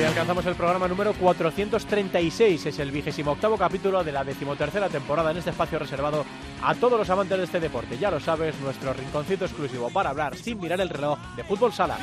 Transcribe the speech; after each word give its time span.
Hoy 0.00 0.06
alcanzamos 0.06 0.46
el 0.46 0.54
programa 0.54 0.88
número 0.88 1.12
436, 1.12 2.64
es 2.64 2.78
el 2.78 2.90
vigésimo 2.90 3.32
octavo 3.32 3.58
capítulo 3.58 4.02
de 4.02 4.12
la 4.12 4.24
decimotercera 4.24 4.88
temporada 4.88 5.30
en 5.30 5.36
este 5.36 5.50
espacio 5.50 5.78
reservado 5.78 6.24
a 6.62 6.74
todos 6.74 6.98
los 6.98 7.10
amantes 7.10 7.36
de 7.36 7.44
este 7.44 7.60
deporte. 7.60 7.98
Ya 7.98 8.10
lo 8.10 8.18
sabes, 8.18 8.58
nuestro 8.60 8.94
rinconcito 8.94 9.44
exclusivo 9.44 9.90
para 9.90 10.08
hablar 10.08 10.36
sin 10.36 10.58
mirar 10.58 10.80
el 10.80 10.88
reloj 10.88 11.18
de 11.36 11.44
fútbol 11.44 11.74
sala. 11.74 11.98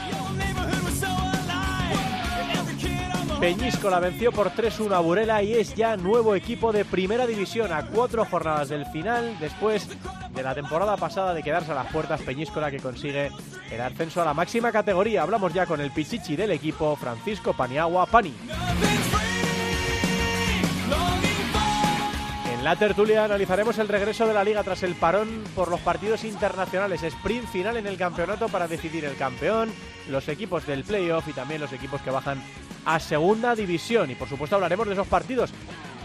Peñíscola 3.40 4.00
venció 4.00 4.32
por 4.32 4.50
3-1 4.50 4.94
a 4.94 5.00
Burela 5.00 5.44
y 5.44 5.54
es 5.54 5.76
ya 5.76 5.95
nuevo 5.95 6.34
equipo 6.34 6.72
de 6.72 6.84
primera 6.86 7.28
división 7.28 7.72
a 7.72 7.86
cuatro 7.86 8.26
jornadas 8.26 8.70
del 8.70 8.86
final 8.88 9.38
después 9.40 9.88
de 10.34 10.44
la 10.44 10.55
temporada 10.55 10.98
pasada 10.98 11.36
de 11.36 11.44
quedarse 11.44 11.72
a 11.72 11.76
las 11.76 11.92
puertas 11.92 12.22
Peñíscola 12.22 12.72
que 12.72 12.80
consigue 12.80 13.30
el 13.70 13.81
ascenso 13.81 14.23
a 14.23 14.26
la 14.26 14.34
máxima 14.34 14.72
categoría. 14.72 15.22
Hablamos 15.22 15.54
ya 15.54 15.68
con 15.68 15.80
el 15.81 15.92
pichichi 15.92 16.36
del 16.36 16.52
equipo, 16.52 16.95
Francisco 16.95 17.54
Paniagua 17.54 18.08
Pani. 18.08 18.34
La 22.68 22.76
tertulia 22.76 23.23
analizaremos 23.23 23.80
el 23.80 23.88
regreso 23.88 24.28
de 24.28 24.34
la 24.34 24.44
liga 24.44 24.62
tras 24.62 24.84
el 24.84 24.94
parón 24.96 25.42
por 25.56 25.70
los 25.70 25.80
partidos 25.80 26.26
internacionales. 26.26 27.02
Sprint 27.02 27.48
final 27.48 27.78
en 27.78 27.88
el 27.88 27.96
campeonato 27.96 28.50
para 28.50 28.68
decidir 28.68 29.06
el 29.06 29.16
campeón, 29.16 29.72
los 30.10 30.28
equipos 30.28 30.68
del 30.68 30.84
playoff 30.84 31.26
y 31.30 31.32
también 31.32 31.62
los 31.62 31.72
equipos 31.72 32.02
que 32.02 32.10
bajan 32.12 32.44
a 32.84 33.00
segunda 33.00 33.56
división. 33.56 34.12
Y 34.12 34.16
por 34.16 34.28
supuesto 34.28 34.58
hablaremos 34.58 34.86
de 34.86 34.95
esos 34.95 35.08
partidos 35.08 35.52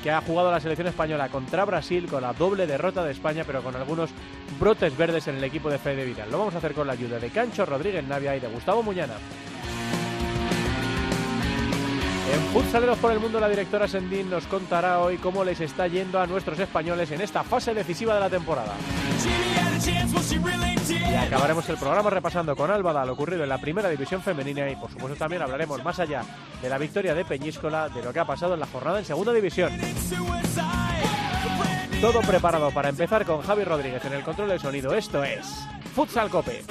que 0.04 0.12
ha 0.12 0.20
jugado 0.20 0.52
la 0.52 0.60
selección 0.60 0.86
española 0.86 1.30
contra 1.30 1.64
Brasil 1.64 2.06
con 2.06 2.22
la 2.22 2.32
doble 2.32 2.68
derrota 2.68 3.02
de 3.02 3.10
España, 3.10 3.42
pero 3.44 3.60
con 3.64 3.74
algunos 3.74 4.10
brotes 4.60 4.96
verdes 4.96 5.26
en 5.26 5.38
el 5.38 5.42
equipo 5.42 5.68
de 5.68 5.78
Fede 5.78 6.04
Vidal. 6.04 6.30
Lo 6.30 6.38
vamos 6.38 6.54
a 6.54 6.58
hacer 6.58 6.74
con 6.74 6.86
la 6.86 6.92
ayuda 6.92 7.18
de 7.18 7.30
Cancho 7.30 7.66
Rodríguez 7.66 8.06
Navia 8.06 8.36
y 8.36 8.40
de 8.40 8.46
Gustavo 8.46 8.84
Muñana. 8.84 9.14
En 12.32 12.40
Futsaleros 12.46 12.98
por 12.98 13.12
el 13.12 13.20
Mundo, 13.20 13.38
la 13.38 13.48
directora 13.48 13.86
Sendín 13.86 14.30
nos 14.30 14.46
contará 14.46 15.00
hoy 15.00 15.18
cómo 15.18 15.44
les 15.44 15.60
está 15.60 15.86
yendo 15.86 16.18
a 16.18 16.26
nuestros 16.26 16.58
españoles 16.58 17.10
en 17.10 17.20
esta 17.20 17.44
fase 17.44 17.74
decisiva 17.74 18.14
de 18.14 18.20
la 18.20 18.30
temporada. 18.30 18.72
Y 20.88 21.14
acabaremos 21.14 21.68
el 21.68 21.76
programa 21.76 22.08
repasando 22.08 22.56
con 22.56 22.70
Álvada 22.70 23.04
lo 23.04 23.12
ocurrido 23.12 23.42
en 23.42 23.50
la 23.50 23.58
primera 23.58 23.90
división 23.90 24.22
femenina 24.22 24.70
y 24.70 24.76
por 24.76 24.90
supuesto 24.90 25.16
también 25.16 25.42
hablaremos 25.42 25.84
más 25.84 26.00
allá 26.00 26.22
de 26.62 26.68
la 26.70 26.78
victoria 26.78 27.14
de 27.14 27.26
Peñíscola, 27.26 27.90
de 27.90 28.02
lo 28.02 28.14
que 28.14 28.20
ha 28.20 28.24
pasado 28.24 28.54
en 28.54 28.60
la 28.60 28.66
jornada 28.66 29.00
en 29.00 29.04
segunda 29.04 29.32
división. 29.34 29.70
Todo 32.00 32.20
preparado 32.22 32.70
para 32.70 32.88
empezar 32.88 33.26
con 33.26 33.42
Javi 33.42 33.64
Rodríguez 33.64 34.04
en 34.06 34.14
el 34.14 34.22
control 34.22 34.48
del 34.48 34.60
sonido. 34.60 34.94
Esto 34.94 35.22
es 35.22 35.68
Futsal 35.94 36.30
Cope. 36.30 36.64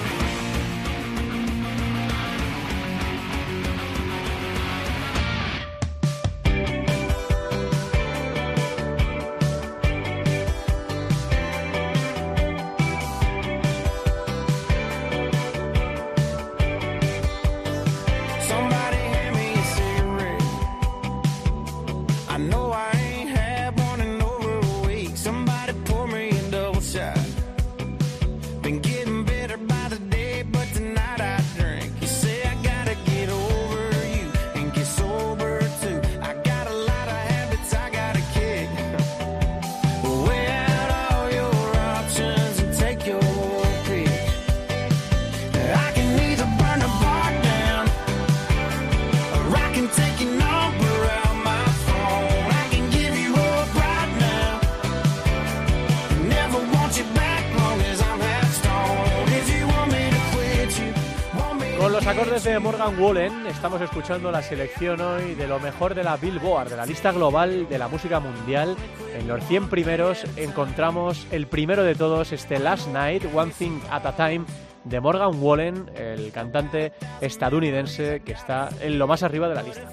De 62.52 62.58
Morgan 62.58 63.00
Wallen 63.00 63.46
estamos 63.46 63.80
escuchando 63.80 64.30
la 64.30 64.42
selección 64.42 65.00
hoy 65.00 65.34
de 65.34 65.46
lo 65.46 65.58
mejor 65.58 65.94
de 65.94 66.04
la 66.04 66.18
Billboard, 66.18 66.68
de 66.68 66.76
la 66.76 66.84
lista 66.84 67.10
global 67.10 67.66
de 67.66 67.78
la 67.78 67.88
música 67.88 68.20
mundial. 68.20 68.76
En 69.14 69.26
los 69.26 69.42
100 69.46 69.70
primeros 69.70 70.24
encontramos 70.36 71.26
el 71.30 71.46
primero 71.46 71.82
de 71.82 71.94
todos, 71.94 72.30
este 72.30 72.58
Last 72.58 72.88
Night, 72.88 73.24
One 73.34 73.52
Thing 73.56 73.80
at 73.90 74.04
a 74.04 74.14
Time, 74.14 74.44
de 74.84 75.00
Morgan 75.00 75.42
Wallen, 75.42 75.90
el 75.96 76.30
cantante 76.30 76.92
estadounidense 77.22 78.20
que 78.20 78.32
está 78.32 78.68
en 78.82 78.98
lo 78.98 79.06
más 79.06 79.22
arriba 79.22 79.48
de 79.48 79.54
la 79.54 79.62
lista. 79.62 79.88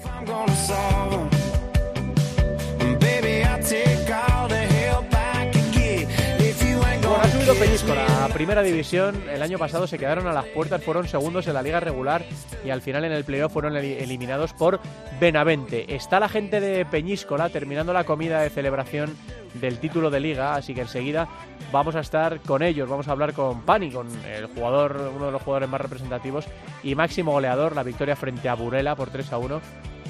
Peñíscola, 7.58 8.28
primera 8.32 8.62
división. 8.62 9.20
El 9.28 9.42
año 9.42 9.58
pasado 9.58 9.86
se 9.88 9.98
quedaron 9.98 10.28
a 10.28 10.32
las 10.32 10.44
puertas, 10.46 10.82
fueron 10.84 11.08
segundos 11.08 11.46
en 11.48 11.54
la 11.54 11.62
liga 11.62 11.80
regular 11.80 12.24
y 12.64 12.70
al 12.70 12.82
final 12.82 13.04
en 13.04 13.10
el 13.10 13.24
playoff 13.24 13.52
fueron 13.52 13.76
eliminados 13.76 14.52
por 14.52 14.80
Benavente. 15.18 15.94
Está 15.94 16.20
la 16.20 16.28
gente 16.28 16.60
de 16.60 16.84
Peñíscola 16.84 17.48
terminando 17.48 17.92
la 17.92 18.04
comida 18.04 18.40
de 18.40 18.50
celebración 18.50 19.16
del 19.54 19.78
título 19.78 20.10
de 20.10 20.20
liga, 20.20 20.54
así 20.54 20.74
que 20.74 20.82
enseguida 20.82 21.28
vamos 21.72 21.96
a 21.96 22.00
estar 22.00 22.40
con 22.40 22.62
ellos, 22.62 22.88
vamos 22.88 23.08
a 23.08 23.12
hablar 23.12 23.32
con 23.32 23.62
Pani, 23.62 23.90
con 23.90 24.06
el 24.24 24.46
jugador, 24.46 25.10
uno 25.14 25.26
de 25.26 25.32
los 25.32 25.42
jugadores 25.42 25.68
más 25.68 25.80
representativos 25.80 26.46
y 26.84 26.94
máximo 26.94 27.32
goleador, 27.32 27.74
la 27.74 27.82
victoria 27.82 28.14
frente 28.14 28.48
a 28.48 28.54
Burela 28.54 28.94
por 28.94 29.10
3 29.10 29.32
a 29.32 29.38
1 29.38 29.60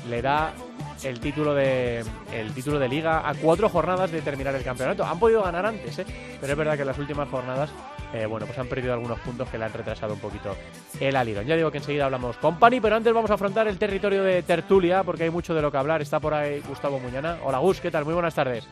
le 0.09 0.23
da 0.23 0.53
el 1.03 1.21
título 1.21 1.55
de 1.55 2.05
el 2.33 2.53
título 2.53 2.79
de 2.79 2.89
liga 2.89 3.29
a 3.29 3.35
cuatro 3.35 3.69
jornadas 3.69 4.11
de 4.11 4.21
terminar 4.23 4.55
el 4.55 4.63
campeonato. 4.63 5.05
Han 5.05 5.19
podido 5.19 5.43
ganar 5.43 5.67
antes, 5.67 5.99
¿eh? 5.99 6.07
pero 6.41 6.53
es 6.53 6.59
verdad 6.59 6.75
que 6.75 6.83
en 6.83 6.89
las 6.89 6.99
últimas 6.99 7.29
jornadas 7.29 7.71
eh, 8.13 8.27
bueno, 8.27 8.47
pues 8.47 8.59
han 8.59 8.67
perdido 8.67 8.93
algunos 8.93 9.21
puntos 9.21 9.49
que 9.49 9.59
le 9.59 9.65
han 9.65 9.73
retrasado 9.73 10.15
un 10.15 10.21
poquito 10.21 10.57
el 10.99 11.15
Alirón. 11.15 11.47
Ya 11.47 11.57
digo 11.57 11.71
que 11.71 11.79
enseguida 11.79 12.07
hablamos 12.07 12.37
con 12.39 12.59
Pani, 12.59 12.81
pero 12.81 12.97
antes 12.97 13.13
vamos 13.13 13.31
a 13.31 13.35
afrontar 13.35 13.69
el 13.69 13.79
territorio 13.79 14.23
de 14.23 14.43
Tertulia 14.43 15.05
porque 15.05 15.25
hay 15.25 15.31
mucho 15.31 15.55
de 15.55 15.63
lo 15.63 15.71
que 15.71 15.79
hablar. 15.79 16.03
Está 16.03 16.19
por 16.19 16.35
ahí 16.35 16.61
Gustavo 16.67 16.99
Muñana. 16.99 17.39
Hola 17.45 17.59
Gus, 17.59 17.81
¿qué 17.81 17.91
tal? 17.91 18.05
Muy 18.05 18.15
buenas 18.15 18.35
tardes. 18.35 18.69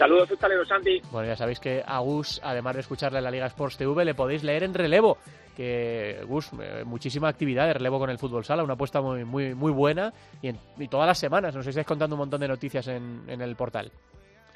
Saludos, 0.00 0.30
futboleros, 0.30 0.66
Santi. 0.66 1.02
Bueno, 1.12 1.28
ya 1.28 1.36
sabéis 1.36 1.60
que 1.60 1.82
a 1.86 1.98
Gus, 1.98 2.40
además 2.42 2.72
de 2.72 2.80
escucharle 2.80 3.18
en 3.18 3.24
la 3.24 3.30
Liga 3.30 3.44
Sports 3.48 3.76
TV, 3.76 4.02
le 4.02 4.14
podéis 4.14 4.42
leer 4.42 4.62
en 4.62 4.72
relevo. 4.72 5.18
Que 5.54 6.22
Gus, 6.26 6.48
eh, 6.58 6.84
muchísima 6.86 7.28
actividad 7.28 7.66
de 7.66 7.74
relevo 7.74 7.98
con 7.98 8.08
el 8.08 8.16
fútbol 8.16 8.42
sala, 8.42 8.64
una 8.64 8.72
apuesta 8.72 9.02
muy, 9.02 9.26
muy, 9.26 9.54
muy 9.54 9.70
buena 9.70 10.10
y, 10.40 10.52
y 10.78 10.88
todas 10.88 11.06
las 11.06 11.18
semanas 11.18 11.54
nos 11.54 11.66
estáis 11.66 11.86
contando 11.86 12.16
un 12.16 12.20
montón 12.20 12.40
de 12.40 12.48
noticias 12.48 12.88
en, 12.88 13.24
en 13.28 13.42
el 13.42 13.56
portal. 13.56 13.92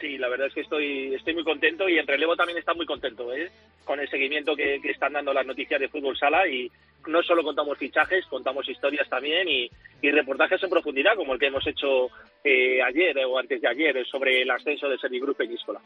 Sí, 0.01 0.19
la 0.19 0.29
verdad 0.29 0.49
es 0.49 0.55
que 0.55 0.61
estoy, 0.61 1.15
estoy 1.15 1.35
muy 1.35 1.45
contento 1.45 1.89
y 1.89 1.99
en 1.99 2.07
relevo 2.07 2.37
también 2.37 2.59
está 2.59 2.75
muy 2.75 2.87
contento 2.87 3.33
¿eh? 3.33 3.51
con 3.85 4.01
el 4.01 4.09
seguimiento 4.09 4.57
que, 4.57 4.81
que, 4.83 4.91
están 4.91 5.13
dando 5.13 5.33
las 5.33 5.47
noticias 5.47 5.81
de 5.81 5.89
fútbol 5.89 6.17
sala 6.17 6.47
y 6.49 6.71
no 7.07 7.23
solo 7.23 7.43
contamos 7.43 7.79
fichajes, 7.79 8.27
contamos 8.27 8.69
historias 8.69 9.09
también 9.09 9.49
y, 9.49 9.71
y 10.03 10.11
reportajes 10.11 10.63
en 10.63 10.71
profundidad 10.71 11.17
como 11.17 11.35
el 11.35 11.39
que 11.39 11.47
hemos 11.47 11.67
hecho 11.67 12.09
eh, 12.43 12.83
ayer 12.83 13.17
o 13.25 13.39
antes 13.39 13.61
de 13.61 13.69
ayer 13.69 14.07
sobre 14.07 14.43
el 14.43 14.51
ascenso 14.51 14.89
de 14.89 14.99
Servigroup 14.99 15.37
Peñíscola. 15.37 15.81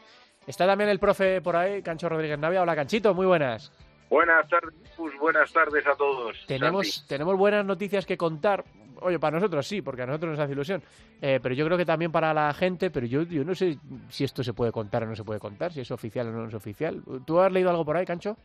Está 0.45 0.65
también 0.65 0.89
el 0.89 0.99
profe 0.99 1.41
por 1.41 1.55
ahí, 1.55 1.81
Cancho 1.81 2.09
Rodríguez 2.09 2.39
Navia. 2.39 2.61
Hola 2.61 2.75
Canchito, 2.75 3.13
muy 3.13 3.25
buenas. 3.25 3.71
Buenas 4.09 4.49
tardes, 4.49 4.73
pues 4.97 5.13
buenas 5.19 5.53
tardes 5.53 5.85
a 5.85 5.95
todos. 5.95 6.45
Tenemos, 6.47 7.05
tenemos 7.07 7.37
buenas 7.37 7.63
noticias 7.63 8.05
que 8.05 8.17
contar. 8.17 8.65
Oye, 9.01 9.19
para 9.19 9.37
nosotros 9.37 9.67
sí, 9.67 9.81
porque 9.81 10.03
a 10.03 10.05
nosotros 10.05 10.31
nos 10.31 10.39
hace 10.39 10.53
ilusión. 10.53 10.81
Eh, 11.21 11.39
pero 11.41 11.55
yo 11.55 11.65
creo 11.65 11.77
que 11.77 11.85
también 11.85 12.11
para 12.11 12.33
la 12.33 12.53
gente, 12.53 12.89
pero 12.91 13.05
yo, 13.05 13.23
yo 13.23 13.43
no 13.43 13.55
sé 13.55 13.77
si 14.09 14.23
esto 14.23 14.43
se 14.43 14.53
puede 14.53 14.71
contar 14.71 15.03
o 15.03 15.07
no 15.07 15.15
se 15.15 15.23
puede 15.23 15.39
contar, 15.39 15.71
si 15.73 15.81
es 15.81 15.91
oficial 15.91 16.27
o 16.27 16.31
no 16.31 16.47
es 16.47 16.53
oficial. 16.53 17.01
¿Tú 17.25 17.39
has 17.39 17.51
leído 17.51 17.69
algo 17.69 17.85
por 17.85 17.97
ahí, 17.97 18.05
Cancho? 18.05 18.37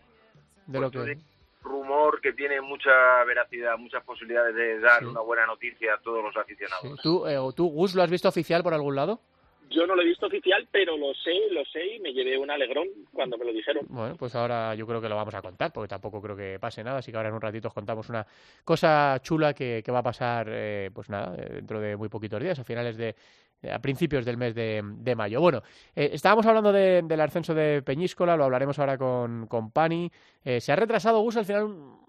De 0.67 0.81
lo 0.81 0.91
que... 0.91 1.19
rumor 1.62 2.21
que 2.21 2.33
tiene 2.33 2.61
mucha 2.61 3.25
veracidad, 3.27 3.77
muchas 3.79 4.03
posibilidades 4.05 4.55
de 4.55 4.81
dar 4.81 5.01
sí. 5.01 5.06
una 5.06 5.21
buena 5.21 5.47
noticia 5.47 5.95
a 5.95 5.99
todos 5.99 6.23
los 6.23 6.37
aficionados. 6.37 6.83
Sí. 6.83 7.03
¿Tú, 7.03 7.27
eh, 7.27 7.39
¿Tú, 7.55 7.69
Gus, 7.71 7.95
lo 7.95 8.03
has 8.03 8.11
visto 8.11 8.29
oficial 8.29 8.62
por 8.62 8.75
algún 8.75 8.95
lado? 8.95 9.21
Yo 9.70 9.87
no 9.87 9.94
lo 9.94 10.02
he 10.02 10.06
visto 10.06 10.26
oficial, 10.26 10.66
pero 10.70 10.96
lo 10.96 11.14
sé, 11.14 11.32
lo 11.50 11.64
sé 11.64 11.96
y 11.96 12.00
me 12.00 12.12
llevé 12.12 12.38
un 12.38 12.50
alegrón 12.50 12.88
cuando 13.12 13.38
me 13.38 13.44
lo 13.44 13.52
dijeron. 13.52 13.87
Bueno, 13.88 14.14
pues 14.16 14.34
ahora 14.34 14.75
yo 14.75 14.87
creo 14.87 15.00
que 15.00 15.08
lo 15.08 15.16
vamos 15.16 15.34
a 15.34 15.43
contar, 15.43 15.72
porque 15.72 15.88
tampoco 15.88 16.20
creo 16.20 16.37
que 16.37 16.58
pase 16.58 16.84
nada, 16.84 16.99
así 16.99 17.11
que 17.11 17.16
ahora 17.16 17.31
en 17.31 17.34
un 17.34 17.40
ratito 17.40 17.69
os 17.69 17.75
contamos 17.75 18.08
una 18.08 18.26
cosa 18.64 19.19
chula 19.22 19.55
que, 19.55 19.82
va 19.90 20.00
a 20.00 20.02
pasar, 20.02 20.49
eh, 20.50 20.90
pues 20.93 21.08
nada, 21.08 21.37
eh, 21.37 21.55
dentro 21.55 21.81
de 21.81 21.96
muy 21.96 22.08
poquitos 22.08 22.43
días, 22.43 22.58
a 22.58 22.64
finales 22.64 22.96
de, 22.96 23.14
a 23.70 23.78
principios 23.78 24.25
del 24.25 24.37
mes 24.37 24.55
de, 24.55 25.14
mayo. 25.16 25.40
Bueno, 25.40 25.62
eh, 25.94 26.10
estábamos 26.12 26.46
hablando 26.46 26.72
del 26.72 27.20
ascenso 27.20 27.55
de 27.55 27.82
Peñíscola, 27.82 28.37
lo 28.37 28.44
hablaremos 28.44 28.78
ahora 28.78 28.99
con, 28.99 29.46
con 29.46 29.70
Pani. 29.70 30.10
se 30.44 30.72
ha 30.72 30.76
retrasado 30.76 31.20
Gus 31.20 31.37
al 31.37 31.44
final 31.44 32.04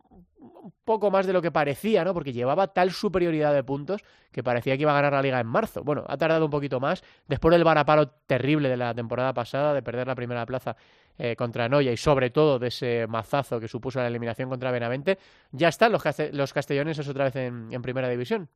un 0.66 0.74
poco 0.84 1.12
más 1.12 1.28
de 1.28 1.34
lo 1.34 1.44
que 1.44 1.52
parecía, 1.52 2.04
¿no? 2.04 2.14
Porque 2.14 2.34
llevaba 2.34 2.74
tal 2.74 2.90
superioridad 2.90 3.54
de 3.54 3.64
puntos 3.64 4.02
que 4.32 4.42
parecía 4.42 4.76
que 4.76 4.82
iba 4.82 4.92
a 4.92 4.96
ganar 4.96 5.14
la 5.14 5.22
liga 5.22 5.40
en 5.40 5.46
marzo. 5.46 5.84
Bueno, 5.84 6.04
ha 6.08 6.18
tardado 6.18 6.46
un 6.46 6.52
poquito 6.52 6.80
más. 6.80 7.04
Después 7.28 7.52
del 7.54 7.64
varapalo 7.64 8.10
terrible 8.28 8.68
de 8.68 8.78
la 8.78 8.94
temporada 8.94 9.32
pasada, 9.32 9.76
de 9.76 9.84
perder 9.84 10.08
la 10.08 10.16
primera 10.16 10.44
plaza 10.46 10.76
eh, 11.20 11.36
contra 11.36 11.70
Noya 11.70 11.92
y 11.92 11.98
sobre 11.98 12.32
todo 12.32 12.58
de 12.58 12.70
ese 12.70 13.06
mazazo 13.08 13.60
que 13.60 13.68
supuso 13.68 14.00
la 14.00 14.08
eliminación 14.08 14.50
contra 14.50 14.72
Benavente, 14.72 15.20
ya 15.52 15.68
están 15.68 15.92
los, 15.92 16.04
los 16.34 16.52
castelloneses 16.52 17.08
otra 17.08 17.26
vez 17.26 17.36
en, 17.36 17.82
primera 17.84 18.10
división. 18.10 18.50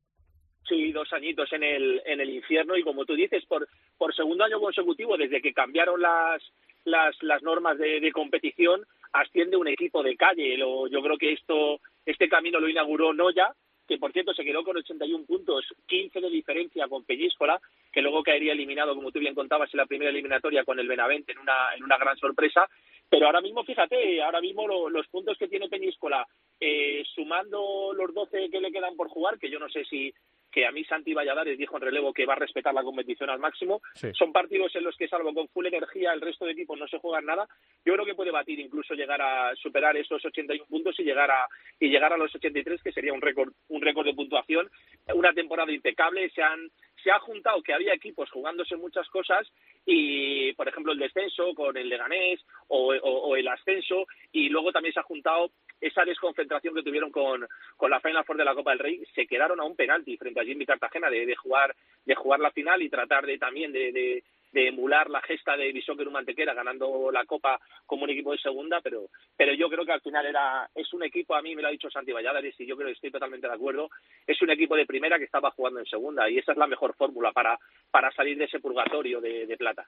Sí, 0.68 0.90
dos 0.90 1.12
añitos 1.12 1.52
en 1.52 1.62
el, 1.62 2.02
en 2.04 2.20
el 2.20 2.30
infierno 2.30 2.76
y 2.76 2.82
como 2.82 3.04
tú 3.04 3.14
dices, 3.14 3.44
por, 3.46 3.68
por 3.96 4.14
segundo 4.14 4.44
año 4.44 4.58
consecutivo, 4.58 5.16
desde 5.16 5.40
que 5.40 5.52
cambiaron 5.52 6.00
las, 6.00 6.42
las, 6.84 7.16
las 7.22 7.42
normas 7.42 7.78
de, 7.78 8.00
de 8.00 8.10
competición, 8.10 8.84
asciende 9.12 9.56
un 9.56 9.68
equipo 9.68 10.02
de 10.02 10.16
calle. 10.16 10.56
Lo, 10.56 10.86
yo 10.88 11.02
creo 11.02 11.16
que 11.16 11.32
esto, 11.32 11.80
este 12.04 12.28
camino 12.28 12.60
lo 12.60 12.68
inauguró 12.68 13.12
Noya, 13.12 13.54
que 13.86 13.98
por 13.98 14.12
cierto 14.12 14.32
se 14.32 14.44
quedó 14.44 14.62
con 14.62 14.76
81 14.76 15.24
puntos, 15.26 15.66
15 15.86 16.20
de 16.20 16.30
diferencia 16.30 16.86
con 16.86 17.04
Peñíscola, 17.04 17.60
que 17.92 18.00
luego 18.00 18.22
caería 18.22 18.52
eliminado, 18.52 18.94
como 18.94 19.10
tú 19.10 19.18
bien 19.18 19.34
contabas, 19.34 19.72
en 19.74 19.78
la 19.78 19.86
primera 19.86 20.10
eliminatoria 20.10 20.64
con 20.64 20.78
el 20.78 20.86
Benavente 20.86 21.32
en 21.32 21.38
una, 21.38 21.74
en 21.76 21.82
una 21.82 21.98
gran 21.98 22.16
sorpresa. 22.16 22.68
Pero 23.08 23.26
ahora 23.26 23.40
mismo, 23.40 23.64
fíjate, 23.64 24.22
ahora 24.22 24.40
mismo 24.40 24.88
los 24.88 25.08
puntos 25.08 25.36
que 25.36 25.48
tiene 25.48 25.68
Peñíscola, 25.68 26.24
eh, 26.60 27.02
sumando 27.12 27.92
los 27.92 28.14
12 28.14 28.48
que 28.50 28.60
le 28.60 28.70
quedan 28.70 28.94
por 28.94 29.08
jugar, 29.08 29.40
que 29.40 29.50
yo 29.50 29.58
no 29.58 29.68
sé 29.68 29.84
si, 29.84 30.14
que 30.50 30.66
a 30.66 30.72
mí 30.72 30.84
Santi 30.84 31.14
Valladares 31.14 31.58
dijo 31.58 31.76
en 31.76 31.82
relevo 31.82 32.12
que 32.12 32.26
va 32.26 32.34
a 32.34 32.38
respetar 32.38 32.74
la 32.74 32.82
competición 32.82 33.30
al 33.30 33.38
máximo. 33.38 33.80
Son 34.14 34.32
partidos 34.32 34.74
en 34.76 34.84
los 34.84 34.96
que, 34.96 35.08
salvo 35.08 35.32
con 35.32 35.48
full 35.48 35.66
energía, 35.66 36.12
el 36.12 36.20
resto 36.20 36.44
de 36.44 36.52
equipos 36.52 36.78
no 36.78 36.86
se 36.88 36.98
juegan 36.98 37.26
nada. 37.26 37.46
Yo 37.84 37.94
creo 37.94 38.04
que 38.04 38.14
puede 38.14 38.30
batir, 38.30 38.58
incluso 38.58 38.94
llegar 38.94 39.20
a 39.22 39.54
superar 39.56 39.96
esos 39.96 40.24
81 40.24 40.66
puntos 40.66 40.98
y 40.98 41.04
llegar 41.04 41.30
a 41.30 41.46
y 41.78 41.88
llegar 41.88 42.12
a 42.12 42.16
los 42.16 42.34
83, 42.34 42.82
que 42.82 42.92
sería 42.92 43.12
un 43.12 43.20
récord 43.20 43.52
un 43.68 43.82
récord 43.82 44.06
de 44.06 44.14
puntuación. 44.14 44.70
Una 45.14 45.32
temporada 45.32 45.72
impecable. 45.72 46.30
Se 46.30 46.42
han 46.42 46.70
se 47.02 47.10
ha 47.10 47.18
juntado 47.20 47.62
que 47.62 47.72
había 47.72 47.94
equipos 47.94 48.30
jugándose 48.30 48.76
muchas 48.76 49.08
cosas 49.08 49.46
y, 49.86 50.52
por 50.54 50.68
ejemplo, 50.68 50.92
el 50.92 50.98
descenso 50.98 51.54
con 51.54 51.76
el 51.76 51.88
Leganés 51.88 52.40
o, 52.68 52.94
o 52.94 53.36
el 53.36 53.48
ascenso 53.48 54.06
y 54.32 54.48
luego 54.48 54.72
también 54.72 54.92
se 54.92 55.00
ha 55.00 55.04
juntado 55.04 55.50
esa 55.80 56.04
desconcentración 56.04 56.74
que 56.74 56.82
tuvieron 56.82 57.10
con, 57.10 57.46
con 57.76 57.90
la 57.90 58.00
Final 58.00 58.24
Four 58.24 58.36
de 58.36 58.44
la 58.44 58.54
Copa 58.54 58.70
del 58.70 58.80
Rey, 58.80 59.02
se 59.14 59.26
quedaron 59.26 59.60
a 59.60 59.64
un 59.64 59.76
penalti 59.76 60.16
frente 60.16 60.40
a 60.40 60.44
Jimmy 60.44 60.66
Cartagena 60.66 61.08
de, 61.08 61.24
de 61.24 61.36
jugar 61.36 61.74
de 62.04 62.14
jugar 62.14 62.40
la 62.40 62.50
final 62.50 62.82
y 62.82 62.90
tratar 62.90 63.26
de 63.26 63.38
también 63.38 63.72
de, 63.72 63.92
de, 63.92 64.24
emular 64.52 65.08
la 65.10 65.20
gesta 65.22 65.56
de 65.56 65.72
Bishoker 65.72 66.10
Mantequera 66.10 66.54
ganando 66.54 67.10
la 67.10 67.24
Copa 67.24 67.58
como 67.86 68.04
un 68.04 68.10
equipo 68.10 68.32
de 68.32 68.38
segunda, 68.38 68.80
pero 68.80 69.08
pero 69.36 69.54
yo 69.54 69.68
creo 69.68 69.84
que 69.84 69.92
al 69.92 70.00
final 70.00 70.26
era 70.26 70.68
es 70.74 70.92
un 70.92 71.02
equipo, 71.02 71.34
a 71.34 71.42
mí 71.42 71.54
me 71.54 71.62
lo 71.62 71.68
ha 71.68 71.72
dicho 71.72 71.90
Santi 71.90 72.12
Valladares 72.12 72.54
y 72.58 72.66
yo 72.66 72.76
creo 72.76 72.88
que 72.88 72.94
estoy 72.94 73.10
totalmente 73.10 73.46
de 73.46 73.54
acuerdo, 73.54 73.90
es 74.26 74.40
un 74.42 74.50
equipo 74.50 74.76
de 74.76 74.86
primera 74.86 75.18
que 75.18 75.24
estaba 75.24 75.50
jugando 75.50 75.80
en 75.80 75.86
segunda 75.86 76.28
y 76.28 76.38
esa 76.38 76.52
es 76.52 76.58
la 76.58 76.66
mejor 76.66 76.94
fórmula 76.94 77.32
para, 77.32 77.58
para 77.90 78.10
salir 78.12 78.36
de 78.38 78.44
ese 78.44 78.60
purgatorio 78.60 79.20
de, 79.20 79.46
de 79.46 79.56
plata. 79.56 79.86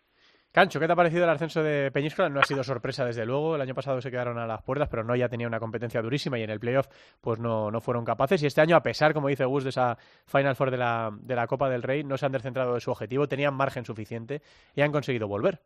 Cancho, 0.53 0.79
¿qué 0.79 0.87
te 0.87 0.93
ha 0.93 0.97
parecido 0.97 1.25
el 1.25 1.31
ascenso 1.31 1.63
de 1.63 1.91
Peñíscola? 1.91 2.29
No 2.29 2.39
ha 2.39 2.45
sido 2.45 2.63
sorpresa, 2.63 3.07
desde 3.07 3.25
luego. 3.25 3.55
El 3.55 3.63
año 3.63 3.75
pasado 3.75 4.03
se 4.03 4.11
quedaron 4.11 4.37
a 4.37 4.47
las 4.47 4.61
puertas, 4.61 4.87
pero 4.91 5.03
no 5.03 5.17
ya 5.17 5.31
tenía 5.31 5.47
una 5.47 5.59
competencia 5.59 6.03
durísima 6.03 6.39
y 6.39 6.43
en 6.43 6.51
el 6.51 6.61
playoff 6.61 6.89
pues 7.23 7.39
no, 7.39 7.71
no 7.71 7.81
fueron 7.81 8.05
capaces. 8.05 8.43
Y 8.43 8.47
este 8.47 8.61
año, 8.61 8.77
a 8.77 8.83
pesar, 8.83 9.15
como 9.15 9.29
dice 9.29 9.47
Gus, 9.47 9.65
de 9.65 9.71
esa 9.71 9.97
Final 10.27 10.55
Four 10.55 10.71
de 10.71 10.77
la, 10.77 11.11
de 11.11 11.37
la 11.37 11.47
Copa 11.47 11.71
del 11.71 11.83
Rey, 11.83 12.05
no 12.05 12.19
se 12.19 12.27
han 12.27 12.33
descentrado 12.33 12.75
de 12.75 12.81
su 12.83 12.91
objetivo, 12.91 13.27
tenían 13.27 13.55
margen 13.55 13.87
suficiente 13.87 14.43
y 14.75 14.83
han 14.83 14.93
conseguido 14.93 15.27
volver. 15.27 15.59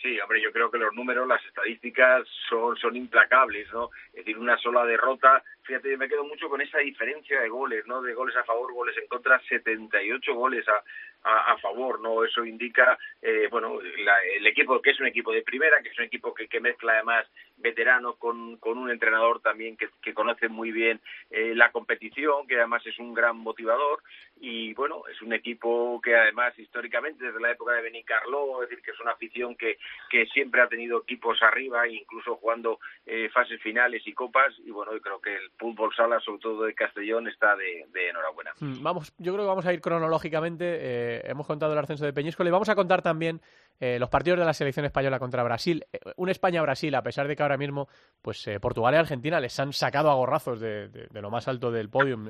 Sí, 0.00 0.18
hombre, 0.18 0.40
yo 0.40 0.50
creo 0.50 0.70
que 0.70 0.78
los 0.78 0.94
números, 0.94 1.28
las 1.28 1.44
estadísticas 1.44 2.26
son, 2.48 2.74
son 2.78 2.96
implacables, 2.96 3.70
¿no? 3.70 3.90
Es 4.14 4.24
decir, 4.24 4.38
una 4.38 4.56
sola 4.56 4.86
derrota 4.86 5.42
fíjate, 5.70 5.96
me 5.96 6.08
quedo 6.08 6.24
mucho 6.24 6.48
con 6.48 6.60
esa 6.60 6.78
diferencia 6.78 7.40
de 7.40 7.48
goles, 7.48 7.86
¿no? 7.86 8.02
De 8.02 8.12
goles 8.12 8.34
a 8.36 8.42
favor, 8.42 8.72
goles 8.72 8.96
en 8.98 9.06
contra, 9.06 9.40
78 9.48 10.34
goles 10.34 10.66
a, 10.68 10.82
a, 11.22 11.56
favor, 11.58 12.00
¿no? 12.00 12.24
Eso 12.24 12.44
indica, 12.44 12.98
eh, 13.20 13.48
bueno, 13.50 13.78
el 13.80 14.46
equipo 14.46 14.80
que 14.80 14.90
es 14.90 15.00
un 15.00 15.06
equipo 15.06 15.32
de 15.32 15.42
primera, 15.42 15.82
que 15.82 15.90
es 15.90 15.98
un 15.98 16.04
equipo 16.04 16.32
que, 16.32 16.48
que 16.48 16.60
mezcla 16.60 16.92
además 16.92 17.26
veteranos 17.60 18.16
con, 18.16 18.56
con 18.56 18.78
un 18.78 18.90
entrenador 18.90 19.40
también 19.40 19.76
que, 19.76 19.88
que 20.02 20.14
conoce 20.14 20.48
muy 20.48 20.72
bien 20.72 21.00
eh, 21.30 21.54
la 21.54 21.70
competición, 21.72 22.46
que 22.46 22.56
además 22.56 22.86
es 22.86 22.98
un 22.98 23.14
gran 23.14 23.36
motivador 23.36 24.02
y, 24.40 24.72
bueno, 24.74 25.02
es 25.12 25.20
un 25.22 25.32
equipo 25.32 26.00
que 26.02 26.16
además 26.16 26.58
históricamente 26.58 27.26
desde 27.26 27.40
la 27.40 27.52
época 27.52 27.72
de 27.72 27.82
Benicarló, 27.82 28.62
es 28.62 28.70
decir, 28.70 28.82
que 28.82 28.92
es 28.92 29.00
una 29.00 29.12
afición 29.12 29.54
que, 29.54 29.78
que 30.10 30.26
siempre 30.26 30.62
ha 30.62 30.68
tenido 30.68 31.02
equipos 31.02 31.42
arriba, 31.42 31.86
incluso 31.86 32.36
jugando 32.36 32.80
eh, 33.06 33.28
fases 33.32 33.60
finales 33.60 34.02
y 34.06 34.12
copas 34.12 34.54
y, 34.64 34.70
bueno, 34.70 34.92
yo 34.92 35.00
creo 35.00 35.20
que 35.20 35.34
el 35.34 35.50
fútbol 35.58 35.94
sala, 35.94 36.20
sobre 36.20 36.40
todo 36.40 36.64
de 36.64 36.74
Castellón, 36.74 37.28
está 37.28 37.54
de, 37.56 37.86
enhorabuena. 38.08 38.52
Hmm, 38.58 38.82
vamos, 38.82 39.12
yo 39.18 39.32
creo 39.32 39.44
que 39.44 39.48
vamos 39.48 39.66
a 39.66 39.72
ir 39.72 39.80
cronológicamente. 39.80 40.64
Eh, 40.64 41.22
hemos 41.24 41.46
contado 41.46 41.72
el 41.72 41.78
ascenso 41.78 42.04
de 42.04 42.12
Peñíscola 42.12 42.48
y 42.48 42.52
vamos 42.52 42.68
a 42.68 42.74
contar 42.74 43.02
también 43.02 43.40
eh, 43.80 43.98
los 43.98 44.10
partidos 44.10 44.38
de 44.38 44.44
la 44.44 44.52
selección 44.52 44.84
española 44.84 45.18
contra 45.18 45.42
Brasil. 45.42 45.86
Eh, 45.92 45.98
un 46.16 46.28
España-Brasil, 46.28 46.94
a 46.94 47.02
pesar 47.02 47.26
de 47.28 47.34
que 47.34 47.42
ahora 47.42 47.49
mismo 47.56 47.88
pues 48.22 48.48
Portugal 48.60 48.94
y 48.94 48.98
Argentina 48.98 49.40
les 49.40 49.58
han 49.58 49.72
sacado 49.72 50.10
a 50.10 50.14
gorrazos 50.14 50.60
de, 50.60 51.08
lo 51.12 51.30
más 51.30 51.48
alto 51.48 51.70
del 51.70 51.88
podium, 51.88 52.28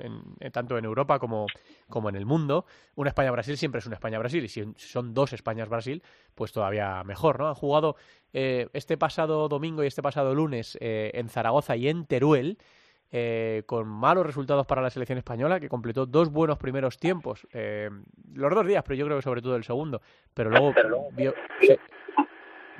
tanto 0.53 0.79
en 0.79 0.85
Europa 0.85 1.19
como, 1.19 1.47
como 1.89 2.09
en 2.09 2.15
el 2.15 2.27
mundo. 2.27 2.65
Un 2.95 3.09
España-Brasil 3.09 3.57
siempre 3.57 3.81
es 3.81 3.87
un 3.87 3.95
España-Brasil 3.95 4.45
y 4.45 4.49
si 4.49 4.73
son 4.77 5.15
dos 5.15 5.33
Españas-Brasil, 5.33 6.03
pues 6.37 6.53
todavía 6.53 7.03
mejor, 7.03 7.41
¿no? 7.41 7.49
Han 7.49 7.57
jugado 7.57 7.97
este 8.33 8.97
pasado 8.99 9.49
domingo 9.49 9.83
y 9.83 9.89
este 9.89 10.01
pasado 10.01 10.33
lunes 10.33 10.79
en 10.81 11.29
Zaragoza 11.29 11.75
y 11.75 11.89
en 11.89 12.07
Teruel. 12.07 12.57
Eh, 13.13 13.65
con 13.67 13.89
malos 13.89 14.25
resultados 14.25 14.65
para 14.67 14.83
la 14.83 14.89
selección 14.89 15.19
española, 15.19 15.59
que 15.59 15.69
completó 15.69 16.07
dos 16.07 16.31
buenos 16.31 16.59
primeros 16.59 16.97
tiempos, 16.97 17.45
eh, 17.53 17.91
los 18.35 18.55
dos 18.55 18.65
días, 18.65 18.85
pero 18.85 18.95
yo 18.95 19.05
creo 19.07 19.19
que 19.19 19.23
sobre 19.23 19.43
todo 19.43 19.57
el 19.57 19.65
segundo, 19.65 20.01
pero 20.33 20.49
luego 20.49 20.73
vio, 21.15 21.35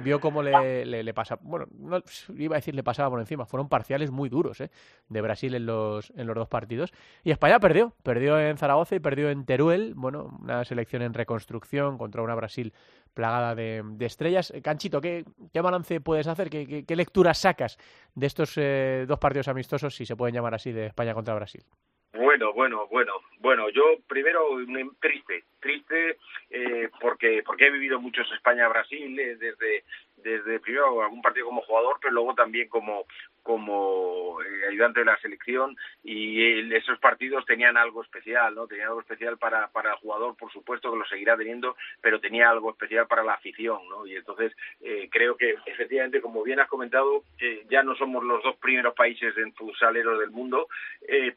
vio 0.03 0.21
cómo 0.21 0.43
le, 0.43 0.85
le, 0.85 1.15
pasa, 1.15 1.39
bueno, 1.41 1.67
no, 1.79 2.03
iba 2.37 2.57
a 2.57 2.59
decir 2.59 2.75
le 2.75 2.83
pasaba 2.83 3.11
por 3.11 3.21
encima, 3.21 3.47
fueron 3.47 3.69
parciales 3.69 4.11
muy 4.11 4.29
duros 4.29 4.61
¿eh? 4.61 4.71
de 5.09 5.21
Brasil 5.21 5.55
en 5.55 5.67
los, 5.67 6.13
en 6.17 6.27
los 6.27 6.37
dos 6.37 6.49
partidos. 6.49 6.93
Y 7.25 7.31
España 7.31 7.61
perdió, 7.61 7.95
perdió 8.03 8.39
en 8.39 8.57
Zaragoza 8.57 8.95
y 8.95 9.01
perdió 9.01 9.31
en 9.31 9.45
Teruel, 9.45 9.95
bueno, 9.95 10.39
una 10.41 10.65
selección 10.65 11.03
en 11.03 11.15
reconstrucción 11.15 11.99
contra 11.99 12.23
una 12.23 12.35
Brasil 12.35 12.73
plagada 13.15 13.55
de, 13.55 13.83
estrellas. 14.01 14.51
Eh, 14.51 14.63
Canchito, 14.63 15.01
¿qué, 15.01 15.25
¿qué, 15.53 15.61
balance 15.61 16.01
puedes 16.01 16.27
hacer? 16.27 16.51
¿Qué, 16.51 16.85
qué, 16.85 16.97
lecturas 16.97 17.39
sacas 17.39 17.79
de 18.15 18.27
estos 18.27 18.55
eh, 18.57 19.05
dos 19.07 19.19
partidos 19.19 19.49
amistosos, 19.49 19.95
si 19.95 20.07
se 20.07 20.17
pueden 20.17 20.35
llamar 20.35 20.55
así, 20.55 20.73
de 20.73 20.87
España 20.87 21.15
contra 21.15 21.35
Brasil? 21.35 21.65
Bueno, 22.13 22.53
bueno, 22.53 22.89
bueno, 22.89 23.13
bueno. 23.39 23.69
Yo 23.71 23.99
primero 24.09 24.59
triste, 25.01 25.45
triste 25.61 26.19
eh, 26.51 26.89
porque 27.01 27.43
porque 27.45 27.67
he 27.67 27.71
vivido 27.71 28.01
muchos 28.01 28.31
España-Brasil 28.33 29.15
desde 29.39 29.85
desde 30.23 30.61
primero 30.61 31.03
algún 31.03 31.23
partido 31.23 31.47
como 31.47 31.63
jugador, 31.63 31.99
pero 32.01 32.13
luego 32.13 32.35
también 32.35 32.69
como 32.69 33.07
como 33.43 34.41
eh, 34.43 34.69
ayudante 34.69 35.01
de 35.01 35.07
la 35.07 35.19
selección 35.19 35.77
y 36.05 36.73
esos 36.75 36.99
partidos 36.99 37.45
tenían 37.47 37.77
algo 37.77 38.03
especial, 38.03 38.55
¿no? 38.55 38.67
Tenían 38.67 38.89
algo 38.89 39.01
especial 39.01 39.39
para, 39.39 39.69
para 39.69 39.93
el 39.93 39.97
jugador, 39.97 40.37
por 40.37 40.53
supuesto 40.53 40.91
que 40.93 40.99
lo 40.99 41.05
seguirá 41.07 41.37
teniendo, 41.37 41.77
pero 42.01 42.21
tenía 42.21 42.51
algo 42.51 42.71
especial 42.71 43.07
para 43.07 43.23
la 43.23 43.35
afición, 43.35 43.81
¿no? 43.89 44.07
Y 44.07 44.17
entonces 44.17 44.53
eh, 44.81 45.09
creo 45.11 45.37
que 45.37 45.57
efectivamente, 45.67 46.21
como 46.21 46.43
bien 46.43 46.61
has 46.61 46.69
comentado, 46.69 47.25
eh, 47.39 47.65
ya 47.71 47.83
no 47.83 47.95
somos 47.97 48.25
los 48.25 48.43
dos 48.43 48.57
primeros 48.57 48.95
países 48.95 49.37
en 49.37 49.53
futsaleros 49.55 50.19
del 50.19 50.31
mundo, 50.31 50.69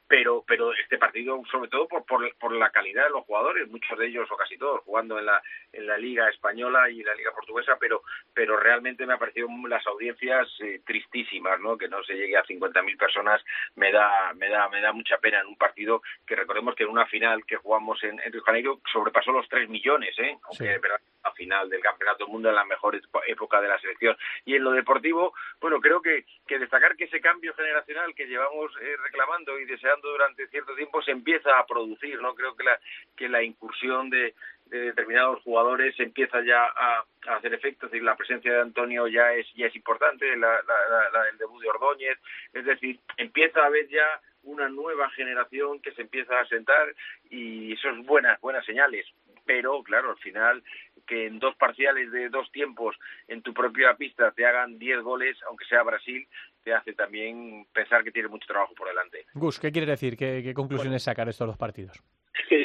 pero 0.08 0.44
pero 0.48 0.74
este 0.74 0.98
partido, 0.98 1.42
sobre 1.52 1.70
todo 1.70 1.88
por, 1.88 2.06
por, 2.06 2.36
por 2.36 2.52
la 2.52 2.70
calidad 2.70 3.06
de 3.06 3.12
los 3.12 3.26
jugadores, 3.26 3.70
muchos 3.70 3.98
de 3.98 4.08
ellos 4.08 4.30
o 4.32 4.38
casi 4.38 4.58
todos 4.58 4.82
jugando 4.82 5.18
en 5.18 5.26
la 5.26 5.42
en 5.72 5.88
la 5.88 5.98
liga 5.98 6.30
española 6.30 6.90
y 6.90 7.02
la 7.02 7.16
liga 7.16 7.32
portuguesa, 7.32 7.78
pero 7.80 8.04
pero 8.34 8.58
realmente 8.58 8.73
me 8.82 9.14
ha 9.14 9.18
parecido 9.18 9.48
las 9.68 9.86
audiencias 9.88 10.48
tristísimas, 10.86 11.60
¿no? 11.60 11.78
Que 11.78 11.88
no 11.88 12.04
se 12.04 12.14
llegue 12.14 12.38
a 12.38 12.44
50.000 12.44 12.98
personas 12.98 13.44
me 13.76 13.92
da 13.92 14.34
me 14.36 14.50
da 14.50 14.70
me 14.70 14.82
da 14.82 14.92
mucha 14.92 15.18
pena 15.18 15.42
en 15.42 15.48
un 15.48 15.58
partido 15.58 16.02
que 16.26 16.36
recordemos 16.36 16.76
que 16.76 16.84
en 16.84 16.90
una 16.90 17.06
final 17.06 17.46
que 17.46 17.58
jugamos 17.58 18.04
en, 18.04 18.20
en 18.20 18.32
Río 18.32 18.44
Janeiro 18.44 18.82
sobrepasó 18.92 19.32
los 19.32 19.48
3 19.50 19.70
millones, 19.70 20.18
¿eh? 20.20 20.38
aunque 20.44 20.80
la 21.24 21.32
final 21.32 21.70
del 21.70 21.82
Campeonato 21.82 22.26
del 22.26 22.34
Mundo 22.34 22.50
en 22.50 22.56
la 22.56 22.66
mejor 22.66 23.00
época 23.28 23.62
de 23.62 23.68
la 23.68 23.80
selección. 23.80 24.16
Y 24.46 24.56
en 24.56 24.64
lo 24.64 24.72
deportivo, 24.72 25.34
bueno, 25.60 25.80
creo 25.80 26.02
que, 26.02 26.26
que 26.46 26.60
destacar 26.60 26.96
que 26.96 27.06
ese 27.06 27.22
cambio 27.22 27.54
generacional 27.54 28.14
que 28.14 28.28
llevamos 28.28 28.72
eh, 28.82 28.96
reclamando 29.04 29.58
y 29.60 29.66
deseando 29.66 30.10
durante 30.10 30.48
cierto 30.48 30.76
tiempo 30.76 31.02
se 31.02 31.12
empieza 31.12 31.58
a 31.58 31.66
producir, 31.66 32.22
¿no? 32.22 32.36
Creo 32.36 32.56
que 32.56 32.64
la, 32.64 32.80
que 33.16 33.30
la 33.30 33.42
incursión 33.42 34.10
de, 34.10 34.36
determinados 34.66 35.42
jugadores 35.44 36.00
empieza 36.00 36.44
ya 36.44 36.66
a, 36.66 37.06
hacer 37.36 37.54
efecto, 37.54 37.86
es 37.86 37.92
decir, 37.92 38.04
la 38.04 38.16
presencia 38.16 38.52
de 38.52 38.62
Antonio 38.62 39.08
ya 39.08 39.34
es 39.34 39.48
ya 39.56 39.68
es 39.68 39.76
importante, 39.76 40.36
la, 40.36 40.50
la, 40.52 41.30
el 41.32 41.38
debut 41.38 41.62
de 41.62 41.70
Ordóñez, 41.70 42.18
es 42.54 42.66
decir, 42.66 43.00
empieza 43.18 43.62
a 43.62 43.68
haber 43.68 43.88
ya 43.88 44.20
una 44.44 44.68
nueva 44.70 45.10
generación 45.12 45.80
que 45.80 45.94
se 45.94 46.02
empieza 46.02 46.40
a 46.40 46.48
sentar 46.48 46.94
y 47.30 47.74
eso 47.74 47.90
es 47.90 48.06
buenas 48.06 48.40
buenas 48.42 48.66
señales. 48.66 49.06
Pero 49.46 49.84
claro 49.84 50.12
al 50.12 50.18
final 50.18 50.64
que 51.06 51.28
en 51.28 51.40
dos 51.40 51.56
parciales 51.56 52.12
de 52.12 52.30
dos 52.30 52.50
tiempos 52.52 52.96
en 53.28 53.42
tu 53.42 53.54
propia 53.54 53.94
pista 53.96 54.32
te 54.32 54.46
hagan 54.46 54.80
diez 54.80 55.02
goles 55.02 55.38
aunque 55.48 55.66
sea 55.66 55.84
Brasil 55.84 56.26
te 56.64 56.74
hace 56.74 56.94
también 56.94 57.66
pensar 57.74 58.04
que 58.06 58.12
tiene 58.12 58.30
mucho 58.30 58.48
trabajo 58.48 58.74
por 58.74 58.88
delante. 58.88 59.26
Gus 59.34 59.60
qué 59.60 59.72
quiere 59.72 59.88
decir 59.88 60.16
qué, 60.16 60.54
conclusiones 60.54 61.04
sacar 61.04 61.28
estos 61.28 61.48
dos 61.48 61.58
partidos 61.58 62.02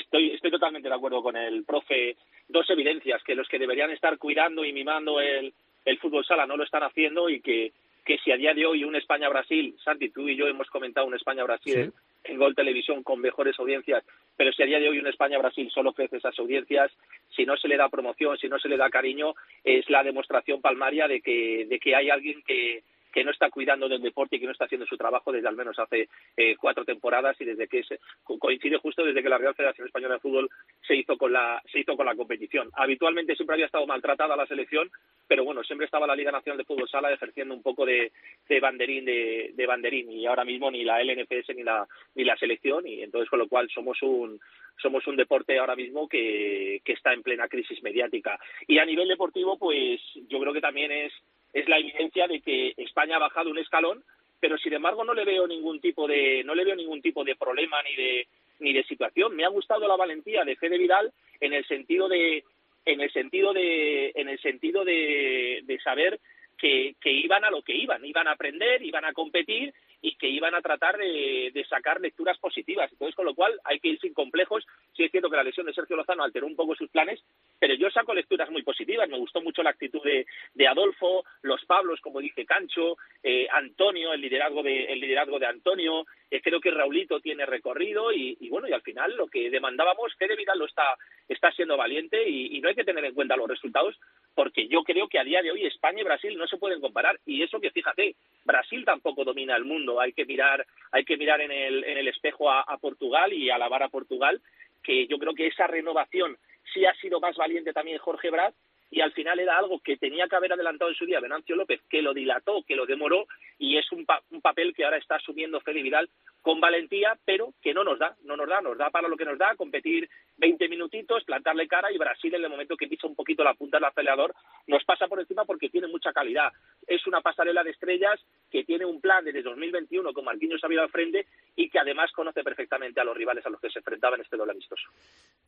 estoy 0.09 0.31
estoy 0.31 0.51
totalmente 0.51 0.89
de 0.89 0.95
acuerdo 0.95 1.23
con 1.23 1.37
el 1.37 1.65
profe. 1.65 2.17
Dos 2.49 2.69
evidencias 2.71 3.23
que 3.23 3.35
los 3.35 3.47
que 3.49 3.59
deberían 3.59 3.91
estar 3.91 4.17
cuidando 4.17 4.65
y 4.65 4.73
mimando 4.73 5.21
el 5.21 5.53
el 5.85 5.99
fútbol 5.99 6.25
sala 6.25 6.47
no 6.47 6.57
lo 6.57 6.65
están 6.65 6.83
haciendo 6.83 7.29
y 7.29 7.41
que 7.41 7.73
que 8.05 8.17
si 8.25 8.33
a 8.33 8.39
día 8.39 8.55
de 8.55 8.65
hoy 8.65 8.85
un 8.85 8.97
España-Brasil, 8.97 9.77
Santi, 9.85 10.09
tú 10.09 10.27
y 10.27 10.35
yo 10.35 10.47
hemos 10.47 10.71
comentado 10.71 11.07
un 11.07 11.15
España-Brasil 11.15 11.93
en 12.25 12.39
Gol 12.39 12.55
Televisión 12.55 13.03
con 13.03 13.21
mejores 13.21 13.59
audiencias, 13.59 14.03
pero 14.35 14.51
si 14.51 14.63
a 14.63 14.67
día 14.67 14.81
de 14.81 14.89
hoy 14.89 14.99
un 14.99 15.07
España-Brasil 15.07 15.71
solo 15.71 15.91
ofrece 15.91 16.17
esas 16.17 16.39
audiencias, 16.39 16.91
si 17.37 17.45
no 17.45 17.55
se 17.59 17.69
le 17.69 17.77
da 17.77 17.91
promoción, 17.91 18.39
si 18.39 18.49
no 18.49 18.59
se 18.59 18.71
le 18.71 18.79
da 18.79 18.89
cariño, 18.89 19.35
es 19.63 19.91
la 19.91 20.03
demostración 20.03 20.63
palmaria 20.63 21.07
de 21.07 21.21
que, 21.21 21.67
de 21.69 21.79
que 21.79 21.95
hay 21.95 22.09
alguien 22.09 22.43
que, 22.47 22.83
que 23.13 23.25
no 23.25 23.31
está 23.31 23.51
cuidando 23.51 23.89
del 23.89 24.03
deporte 24.03 24.37
y 24.37 24.41
que 24.41 24.47
no 24.47 24.53
está 24.53 24.65
haciendo 24.65 24.87
su 24.87 24.97
trabajo 24.97 25.33
desde 25.33 25.49
al 25.49 25.57
menos 25.57 25.79
hace 25.79 26.09
eh, 26.37 26.57
cuatro 26.57 26.85
temporadas 26.85 27.41
y 27.41 27.45
desde 27.45 27.69
que 27.69 27.83
se, 27.83 27.99
coincide 28.25 28.79
justo 28.79 29.05
desde 29.05 29.23
que 29.23 29.29
la 29.29 29.39
Real 29.39 29.55
Federación 29.55 29.87
Española 29.87 30.15
de 30.15 30.21
Fútbol 30.21 30.51
se 30.87 30.97
hizo 30.97 31.17
con 31.17 31.33
la 31.33 31.63
se 31.71 31.81
hizo 31.81 31.97
con 31.97 32.07
la 32.07 32.15
competición. 32.15 32.71
Habitualmente 32.75 33.35
siempre 33.35 33.55
había 33.55 33.67
estado 33.67 33.87
maltratada 33.87 34.37
la 34.37 34.47
selección, 34.47 34.91
pero 35.27 35.45
bueno, 35.45 35.63
siempre 35.65 35.87
estaba 35.87 36.07
la 36.07 36.17
Liga 36.17 36.33
Nacional 36.33 36.59
de 36.59 36.65
Fútbol 36.65 36.89
Sala 36.89 37.13
ejerciendo 37.13 37.55
un 37.55 37.63
poco 37.63 37.85
de, 37.85 38.13
de 38.49 38.61
banderín 38.61 39.05
de, 39.05 39.53
de, 39.55 39.67
banderín 39.67 40.11
y 40.11 40.27
ahora 40.27 40.45
mismo 40.45 40.71
ni 40.71 40.85
la 40.85 41.03
LNFS 41.03 41.55
ni 41.55 41.63
la 41.63 41.87
ni 42.15 42.25
la 42.25 42.37
selección 42.37 42.87
y 42.87 43.03
entonces 43.03 43.29
con 43.29 43.39
lo 43.39 43.49
cual 43.49 43.69
somos 43.71 44.01
un 44.03 44.41
somos 44.81 45.07
un 45.07 45.17
deporte 45.17 45.59
ahora 45.59 45.77
mismo 45.77 46.09
que, 46.09 46.81
que 46.85 46.93
está 46.93 47.13
en 47.13 47.23
plena 47.23 47.49
crisis 47.49 47.83
mediática 47.83 48.39
y 48.67 48.79
a 48.79 48.85
nivel 48.85 49.09
deportivo 49.09 49.59
pues 49.59 50.01
yo 50.29 50.39
creo 50.41 50.53
que 50.53 50.61
también 50.61 50.93
es 50.93 51.13
es 51.53 51.69
la 51.69 51.79
evidencia 51.79 52.27
de 52.27 52.41
que 52.41 52.75
España 52.77 53.17
ha 53.17 53.21
bajado 53.21 53.51
un 53.51 53.59
escalón, 53.59 54.03
pero 54.41 54.57
sin 54.59 54.73
embargo 54.73 55.05
no 55.05 55.15
le 55.15 55.25
veo 55.25 55.47
ningún 55.47 55.81
tipo 55.81 56.07
de 56.07 56.43
no 56.45 56.55
le 56.55 56.65
veo 56.65 56.77
ningún 56.77 57.03
tipo 57.03 57.25
de 57.25 57.37
problema 57.37 57.83
ni 57.83 57.97
de 57.97 58.27
ni 58.61 58.73
de 58.73 58.85
situación. 58.85 59.35
Me 59.37 59.45
ha 59.45 59.49
gustado 59.49 59.87
la 59.87 59.97
valentía 59.97 60.45
de 60.45 60.57
Fede 60.57 60.79
Vidal 60.79 61.13
en 61.41 61.53
el 61.53 61.65
sentido 61.67 62.09
de 62.09 62.45
en 62.85 63.01
el 63.01 63.13
sentido 63.13 63.53
de 63.53 64.13
en 64.15 64.29
el 64.29 64.39
sentido 64.41 64.85
de, 64.85 65.63
de 65.65 65.81
saber 65.81 66.21
que, 66.59 66.95
iban 67.05 67.45
a 67.45 67.51
lo 67.51 67.63
que 67.63 67.75
iban, 67.75 68.05
iban 68.05 68.29
a 68.29 68.33
aprender, 68.33 68.83
iban 68.83 69.05
a 69.05 69.13
competir 69.13 69.73
y 70.01 70.17
que 70.17 70.29
iban 70.29 70.55
a 70.55 70.61
tratar 70.61 70.97
de, 70.97 71.65
sacar 71.69 72.01
lecturas 72.01 72.39
positivas. 72.39 72.91
Entonces, 72.93 73.15
con 73.15 73.27
lo 73.27 73.35
cual 73.35 73.59
hay 73.65 73.81
que 73.81 73.89
ir 73.89 74.01
sin 74.01 74.13
complejos. 74.13 74.65
Sí 74.97 75.05
es 75.05 75.11
cierto 75.11 75.31
que 75.31 75.37
la 75.37 75.43
lesión 75.43 75.67
de 75.67 75.73
Sergio 75.73 75.97
Lozano 75.97 76.23
alteró 76.23 76.47
un 76.47 76.57
poco 76.57 76.75
sus 76.75 76.91
planes, 76.91 77.21
pero 77.59 77.75
yo 77.75 77.91
saco 77.91 78.15
lecturas 78.15 78.51
muy 78.51 78.63
positivas. 78.63 79.09
Me 79.09 79.19
gustó 79.19 79.41
mucho 79.41 79.63
la 79.63 79.71
actitud 79.71 80.03
de, 80.03 80.27
de 80.55 80.69
Adolfo, 80.69 81.25
los 81.43 81.65
Pablos, 81.65 82.01
como 82.01 82.21
dice 82.21 82.47
Cancho, 82.47 82.97
eh, 83.23 83.47
Antonio, 83.51 84.13
el 84.13 84.21
liderazgo 84.21 84.63
de, 84.63 84.85
el 84.85 85.01
liderazgo 85.01 85.39
de 85.39 85.47
Antonio. 85.47 86.07
Eh, 86.31 86.41
creo 86.41 86.61
que 86.61 86.71
Raulito 86.71 87.21
tiene 87.21 87.47
recorrido 87.47 88.13
y, 88.13 88.37
y, 88.41 88.49
bueno, 88.49 88.69
y 88.69 88.73
al 88.73 88.83
final 88.83 89.17
lo 89.17 89.27
que 89.29 89.51
demandábamos, 89.51 90.15
Fede 90.17 90.37
Vidal 90.37 90.59
lo 90.59 90.67
está, 90.67 90.97
está 91.29 91.51
siendo 91.53 91.77
valiente 91.77 92.29
y, 92.29 92.57
y 92.57 92.61
no 92.61 92.69
hay 92.69 92.75
que 92.75 92.85
tener 92.85 93.05
en 93.05 93.15
cuenta 93.15 93.37
los 93.37 93.49
resultados 93.49 93.97
porque 94.39 94.69
yo 94.69 94.85
creo 94.85 95.09
que 95.09 95.19
a 95.19 95.25
día 95.25 95.43
de 95.43 95.51
hoy 95.51 95.67
España 95.67 96.01
y 96.01 96.05
Brasil 96.05 96.39
no 96.39 96.47
se 96.49 96.57
pueden 96.57 96.81
comparar. 96.81 97.19
Y 97.27 97.43
eso 97.43 97.61
que 97.61 97.71
fíjate, 97.71 98.17
Brasil 98.45 98.85
tampoco 98.85 99.25
domina 99.25 99.57
el 99.57 99.65
mundo, 99.65 100.01
hay 100.01 100.13
que 100.13 100.25
mirar, 100.25 100.67
hay 100.91 101.05
que 101.05 101.17
mirar 101.17 101.41
en 101.41 101.53
el, 101.53 101.85
en 101.85 101.99
el 101.99 102.09
espejo 102.09 102.51
a, 102.51 102.65
Portugal 102.79 103.33
y 103.33 103.51
alabar 103.51 103.83
a 103.83 103.89
Portugal, 103.89 104.41
que 104.83 105.07
yo 105.07 105.19
creo 105.19 105.35
que 105.35 105.47
esa 105.47 105.67
renovación 105.67 106.37
sí 106.73 106.85
ha 106.85 106.95
sido 106.95 107.21
más 107.21 107.37
valiente 107.37 107.73
también 107.73 107.99
Jorge 107.99 108.31
Brad 108.31 108.53
y 108.91 109.01
al 109.01 109.13
final 109.13 109.39
era 109.39 109.59
algo 109.59 109.81
que 109.81 109.97
tenía 109.97 110.29
que 110.29 110.37
haber 110.37 110.53
adelantado 110.53 110.91
en 110.91 110.97
su 110.97 111.05
día 111.05 111.21
Venancio 111.21 111.57
López, 111.57 111.81
que 111.91 112.01
lo 112.01 112.15
dilató, 112.15 112.63
que 112.67 112.77
lo 112.77 112.87
demoró, 112.87 113.27
y 113.59 113.77
es 113.77 113.91
un, 113.93 114.07
pa 114.07 114.23
un 114.31 114.41
papel 114.41 114.75
que 114.75 114.85
ahora 114.85 114.97
está 114.97 115.17
asumiendo 115.17 115.61
Fede 115.61 115.83
Vidal 115.83 116.09
con 116.49 116.63
valentía, 116.63 117.15
pero 117.27 117.53
que 117.61 117.75
no 117.75 117.85
nos 117.85 117.99
da, 117.99 118.17
no 118.25 118.35
nos 118.35 118.49
da, 118.49 118.63
nos 118.63 118.79
da 118.79 118.89
para 118.89 119.07
lo 119.07 119.19
que 119.19 119.27
nos 119.27 119.37
da, 119.37 119.55
competir 119.55 120.09
20 120.39 120.67
minutitos, 120.71 121.23
plantarle 121.25 121.69
cara, 121.69 121.93
y 121.93 121.99
Brasil 121.99 122.35
en 122.35 122.43
el 122.43 122.49
momento 122.49 122.75
que 122.75 122.87
pisa 122.87 123.07
un 123.07 123.15
poquito 123.15 123.45
la 123.45 123.53
punta 123.53 123.77
del 123.77 123.85
acelerador, 123.85 124.35
nos 124.67 124.83
pasa 124.85 125.09
por 125.09 125.21
encima 125.21 125.45
porque 125.45 125.69
tiene 125.69 125.89
mucha 125.89 126.11
calidad. 126.11 126.51
Es 126.87 127.07
una 127.07 127.21
pasarela 127.21 127.63
de 127.63 127.73
estrellas 127.73 128.19
que 128.51 128.65
tiene 128.65 128.87
un 128.87 128.99
plan 128.99 129.27
desde 129.27 129.43
2021 129.43 130.11
con 130.15 130.25
Marquinhos 130.25 130.63
Xavier 130.63 130.81
al 130.81 130.89
frente 130.89 131.27
y 131.55 131.69
que 131.69 131.81
además 131.81 132.11
conoce 132.13 132.43
perfectamente 132.43 132.99
a 132.99 133.05
los 133.05 133.15
rivales 133.15 133.45
a 133.45 133.51
los 133.51 133.61
que 133.61 133.69
se 133.69 133.81
enfrentaba 133.81 134.17
en 134.17 134.23
este 134.23 134.39
doble 134.39 134.53
amistoso. 134.53 134.89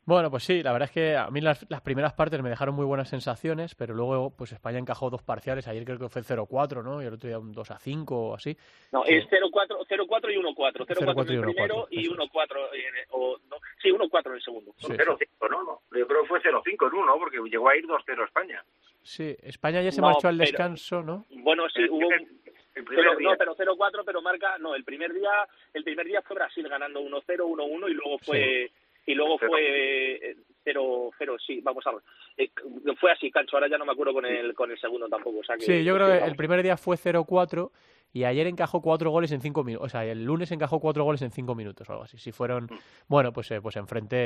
Bueno, 0.04 0.30
pues 0.30 0.42
sí, 0.45 0.62
la 0.62 0.73
verdad 0.73 0.88
es 0.88 0.95
que 0.95 1.16
a 1.16 1.30
mí 1.30 1.40
las, 1.40 1.64
las 1.71 1.80
primeras 1.80 2.12
partes 2.12 2.42
me 2.42 2.50
dejaron 2.50 2.75
muy 2.75 2.85
buenas 2.85 3.09
sensaciones, 3.09 3.75
pero 3.75 3.95
luego 3.95 4.37
pues 4.37 4.52
España 4.52 4.78
encajó 4.78 5.09
dos 5.09 5.23
parciales, 5.23 5.66
ayer 5.66 5.87
creo 5.87 5.99
que 5.99 6.09
fue 6.11 6.21
0-4, 6.21 6.85
¿no? 6.85 7.02
Y 7.02 7.07
el 7.07 7.14
otro 7.14 7.28
día 7.28 7.38
un 7.38 7.54
2-5 7.54 8.07
o 8.11 8.35
así. 8.35 8.54
No, 8.92 9.02
es 9.04 9.25
0-4 9.30 10.30
y 10.30 10.37
1-4, 10.37 10.87
0-4 10.94 11.30
en 11.30 11.35
el 11.37 11.42
primero 11.42 11.88
y 11.90 12.09
1-4 12.09 12.68
o 13.11 13.38
no, 13.49 13.56
sí, 13.80 13.90
1-4 13.90 14.26
en 14.26 14.35
el 14.35 14.42
segundo. 14.42 14.73
Sí, 14.78 14.92
0-5, 14.92 15.50
¿no? 15.50 15.62
no, 15.62 15.80
yo 15.92 16.06
creo 16.06 16.23
que 16.23 16.28
fue 16.28 16.42
0-5 16.42 16.88
en 16.88 16.94
uno, 16.94 17.18
porque 17.18 17.38
llegó 17.49 17.68
a 17.68 17.76
ir 17.76 17.87
2-0 17.87 18.25
España. 18.25 18.64
Sí, 19.02 19.37
España 19.42 19.82
ya 19.82 19.92
se 19.92 20.00
no, 20.00 20.09
marchó 20.09 20.28
al 20.28 20.38
descanso, 20.38 21.00
pero, 21.00 21.02
¿no? 21.02 21.42
Bueno, 21.42 21.68
sí, 21.70 21.82
hubo 21.88 22.09
un 22.09 22.40
pero, 22.73 23.18
no, 23.18 23.37
pero 23.37 23.56
0-4, 23.56 24.02
pero 24.04 24.23
marca, 24.23 24.56
no, 24.59 24.75
el 24.75 24.85
primer 24.85 25.12
día, 25.12 25.30
el 25.75 25.85
primer 25.85 26.06
día 26.06 26.23
fue 26.23 26.37
Brasil 26.37 26.68
ganando 26.68 27.00
1-0, 27.00 27.25
1-1 27.26 27.90
y 27.90 27.94
luego 27.94 28.18
fue 28.18 28.70
sí. 29.04 29.12
y 29.12 29.14
luego 29.14 29.38
fue 29.38 30.37
0 30.64 31.11
0 31.18 31.37
sí, 31.44 31.61
vamos 31.62 31.87
a 31.87 31.92
ver. 31.92 32.02
Eh, 32.37 32.50
fue 32.99 33.12
así, 33.12 33.30
Cancho, 33.30 33.56
ahora 33.56 33.68
ya 33.68 33.78
no 33.78 33.85
me 33.85 33.92
acuerdo 33.92 34.12
con 34.14 34.25
el 34.26 34.54
con 34.54 34.70
el 34.70 34.78
segundo 34.78 35.09
tampoco, 35.09 35.38
o 35.38 35.44
sea 35.44 35.56
que, 35.56 35.64
Sí, 35.64 35.85
yo 35.85 35.94
creo 35.94 36.09
que 36.09 36.25
el 36.25 36.37
primer 36.37 36.62
día 36.62 36.76
fue 36.76 36.97
0-4 36.97 37.70
y 38.12 38.24
ayer 38.24 38.46
encajó 38.46 38.80
cuatro 38.82 39.10
goles 39.10 39.32
en 39.32 39.40
cinco 39.40 39.64
minutos. 39.64 39.86
O 39.86 39.88
sea, 39.88 40.04
el 40.04 40.24
lunes 40.24 40.50
encajó 40.50 40.80
cuatro 40.80 41.04
goles 41.04 41.22
en 41.22 41.30
cinco 41.30 41.54
minutos 41.54 41.88
o 41.88 41.92
algo 41.92 42.04
así. 42.04 42.18
Si 42.18 42.32
fueron, 42.32 42.68
bueno, 43.08 43.32
pues, 43.32 43.50
eh, 43.50 43.60
pues 43.60 43.76
enfrente 43.76 44.16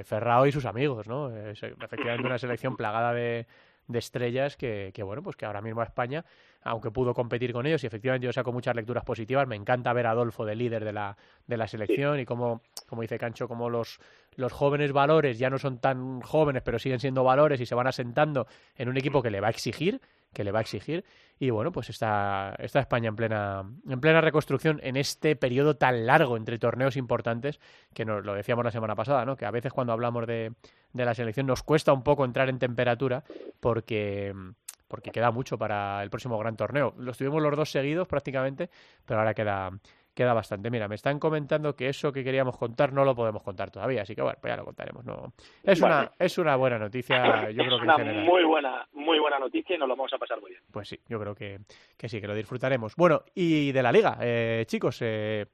eh, 0.00 0.04
Ferrao 0.04 0.46
y 0.46 0.52
sus 0.52 0.66
amigos, 0.66 1.08
¿no? 1.08 1.30
Eh, 1.34 1.52
efectivamente 1.52 2.26
una 2.26 2.38
selección 2.38 2.76
plagada 2.76 3.14
de, 3.14 3.46
de 3.86 3.98
estrellas 3.98 4.56
que, 4.56 4.90
que, 4.94 5.02
bueno, 5.02 5.22
pues 5.22 5.36
que 5.36 5.46
ahora 5.46 5.60
mismo 5.60 5.80
a 5.80 5.84
España, 5.84 6.24
aunque 6.62 6.90
pudo 6.90 7.14
competir 7.14 7.52
con 7.52 7.66
ellos, 7.66 7.82
y 7.84 7.86
efectivamente 7.86 8.26
yo 8.26 8.32
saco 8.32 8.52
muchas 8.52 8.74
lecturas 8.74 9.04
positivas, 9.04 9.46
me 9.46 9.56
encanta 9.56 9.92
ver 9.92 10.06
a 10.06 10.10
Adolfo 10.10 10.44
de 10.44 10.56
líder 10.56 10.84
de 10.84 10.92
la, 10.92 11.16
de 11.46 11.56
la 11.56 11.68
selección 11.68 12.18
y 12.20 12.24
como, 12.24 12.62
como 12.88 13.02
dice 13.02 13.18
Cancho, 13.18 13.48
como 13.48 13.68
los, 13.68 14.00
los 14.36 14.52
jóvenes 14.52 14.92
valores 14.92 15.38
ya 15.38 15.50
no 15.50 15.58
son 15.58 15.78
tan 15.78 16.20
jóvenes, 16.20 16.62
pero 16.62 16.78
siguen 16.78 17.00
siendo 17.00 17.24
valores 17.24 17.60
y 17.60 17.66
se 17.66 17.74
van 17.74 17.86
asentando 17.86 18.46
en 18.76 18.88
un 18.88 18.96
equipo 18.96 19.22
que 19.22 19.30
le 19.30 19.40
va 19.40 19.48
a 19.48 19.50
exigir, 19.50 20.00
que 20.34 20.44
le 20.44 20.52
va 20.52 20.58
a 20.58 20.62
exigir. 20.62 21.04
Y 21.38 21.50
bueno 21.50 21.72
pues 21.72 21.88
está, 21.88 22.54
España 22.58 23.08
en 23.08 23.16
plena 23.16 23.64
en 23.88 24.00
plena 24.00 24.20
reconstrucción 24.20 24.80
en 24.82 24.96
este 24.96 25.36
periodo 25.36 25.76
tan 25.76 26.06
largo 26.06 26.36
entre 26.36 26.58
torneos 26.58 26.96
importantes 26.96 27.60
que 27.92 28.04
nos 28.04 28.24
lo 28.24 28.34
decíamos 28.34 28.64
la 28.64 28.70
semana 28.70 28.94
pasada 28.94 29.24
no 29.24 29.36
que 29.36 29.46
a 29.46 29.50
veces 29.50 29.72
cuando 29.72 29.92
hablamos 29.92 30.26
de, 30.26 30.52
de 30.92 31.04
la 31.04 31.14
selección 31.14 31.46
nos 31.46 31.62
cuesta 31.62 31.92
un 31.92 32.02
poco 32.02 32.24
entrar 32.24 32.48
en 32.48 32.58
temperatura 32.58 33.24
porque 33.60 34.34
porque 34.86 35.10
queda 35.10 35.30
mucho 35.30 35.58
para 35.58 36.02
el 36.02 36.10
próximo 36.10 36.38
gran 36.38 36.56
torneo. 36.56 36.94
Los 36.98 37.18
tuvimos 37.18 37.42
los 37.42 37.56
dos 37.56 37.70
seguidos 37.70 38.06
prácticamente 38.06 38.70
pero 39.04 39.20
ahora 39.20 39.34
queda 39.34 39.70
queda 40.14 40.32
bastante. 40.32 40.70
Mira, 40.70 40.88
me 40.88 40.94
están 40.94 41.18
comentando 41.18 41.74
que 41.74 41.88
eso 41.88 42.12
que 42.12 42.24
queríamos 42.24 42.56
contar 42.56 42.92
no 42.92 43.04
lo 43.04 43.14
podemos 43.14 43.42
contar 43.42 43.70
todavía, 43.70 44.02
así 44.02 44.14
que 44.14 44.22
bueno, 44.22 44.38
pues 44.40 44.52
ya 44.52 44.56
lo 44.56 44.64
contaremos. 44.64 45.04
No, 45.04 45.32
es 45.62 45.80
bueno, 45.80 45.98
una 45.98 46.12
es 46.18 46.38
una 46.38 46.56
buena 46.56 46.78
noticia, 46.78 47.50
yo 47.50 47.64
creo 47.64 47.78
que 47.78 47.84
una 47.84 47.94
en 47.94 47.98
general. 47.98 48.24
muy 48.24 48.44
buena 48.44 48.86
muy 48.92 49.18
buena 49.18 49.38
noticia 49.38 49.76
y 49.76 49.78
nos 49.78 49.88
lo 49.88 49.96
vamos 49.96 50.12
a 50.12 50.18
pasar 50.18 50.40
muy 50.40 50.50
bien. 50.50 50.62
Pues 50.70 50.88
sí, 50.88 50.98
yo 51.08 51.20
creo 51.20 51.34
que, 51.34 51.60
que 51.96 52.08
sí, 52.08 52.20
que 52.20 52.26
lo 52.26 52.34
disfrutaremos. 52.34 52.96
Bueno, 52.96 53.22
y 53.34 53.72
de 53.72 53.82
la 53.82 53.92
liga, 53.92 54.18
eh, 54.20 54.64
chicos, 54.66 54.98
eh, 55.02 55.46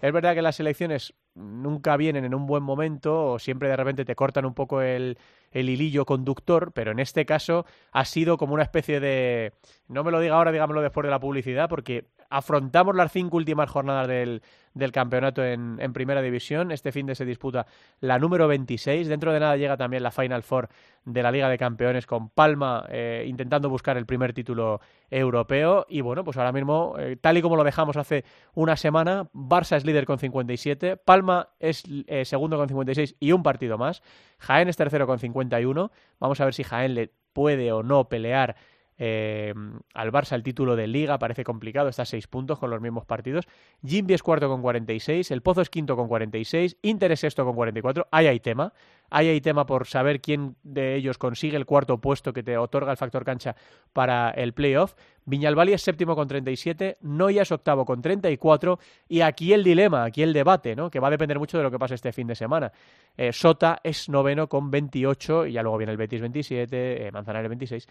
es 0.00 0.12
verdad 0.12 0.34
que 0.34 0.42
las 0.42 0.56
selecciones 0.56 1.14
nunca 1.34 1.96
vienen 1.96 2.24
en 2.24 2.34
un 2.34 2.46
buen 2.46 2.62
momento 2.62 3.32
o 3.32 3.38
siempre 3.38 3.68
de 3.68 3.76
repente 3.76 4.04
te 4.04 4.14
cortan 4.14 4.44
un 4.44 4.54
poco 4.54 4.82
el, 4.82 5.18
el 5.56 5.70
hilillo 5.70 6.04
conductor, 6.04 6.72
pero 6.72 6.90
en 6.92 6.98
este 6.98 7.24
caso 7.24 7.64
ha 7.90 8.04
sido 8.04 8.36
como 8.36 8.52
una 8.52 8.62
especie 8.62 9.00
de... 9.00 9.54
No 9.88 10.04
me 10.04 10.10
lo 10.10 10.20
diga 10.20 10.36
ahora, 10.36 10.52
dígamelo 10.52 10.82
después 10.82 11.04
de 11.04 11.10
la 11.10 11.18
publicidad, 11.18 11.68
porque 11.68 12.04
afrontamos 12.28 12.94
las 12.94 13.10
cinco 13.10 13.38
últimas 13.38 13.70
jornadas 13.70 14.06
del, 14.06 14.42
del 14.74 14.92
campeonato 14.92 15.42
en, 15.42 15.78
en, 15.80 15.92
Primera 15.94 16.20
División. 16.20 16.72
Este 16.72 16.92
fin 16.92 17.06
de 17.06 17.14
se 17.14 17.24
disputa 17.24 17.66
la 18.00 18.18
número 18.18 18.46
26. 18.48 19.08
Dentro 19.08 19.32
de 19.32 19.40
nada 19.40 19.56
llega 19.56 19.78
también 19.78 20.02
la 20.02 20.10
Final 20.10 20.42
Four 20.42 20.68
de 21.06 21.22
la 21.22 21.30
Liga 21.30 21.48
de 21.48 21.56
Campeones 21.56 22.04
con 22.04 22.28
Palma 22.28 22.84
eh, 22.90 23.24
intentando 23.26 23.70
buscar 23.70 23.96
el 23.96 24.06
primer 24.06 24.34
título 24.34 24.80
europeo. 25.08 25.86
Y 25.88 26.00
bueno, 26.00 26.24
pues 26.24 26.36
ahora 26.36 26.52
mismo, 26.52 26.96
eh, 26.98 27.16
tal 27.18 27.38
y 27.38 27.42
como 27.42 27.56
lo 27.56 27.64
dejamos 27.64 27.96
hace 27.96 28.24
una 28.54 28.76
semana, 28.76 29.30
Barça 29.32 29.76
es 29.76 29.84
líder 29.86 30.04
con 30.04 30.18
57, 30.18 30.96
Palma 30.98 31.48
es 31.60 31.84
eh, 32.08 32.24
segundo 32.24 32.58
con 32.58 32.68
56 32.68 33.16
y 33.20 33.32
un 33.32 33.42
partido 33.42 33.78
más. 33.78 34.02
Jaén 34.38 34.68
es 34.68 34.76
tercero 34.76 35.06
con 35.06 35.18
51. 35.46 35.90
Vamos 36.18 36.40
a 36.40 36.44
ver 36.44 36.54
si 36.54 36.64
Jaén 36.64 36.94
le 36.94 37.12
puede 37.32 37.72
o 37.72 37.82
no 37.82 38.08
pelear 38.08 38.56
eh, 38.98 39.52
al 39.94 40.12
Barça 40.12 40.34
el 40.34 40.42
título 40.42 40.76
de 40.76 40.86
Liga 40.86 41.18
parece 41.18 41.44
complicado, 41.44 41.88
está 41.88 42.02
a 42.02 42.06
6 42.06 42.26
puntos 42.26 42.58
con 42.58 42.70
los 42.70 42.80
mismos 42.80 43.04
partidos. 43.04 43.46
Jimby 43.84 44.14
es 44.14 44.22
cuarto 44.22 44.48
con 44.48 44.62
46, 44.62 45.30
el 45.30 45.42
Pozo 45.42 45.60
es 45.60 45.70
quinto 45.70 45.96
con 45.96 46.08
46, 46.08 46.78
Inter 46.82 47.12
es 47.12 47.20
sexto 47.20 47.44
con 47.44 47.54
44. 47.54 48.08
Ahí 48.10 48.26
hay 48.26 48.40
tema. 48.40 48.72
Ahí 49.10 49.28
hay 49.28 49.40
tema 49.40 49.66
por 49.66 49.86
saber 49.86 50.20
quién 50.20 50.56
de 50.62 50.96
ellos 50.96 51.18
consigue 51.18 51.56
el 51.56 51.64
cuarto 51.64 52.00
puesto 52.00 52.32
que 52.32 52.42
te 52.42 52.58
otorga 52.58 52.90
el 52.90 52.96
factor 52.96 53.24
cancha 53.24 53.54
para 53.92 54.30
el 54.30 54.52
playoff. 54.52 54.94
Viñalbali 55.24 55.72
es 55.72 55.82
séptimo 55.82 56.14
con 56.14 56.28
37, 56.28 56.98
Noya 57.02 57.42
es 57.42 57.52
octavo 57.52 57.84
con 57.84 58.00
34 58.00 58.78
y 59.08 59.20
aquí 59.20 59.52
el 59.52 59.64
dilema, 59.64 60.04
aquí 60.04 60.22
el 60.22 60.32
debate, 60.32 60.76
¿no? 60.76 60.88
que 60.88 61.00
va 61.00 61.08
a 61.08 61.10
depender 61.10 61.38
mucho 61.38 61.56
de 61.56 61.64
lo 61.64 61.70
que 61.70 61.78
pase 61.78 61.94
este 61.94 62.12
fin 62.12 62.28
de 62.28 62.34
semana. 62.34 62.72
Eh, 63.16 63.32
Sota 63.32 63.80
es 63.82 64.08
noveno 64.08 64.48
con 64.48 64.70
28 64.70 65.46
y 65.46 65.52
ya 65.52 65.62
luego 65.62 65.78
viene 65.78 65.92
el 65.92 65.98
Betis 65.98 66.20
27, 66.20 67.06
eh, 67.06 67.12
Manzanares 67.12 67.48
26. 67.48 67.88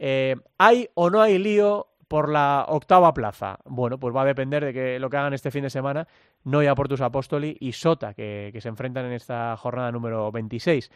Eh, 0.00 0.34
¿Hay 0.56 0.88
o 0.94 1.10
no 1.10 1.20
hay 1.20 1.38
lío 1.38 1.88
por 2.08 2.30
la 2.30 2.64
octava 2.68 3.12
plaza? 3.12 3.58
Bueno, 3.66 4.00
pues 4.00 4.16
va 4.16 4.22
a 4.22 4.24
depender 4.24 4.64
de 4.64 4.72
que 4.72 4.98
lo 4.98 5.10
que 5.10 5.18
hagan 5.18 5.34
este 5.34 5.50
fin 5.50 5.62
de 5.62 5.70
semana 5.70 6.08
Noia 6.42 6.74
Portus 6.74 7.02
Apostoli 7.02 7.56
y 7.60 7.72
Sota, 7.72 8.14
que, 8.14 8.48
que 8.50 8.62
se 8.62 8.68
enfrentan 8.70 9.04
en 9.04 9.12
esta 9.12 9.54
jornada 9.58 9.92
número 9.92 10.32
26. 10.32 10.90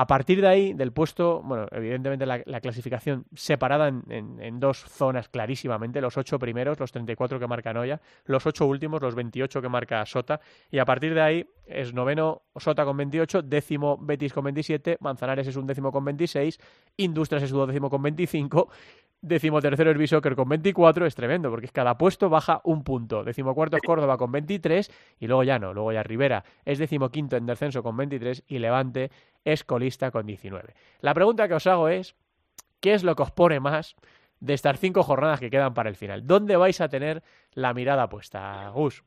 A 0.00 0.06
partir 0.06 0.40
de 0.40 0.46
ahí, 0.46 0.74
del 0.74 0.92
puesto, 0.92 1.42
bueno, 1.42 1.66
evidentemente 1.72 2.24
la, 2.24 2.40
la 2.46 2.60
clasificación 2.60 3.24
separada 3.34 3.88
en, 3.88 4.60
dos 4.60 4.78
zonas 4.78 5.28
clarísimamente, 5.28 6.00
los 6.00 6.16
ocho 6.16 6.38
primeros, 6.38 6.78
los 6.78 6.92
34 6.92 7.40
que 7.40 7.48
marca 7.48 7.72
Noya, 7.72 8.00
los 8.24 8.46
ocho 8.46 8.66
últimos, 8.66 9.02
los 9.02 9.16
28 9.16 9.60
que 9.60 9.68
marca 9.68 10.06
Sota, 10.06 10.40
y 10.70 10.78
a 10.78 10.84
partir 10.84 11.14
de 11.14 11.20
ahí 11.20 11.46
es 11.66 11.92
noveno 11.92 12.42
Sota 12.54 12.84
con 12.84 12.96
28, 12.96 13.42
décimo 13.42 13.98
Betis 14.00 14.32
con 14.32 14.44
27, 14.44 14.98
Manzanares 15.00 15.48
es 15.48 15.56
un 15.56 15.66
décimo 15.66 15.90
con 15.90 16.04
26, 16.04 16.60
Industrias 16.98 17.42
es 17.42 17.50
un 17.50 17.66
décimo 17.66 17.90
con 17.90 18.00
25, 18.00 18.68
Décimo 19.20 19.60
tercero 19.60 19.90
es 19.90 19.98
Bishoker 19.98 20.36
con 20.36 20.48
24, 20.48 21.04
es 21.04 21.16
tremendo, 21.16 21.50
porque 21.50 21.66
cada 21.68 21.98
puesto 21.98 22.28
baja 22.28 22.60
un 22.62 22.84
punto. 22.84 23.24
Décimo 23.24 23.52
cuarto 23.52 23.76
es 23.76 23.82
Córdoba 23.82 24.16
con 24.16 24.30
23 24.30 24.90
y 25.18 25.26
luego 25.26 25.42
ya 25.42 25.58
no, 25.58 25.74
luego 25.74 25.92
ya 25.92 26.04
Rivera 26.04 26.44
es 26.64 26.78
décimo 26.78 27.10
quinto 27.10 27.36
en 27.36 27.44
descenso 27.44 27.82
con 27.82 27.96
23 27.96 28.44
y 28.46 28.60
Levante 28.60 29.10
es 29.44 29.64
colista 29.64 30.12
con 30.12 30.24
19. 30.24 30.72
La 31.00 31.14
pregunta 31.14 31.48
que 31.48 31.54
os 31.54 31.66
hago 31.66 31.88
es, 31.88 32.14
¿qué 32.78 32.94
es 32.94 33.02
lo 33.02 33.16
que 33.16 33.24
os 33.24 33.32
pone 33.32 33.58
más 33.58 33.96
de 34.38 34.54
estas 34.54 34.78
cinco 34.78 35.02
jornadas 35.02 35.40
que 35.40 35.50
quedan 35.50 35.74
para 35.74 35.88
el 35.88 35.96
final? 35.96 36.24
¿Dónde 36.24 36.56
vais 36.56 36.80
a 36.80 36.88
tener 36.88 37.24
la 37.54 37.74
mirada 37.74 38.08
puesta, 38.08 38.68
Gus? 38.68 39.02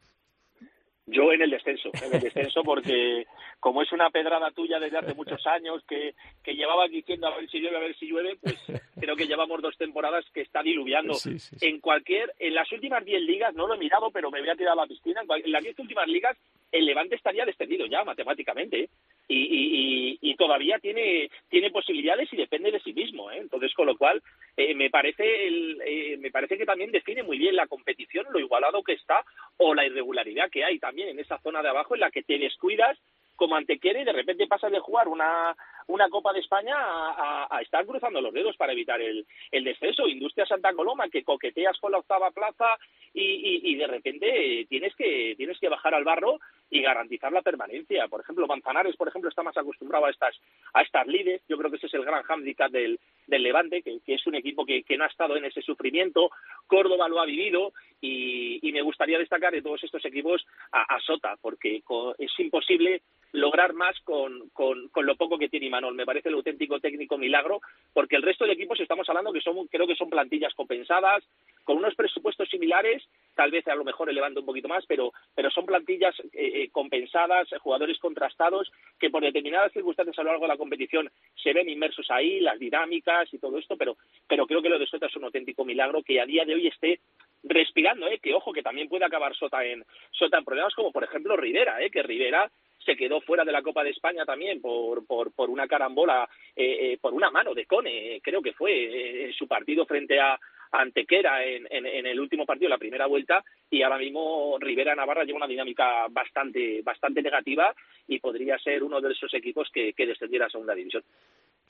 Yo 1.12 1.32
en 1.32 1.42
el 1.42 1.50
descenso, 1.50 1.90
en 2.02 2.16
el 2.16 2.22
descenso 2.22 2.64
porque 2.64 3.28
como 3.60 3.82
es 3.82 3.92
una 3.92 4.10
pedrada 4.10 4.50
tuya 4.52 4.80
desde 4.80 4.98
hace 4.98 5.14
muchos 5.14 5.46
años 5.46 5.84
que, 5.88 6.16
que 6.44 6.56
llevabas 6.56 6.90
diciendo 6.90 7.28
a 7.28 7.38
ver 7.38 7.50
si 7.50 7.60
llueve, 7.60 7.78
a 7.78 7.82
ver 7.82 7.96
si 7.96 8.08
llueve, 8.08 8.38
pues 8.42 8.56
creo 9.00 9.16
que 9.16 9.28
llevamos 9.28 9.62
dos 9.62 9.78
temporadas 9.78 10.26
que 10.34 10.42
está 10.42 10.64
diluviando. 10.64 11.14
Sí, 11.14 11.38
sí, 11.38 11.56
sí. 11.58 11.68
En 11.68 11.80
cualquier, 11.80 12.34
en 12.40 12.56
las 12.56 12.72
últimas 12.72 13.04
diez 13.06 13.22
ligas, 13.22 13.54
no 13.54 13.68
lo 13.68 13.76
he 13.76 13.78
mirado, 13.78 14.10
pero 14.12 14.32
me 14.32 14.40
voy 14.40 14.50
a 14.50 14.56
tirar 14.56 14.74
a 14.74 14.82
la 14.82 14.88
piscina, 14.88 15.22
en, 15.22 15.52
las 15.52 15.64
diez 15.64 15.78
últimas 15.78 16.08
ligas 16.08 16.38
el 16.72 16.86
Levante 16.86 17.16
estaría 17.16 17.46
descendido 17.46 17.86
ya 17.86 18.04
matemáticamente. 18.04 18.84
¿eh? 18.84 18.90
Y, 19.28 20.18
y, 20.20 20.20
y, 20.22 20.36
todavía 20.36 20.78
tiene, 20.80 21.30
tiene 21.50 21.72
posibilidades 21.72 22.32
y 22.34 22.38
depende 22.38 22.70
de 22.70 22.82
sí 22.82 22.92
mismo. 22.92 23.32
¿eh? 23.32 23.38
Entonces, 23.38 23.74
con 23.74 23.86
lo 23.86 23.98
cual, 23.98 24.22
eh, 24.58 24.74
me, 24.76 24.90
parece 24.90 25.48
el, 25.48 25.82
eh, 25.86 26.18
me 26.18 26.32
parece 26.32 26.58
que 26.58 26.66
también 26.66 26.92
define 26.92 27.24
muy 27.24 27.38
bien 27.38 27.56
la 27.56 27.68
competición, 27.68 28.26
lo 28.32 28.40
igualado 28.40 28.84
que 28.84 28.94
está 28.94 29.24
o 29.64 29.76
la 29.76 29.86
irregularidad 29.86 30.50
que 30.50 30.66
hay 30.66 30.80
también 30.80 31.10
en 31.10 31.20
esa 31.20 31.38
zona 31.40 31.62
de 31.62 31.70
abajo 31.70 31.94
en 31.94 32.02
la 32.02 32.10
que 32.10 32.24
te 32.24 32.40
descuidas 32.40 32.98
como 33.36 33.56
Antequera 33.56 34.02
y 34.02 34.06
de 34.06 34.12
repente 34.12 34.48
pasas 34.48 34.72
de 34.72 34.80
jugar 34.80 35.08
una, 35.08 35.56
una 35.88 36.10
Copa 36.10 36.34
de 36.34 36.40
España 36.40 36.76
a, 36.78 37.60
estar 37.62 37.86
cruzando 37.86 38.22
los 38.22 38.34
dedos 38.34 38.56
para 38.58 38.74
evitar 38.74 39.02
el, 39.02 39.26
el 39.52 39.64
descenso. 39.64 40.08
Industria 40.08 40.46
Santa 40.46 40.74
Coloma, 40.74 41.10
que 41.10 41.24
coqueteas 41.24 41.78
con 41.80 41.92
la 41.92 42.00
octava 42.00 42.32
plaza 42.32 42.78
y, 43.14 43.62
y, 43.64 43.76
de 43.76 43.88
repente 43.88 44.66
tienes 44.70 44.96
que, 44.96 45.34
tienes 45.38 45.60
que 45.60 45.70
bajar 45.70 45.94
al 45.94 46.04
barro 46.04 46.40
y 46.70 46.82
garantizar 46.82 47.32
la 47.32 47.42
permanencia. 47.42 48.08
Por 48.08 48.22
ejemplo, 48.22 48.48
Manzanares, 48.48 48.96
por 48.96 49.08
ejemplo, 49.08 49.30
está 49.30 49.44
más 49.44 49.58
acostumbrado 49.58 50.06
a 50.06 50.12
estas, 50.12 50.40
a 50.74 50.82
estas 50.82 51.08
líderes. 51.08 51.42
Yo 51.50 51.58
creo 51.58 51.70
que 51.70 51.78
ese 51.78 51.88
es 51.88 51.94
el 51.96 52.06
gran 52.06 52.24
hándicap 52.24 52.72
del, 52.72 53.00
del 53.28 53.44
Levante, 53.44 53.82
que, 53.82 54.00
es 54.06 54.28
un 54.28 54.36
equipo 54.36 54.66
que, 54.66 54.84
que 54.84 54.98
no 54.98 55.04
ha 55.04 55.08
estado 55.08 55.38
en 55.38 55.46
ese 55.46 55.62
sufrimiento. 55.62 56.32
Córdoba 56.68 57.08
lo 57.08 57.22
ha 57.22 57.26
vivido 57.26 57.74
y, 58.02 58.72
me 58.72 58.82
gustaría 58.82 59.20
destacar 59.20 59.52
de 59.52 59.62
todos 59.62 59.84
estos 59.84 60.04
equipos 60.06 60.46
a, 60.72 61.00
Sota, 61.02 61.38
porque 61.42 61.84
es 62.18 62.40
imposible 62.40 63.02
lograr 63.34 63.74
más 63.74 64.00
con, 64.02 64.50
con, 64.50 64.90
lo 64.96 65.16
poco 65.16 65.38
que 65.38 65.50
tiene 65.50 65.68
Imanol. 65.68 65.94
Me 65.94 66.06
parece 66.06 66.30
el 66.30 66.36
auténtico 66.36 66.80
técnico 66.80 67.18
milagro, 67.18 67.62
porque 67.94 68.16
el 68.16 68.22
resto 68.22 68.46
de 68.46 68.54
equipos 68.54 68.80
estamos 68.80 69.08
hablando 69.10 69.34
que 69.34 69.42
son, 69.42 69.68
creo 69.68 69.88
que 69.88 69.96
son 69.96 70.10
plantillas 70.10 70.54
compensadas, 70.54 71.24
con 71.64 71.78
unos 71.78 71.96
presupuestos 71.96 72.50
similares, 72.50 73.04
tal 73.36 73.52
vez 73.52 73.68
a 73.68 73.76
lo 73.76 73.84
mejor 73.84 74.10
elevando 74.10 74.40
un 74.40 74.46
poquito 74.46 74.68
más, 74.68 74.86
pero, 74.88 75.12
pero 75.36 75.52
son 75.52 75.66
plantillas 75.66 76.16
eh, 76.34 76.70
compensadas, 76.72 77.50
jugadores 77.60 78.00
contrastados, 78.00 78.72
que 79.00 79.10
por 79.10 79.22
determinadas 79.22 79.72
circunstancias 79.74 80.18
a 80.18 80.24
lo 80.24 80.32
largo 80.32 80.46
de 80.46 80.54
la 80.54 80.58
competición 80.58 81.10
se 81.36 81.54
ven 81.54 81.70
inmersos 81.70 82.10
ahí, 82.10 82.40
las 82.40 82.58
dinámicas 82.58 83.21
y 83.32 83.38
todo 83.40 83.58
esto, 83.58 83.78
pero, 83.78 83.98
pero 84.28 84.46
creo 84.46 84.62
que 84.62 84.70
lo 84.70 84.80
de 84.80 84.88
Sota 84.88 85.08
es 85.08 85.16
un 85.16 85.26
auténtico 85.26 85.66
milagro 85.66 86.04
que 86.04 86.20
a 86.20 86.26
día 86.26 86.46
de 86.46 86.56
hoy 86.56 86.68
esté 86.68 87.00
respirando, 87.44 88.08
eh, 88.08 88.20
que 88.20 88.34
ojo, 88.34 88.54
que 88.54 88.62
también 88.62 88.88
puede 88.88 89.06
acabar 89.06 89.36
Sota 89.36 89.66
en, 89.66 89.84
Sota 90.12 90.38
en 90.38 90.46
problemas 90.46 90.76
como 90.76 90.92
por 90.92 91.04
ejemplo 91.04 91.36
Rivera, 91.36 91.82
eh, 91.82 91.90
que 91.90 92.04
Rivera 92.04 92.50
se 92.86 92.96
quedó 92.96 93.22
fuera 93.22 93.44
de 93.44 93.52
la 93.52 93.62
Copa 93.62 93.84
de 93.84 93.92
España 93.92 94.26
también 94.26 94.62
por, 94.62 95.06
por, 95.06 95.32
por 95.34 95.50
una 95.50 95.68
carambola, 95.68 96.28
eh, 96.56 96.94
eh, 96.94 96.98
por 97.00 97.14
una 97.14 97.30
mano 97.30 97.54
de 97.54 97.66
Cone, 97.66 98.20
creo 98.24 98.42
que 98.42 98.54
fue 98.54 98.72
eh, 98.72 99.26
en 99.26 99.34
su 99.34 99.48
partido 99.48 99.86
frente 99.86 100.20
a 100.20 100.40
Antequera 100.72 101.44
en, 101.44 101.68
en, 101.70 101.86
en, 101.86 102.06
el 102.06 102.20
último 102.20 102.46
partido, 102.46 102.70
la 102.70 102.78
primera 102.78 103.06
vuelta, 103.06 103.44
y 103.70 103.82
ahora 103.82 103.98
mismo 103.98 104.58
Rivera 104.60 104.96
Navarra 104.96 105.26
lleva 105.26 105.38
una 105.38 105.48
dinámica 105.48 106.08
bastante, 106.10 106.82
bastante 106.82 107.22
negativa 107.22 107.76
y 108.08 108.20
podría 108.20 108.58
ser 108.58 108.82
uno 108.82 109.02
de 109.02 109.12
esos 109.12 109.34
equipos 109.34 109.70
que, 109.72 109.94
que 109.94 110.08
descendiera 110.08 110.46
a 110.46 110.50
segunda 110.50 110.74
división. 110.74 111.04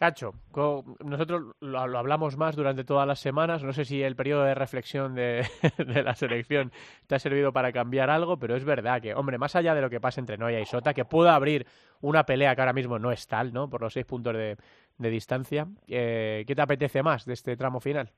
Cacho, 0.02 0.34
nosotros 1.06 1.56
lo, 1.60 1.80
hablamos 1.80 2.36
más 2.36 2.56
durante 2.56 2.84
todas 2.84 3.08
las 3.08 3.20
semanas. 3.20 3.64
No 3.64 3.72
sé 3.72 3.86
si 3.86 4.02
el 4.02 4.16
periodo 4.16 4.42
de 4.46 4.56
reflexión 4.56 5.14
de, 5.16 5.46
la 5.78 6.16
selección 6.16 6.72
te 7.06 7.14
ha 7.14 7.20
servido 7.20 7.54
para 7.54 7.72
cambiar 7.72 8.10
algo, 8.10 8.40
pero 8.40 8.56
es 8.56 8.66
verdad 8.66 9.00
que, 9.00 9.14
hombre, 9.14 9.38
más 9.38 9.56
allá 9.56 9.76
de 9.76 9.82
lo 9.82 9.92
que 9.92 10.02
pasa 10.02 10.20
entre 10.20 10.40
Noia 10.40 10.60
y 10.60 10.66
Sota, 10.66 10.96
que 10.96 11.06
pueda 11.06 11.36
abrir 11.36 11.68
una 12.02 12.26
pelea 12.26 12.56
que 12.56 12.62
ahora 12.62 12.74
mismo 12.74 12.98
no 12.98 13.12
es 13.12 13.28
tal, 13.28 13.54
¿no? 13.54 13.70
Por 13.70 13.82
los 13.82 13.94
seis 13.94 14.08
puntos 14.08 14.34
de, 14.34 14.58
de 14.98 15.10
distancia, 15.12 15.68
eh, 15.88 16.46
¿qué 16.48 16.56
te 16.56 16.62
apetece 16.64 17.04
más 17.04 17.26
de 17.26 17.34
este 17.34 17.56
tramo 17.56 17.80
final? 17.80 18.12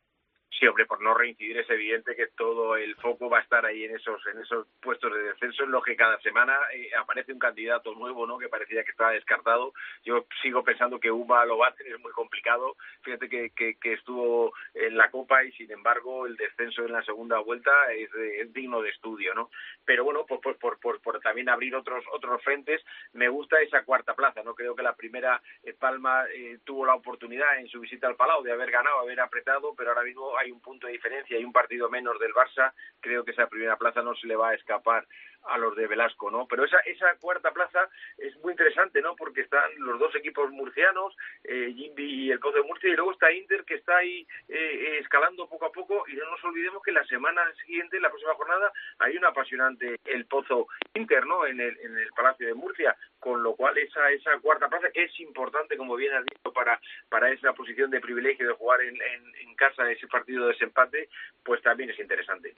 Sí, 0.64 0.68
hombre, 0.68 0.86
por 0.86 1.02
no 1.02 1.14
reincidir 1.14 1.58
es 1.58 1.70
evidente 1.70 2.16
que 2.16 2.28
todo 2.38 2.78
el 2.78 2.96
foco 2.96 3.30
va 3.30 3.40
a 3.40 3.42
estar 3.42 3.66
ahí 3.66 3.84
en 3.84 3.98
esos 3.98 4.26
en 4.28 4.40
esos 4.40 4.66
puestos 4.82 5.14
de 5.14 5.24
descenso, 5.24 5.66
en 5.66 5.72
lo 5.72 5.82
que 5.82 5.98
cada 5.98 6.18
semana 6.22 6.58
eh, 6.74 6.90
aparece 6.98 7.34
un 7.34 7.40
candidato 7.40 7.94
nuevo, 7.96 8.26
¿no? 8.26 8.38
Que 8.38 8.48
parecía 8.48 8.82
que 8.86 8.92
estaba 8.92 9.12
descartado. 9.12 9.74
Yo 10.06 10.26
sigo 10.42 10.64
pensando 10.64 11.02
que 11.02 11.12
Uma 11.12 11.44
lo 11.44 11.58
va 11.58 11.68
a 11.68 11.76
tener 11.76 12.00
muy 12.00 12.14
complicado. 12.14 12.78
Fíjate 13.02 13.28
que, 13.28 13.52
que, 13.52 13.94
estuvo 13.94 14.54
en 14.74 14.96
la 14.96 15.12
Copa 15.12 15.44
y 15.44 15.52
sin 15.52 15.70
embargo 15.70 16.26
el 16.26 16.38
descenso 16.38 16.86
en 16.86 16.94
la 16.94 17.04
segunda 17.04 17.40
vuelta 17.40 17.72
es, 17.92 18.10
es 18.14 18.54
digno 18.54 18.82
de 18.82 18.92
estudio, 18.92 19.34
¿no? 19.34 19.50
Pero 19.84 20.06
bueno, 20.06 20.26
pues 20.26 20.40
por, 20.40 20.58
por, 20.80 21.02
por, 21.02 21.20
también 21.20 21.50
abrir 21.50 21.76
otros 21.76 22.06
otros 22.14 22.42
frentes, 22.42 22.82
me 23.12 23.28
gusta 23.28 23.60
esa 23.60 23.84
cuarta 23.84 24.16
plaza, 24.16 24.44
¿no? 24.44 24.56
Creo 24.56 24.78
que 24.78 24.84
la 24.84 24.96
primera 24.96 25.42
eh, 25.62 25.74
Palma 25.74 26.24
eh, 26.34 26.60
tuvo 26.64 26.86
la 26.86 26.96
oportunidad 26.96 27.60
en 27.60 27.68
su 27.68 27.82
visita 27.82 28.08
al 28.08 28.16
Palau 28.16 28.44
de 28.44 28.54
haber 28.54 28.72
ganado, 28.72 29.00
haber 29.00 29.20
apretado, 29.20 29.76
pero 29.76 29.90
ahora 29.90 30.04
mismo 30.04 30.38
hay 30.38 30.53
un 30.54 30.62
punto 30.62 30.88
de 30.88 30.94
diferencia 30.94 31.38
y 31.38 31.44
un 31.44 31.52
partido 31.52 31.90
menos 31.90 32.18
del 32.20 32.34
Barça, 32.34 32.74
creo 33.02 33.26
que 33.26 33.32
esa 33.32 33.48
primera 33.48 33.78
plaza 33.78 34.02
no 34.02 34.16
se 34.16 34.28
le 34.28 34.36
va 34.36 34.50
a 34.50 34.56
escapar 34.56 35.06
a 35.46 35.58
los 35.58 35.76
de 35.76 35.88
Velasco, 35.88 36.32
¿no? 36.32 36.48
Pero 36.48 36.66
esa, 36.66 36.80
esa 36.80 37.16
cuarta 37.16 37.52
plaza 37.52 37.90
es 38.18 38.36
muy 38.38 38.52
interesante, 38.52 39.02
¿no? 39.02 39.16
Porque 39.16 39.42
están 39.42 39.70
los 39.78 40.00
dos 40.00 40.16
equipos 40.16 40.52
murcianos, 40.52 41.16
eh, 41.44 41.74
Jimby 41.76 42.26
y 42.26 42.32
el 42.32 42.40
Pozo 42.40 42.58
de 42.58 42.64
Murcia, 42.64 42.90
y 42.90 42.96
luego 42.96 43.12
está 43.12 43.32
Inter 43.32 43.64
que 43.66 43.76
está 43.76 43.98
ahí 43.98 44.26
eh, 44.48 45.00
escalando 45.00 45.48
poco 45.48 45.66
a 45.66 45.72
poco, 45.72 46.06
y 46.08 46.14
no 46.14 46.30
nos 46.30 46.44
olvidemos 46.44 46.82
que 46.84 46.92
la 46.92 47.06
semana 47.06 47.42
siguiente, 47.66 48.00
la 48.00 48.10
próxima 48.10 48.36
jornada, 48.36 48.72
hay 49.00 49.18
un 49.18 49.26
apasionante 49.26 50.00
el 50.06 50.26
Pozo 50.26 50.68
Inter, 50.94 51.26
¿no? 51.26 51.46
En 51.46 51.60
el, 51.60 51.78
en 51.80 51.98
el 51.98 52.10
Palacio 52.10 52.48
de 52.48 52.54
Murcia, 52.54 52.96
con 53.20 53.44
lo 53.44 53.56
cual 53.56 53.78
esa, 53.78 54.12
esa 54.12 54.38
cuarta 54.40 54.70
plaza 54.70 54.88
es 54.94 55.20
importante, 55.20 55.78
como 55.78 55.96
bien 55.96 56.14
has 56.14 56.26
dicho, 56.26 56.54
para, 56.54 56.80
para 57.10 57.32
esa 57.32 57.54
posición 57.54 57.90
de 57.90 58.02
privilegio 58.02 58.48
de 58.48 58.54
jugar 58.54 58.82
en, 58.82 58.96
en, 58.96 59.36
en 59.42 59.56
casa 59.56 59.90
ese 59.92 60.08
partido 60.08 60.46
de 60.46 60.54
desempate, 60.54 61.10
pues 61.44 61.62
también 61.62 61.90
es 61.90 62.00
interesante. 62.00 62.56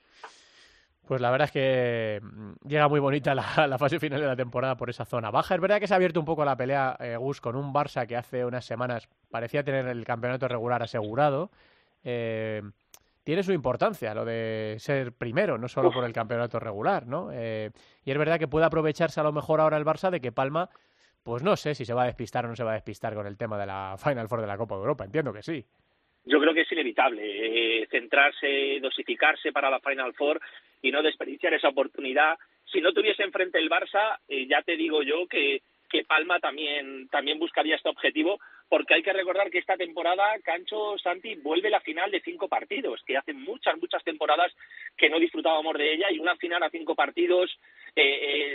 Pues 1.06 1.22
la 1.22 1.30
verdad 1.30 1.46
es 1.46 1.52
que 1.52 2.20
mm, 2.22 2.68
llega 2.68 2.88
muy 2.88 3.00
bonita 3.00 3.36
la, 3.68 3.78
fase 3.78 4.00
final 4.00 4.20
de 4.20 4.28
la 4.28 4.36
temporada 4.36 4.76
por 4.76 4.90
esa 4.90 5.06
zona 5.06 5.32
baja. 5.32 5.56
Es 5.56 5.62
verdad 5.62 5.80
que 5.80 5.88
se 5.88 5.94
ha 5.94 5.98
abierto 5.98 6.20
un 6.20 6.26
poco 6.26 6.44
la 6.46 6.58
pelea, 6.58 6.98
eh, 7.00 7.16
Gus, 7.18 7.42
con 7.42 7.56
un 7.56 7.74
Barça 7.74 8.08
que 8.08 8.16
hace 8.16 8.46
unas 8.46 8.66
semanas 8.66 9.08
parecía 9.30 9.64
tener 9.64 9.88
el 9.88 10.04
campeonato 10.06 10.48
regular 10.48 10.82
asegurado. 10.82 11.52
Eh, 12.04 12.62
tiene 13.24 13.42
su 13.42 13.52
importancia 13.52 14.14
lo 14.14 14.24
de 14.24 14.76
ser 14.78 15.12
primero, 15.12 15.58
no 15.58 15.68
solo 15.68 15.92
por 15.92 16.06
el 16.06 16.14
campeonato 16.14 16.60
regular, 16.60 17.08
¿no? 17.08 17.30
Eh, 17.34 17.72
y 18.04 18.12
es 18.12 18.18
verdad 18.20 18.38
que 18.38 18.48
puede 18.48 18.68
aprovecharse 18.68 19.20
a 19.20 19.24
lo 19.24 19.32
mejor 19.32 19.62
ahora 19.62 19.78
el 19.78 19.86
Barça 19.86 20.12
de 20.12 20.22
que 20.22 20.32
Palma, 20.32 20.70
pues 21.24 21.42
no 21.42 21.56
sé 21.56 21.74
si 21.74 21.86
se 21.86 21.94
va 21.96 22.04
a 22.04 22.06
despistar 22.06 22.46
o 22.46 22.50
no 22.50 22.56
se 22.56 22.64
va 22.64 22.72
a 22.72 22.76
despistar 22.76 23.16
con 23.16 23.26
el 23.26 23.36
tema 23.36 23.58
de 23.58 23.66
la 23.66 23.96
Final 23.98 24.28
Four 24.28 24.42
de 24.42 24.48
la 24.48 24.58
Copa 24.58 24.76
de 24.76 24.82
Europa. 24.82 25.06
Entiendo 25.06 25.34
que 25.34 25.42
sí. 25.42 25.66
Yo 26.26 26.40
creo 26.40 26.54
que 26.54 26.62
es 26.62 26.72
inevitable 26.72 27.88
centrarse, 27.90 28.80
dosificarse 28.82 29.52
para 29.52 29.70
la 29.70 29.80
Final 29.80 30.14
Four 30.14 30.40
y 30.86 30.92
no 30.92 31.02
desperdiciar 31.02 31.52
esa 31.56 31.70
oportunidad. 31.70 32.38
Si 32.72 32.80
no 32.80 32.94
tuviese 32.94 33.24
enfrente 33.24 33.58
el 33.58 33.72
Barça, 33.72 34.20
eh, 34.28 34.46
ya 34.48 34.62
te 34.62 34.78
digo 34.78 35.02
yo 35.02 35.26
que, 35.28 35.64
que 35.90 36.04
Palma 36.04 36.40
también, 36.40 37.08
también 37.10 37.40
buscaría 37.40 37.76
este 37.76 37.90
objetivo, 37.90 38.40
porque 38.70 38.94
hay 38.94 39.02
que 39.02 39.14
recordar 39.14 39.50
que 39.50 39.58
esta 39.58 39.78
temporada 39.78 40.24
Cancho 40.44 40.96
Santi 41.00 41.36
vuelve 41.36 41.72
la 41.72 41.80
final 41.80 42.12
de 42.12 42.22
cinco 42.22 42.48
partidos, 42.48 43.02
que 43.04 43.18
hace 43.18 43.34
muchas, 43.34 43.80
muchas 43.82 44.04
temporadas 44.04 44.54
que 44.96 45.10
no 45.10 45.20
disfrutábamos 45.20 45.76
de 45.76 45.92
ella, 45.92 46.12
y 46.12 46.20
una 46.20 46.36
final 46.36 46.62
a 46.62 46.70
cinco 46.70 46.94
partidos, 46.94 47.50
eh, 47.96 48.04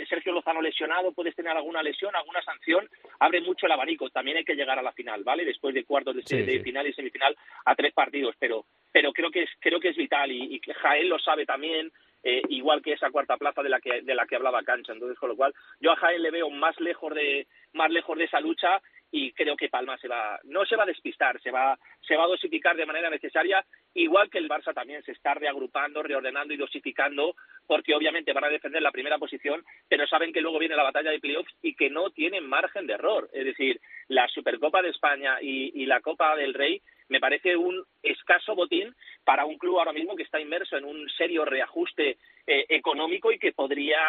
eh, 0.01 0.05
Sergio 0.07 0.31
Lozano 0.31 0.61
lesionado, 0.61 1.11
puedes 1.11 1.35
tener 1.35 1.51
alguna 1.51 1.83
lesión, 1.83 2.15
alguna 2.15 2.41
sanción, 2.43 2.87
abre 3.19 3.41
mucho 3.41 3.65
el 3.65 3.73
abanico. 3.73 4.09
También 4.09 4.37
hay 4.37 4.45
que 4.45 4.55
llegar 4.55 4.79
a 4.79 4.83
la 4.83 4.93
final, 4.93 5.25
¿vale? 5.25 5.43
Después 5.43 5.73
de 5.73 5.83
cuartos 5.83 6.15
de, 6.15 6.61
final 6.61 6.87
y 6.87 6.93
semifinal 6.93 7.35
a 7.65 7.75
tres 7.75 7.93
partidos, 7.93 8.35
pero 8.39 8.63
pero 8.93 9.11
creo 9.11 9.31
que 9.31 9.43
es 9.43 9.49
creo 9.59 9.79
que 9.79 9.89
es 9.89 9.97
vital 9.97 10.31
y, 10.31 10.55
y 10.55 10.73
Jaén 10.73 11.09
lo 11.09 11.17
sabe 11.17 11.45
también 11.45 11.91
eh, 12.23 12.41
igual 12.49 12.81
que 12.81 12.93
esa 12.93 13.09
cuarta 13.09 13.37
plaza 13.37 13.63
de 13.63 13.69
la 13.69 13.79
que 13.79 14.01
de 14.01 14.15
la 14.15 14.25
que 14.25 14.35
hablaba 14.35 14.63
Cancha. 14.63 14.93
Entonces, 14.93 15.17
con 15.17 15.29
lo 15.29 15.35
cual, 15.35 15.53
yo 15.79 15.91
a 15.91 15.95
Jaén 15.95 16.21
le 16.21 16.31
veo 16.31 16.49
más 16.49 16.79
lejos 16.79 17.13
de 17.13 17.47
más 17.73 17.89
lejos 17.89 18.17
de 18.17 18.25
esa 18.25 18.39
lucha 18.39 18.81
y 19.11 19.33
creo 19.33 19.57
que 19.57 19.69
Palma 19.69 19.97
se 19.97 20.07
va 20.07 20.39
no 20.43 20.65
se 20.65 20.75
va 20.75 20.83
a 20.83 20.87
despistar, 20.87 21.41
se 21.41 21.51
va 21.51 21.77
se 22.01 22.15
va 22.15 22.23
a 22.23 22.27
dosificar 22.27 22.75
de 22.75 22.85
manera 22.85 23.09
necesaria, 23.09 23.65
igual 23.93 24.29
que 24.29 24.37
el 24.37 24.49
Barça 24.49 24.73
también 24.73 25.03
se 25.03 25.11
está 25.11 25.33
reagrupando, 25.33 26.01
reordenando 26.01 26.53
y 26.53 26.57
dosificando, 26.57 27.35
porque 27.67 27.93
obviamente 27.93 28.33
van 28.33 28.45
a 28.45 28.49
defender 28.49 28.81
la 28.81 28.91
primera 28.91 29.17
posición, 29.17 29.63
pero 29.89 30.07
saben 30.07 30.31
que 30.31 30.41
luego 30.41 30.59
viene 30.59 30.75
la 30.75 30.83
batalla 30.83 31.11
de 31.11 31.19
playoffs 31.19 31.53
y 31.61 31.75
que 31.75 31.89
no 31.89 32.09
tienen 32.11 32.47
margen 32.47 32.87
de 32.87 32.93
error. 32.93 33.29
Es 33.33 33.45
decir, 33.45 33.81
la 34.07 34.27
Supercopa 34.29 34.81
de 34.81 34.89
España 34.89 35.37
y 35.41 35.85
la 35.85 36.01
Copa 36.01 36.35
del 36.35 36.53
Rey 36.53 36.81
me 37.11 37.19
parece 37.19 37.57
un 37.57 37.83
escaso 38.01 38.55
botín 38.55 38.95
para 39.25 39.43
un 39.45 39.57
club 39.57 39.77
ahora 39.77 39.91
mismo 39.91 40.15
que 40.15 40.23
está 40.23 40.39
inmerso 40.39 40.77
en 40.77 40.85
un 40.85 41.09
serio 41.09 41.43
reajuste 41.43 42.17
eh, 42.47 42.65
económico 42.69 43.33
y 43.33 43.37
que 43.37 43.51
podría 43.51 43.99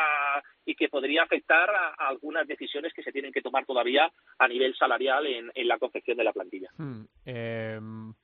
y 0.64 0.76
que 0.76 0.88
podría 0.88 1.24
afectar 1.24 1.68
a, 1.68 1.94
algunas 1.98 2.46
decisiones 2.46 2.92
que 2.94 3.02
se 3.02 3.10
tienen 3.10 3.32
que 3.32 3.42
tomar 3.42 3.66
todavía 3.66 4.08
a 4.38 4.46
nivel 4.46 4.76
salarial 4.76 5.26
en, 5.26 5.50
la 5.66 5.78
confección 5.78 6.16
de 6.16 6.24
la 6.24 6.32
plantilla. 6.32 6.70
Hmm, 6.78 7.02
em, 7.24 8.14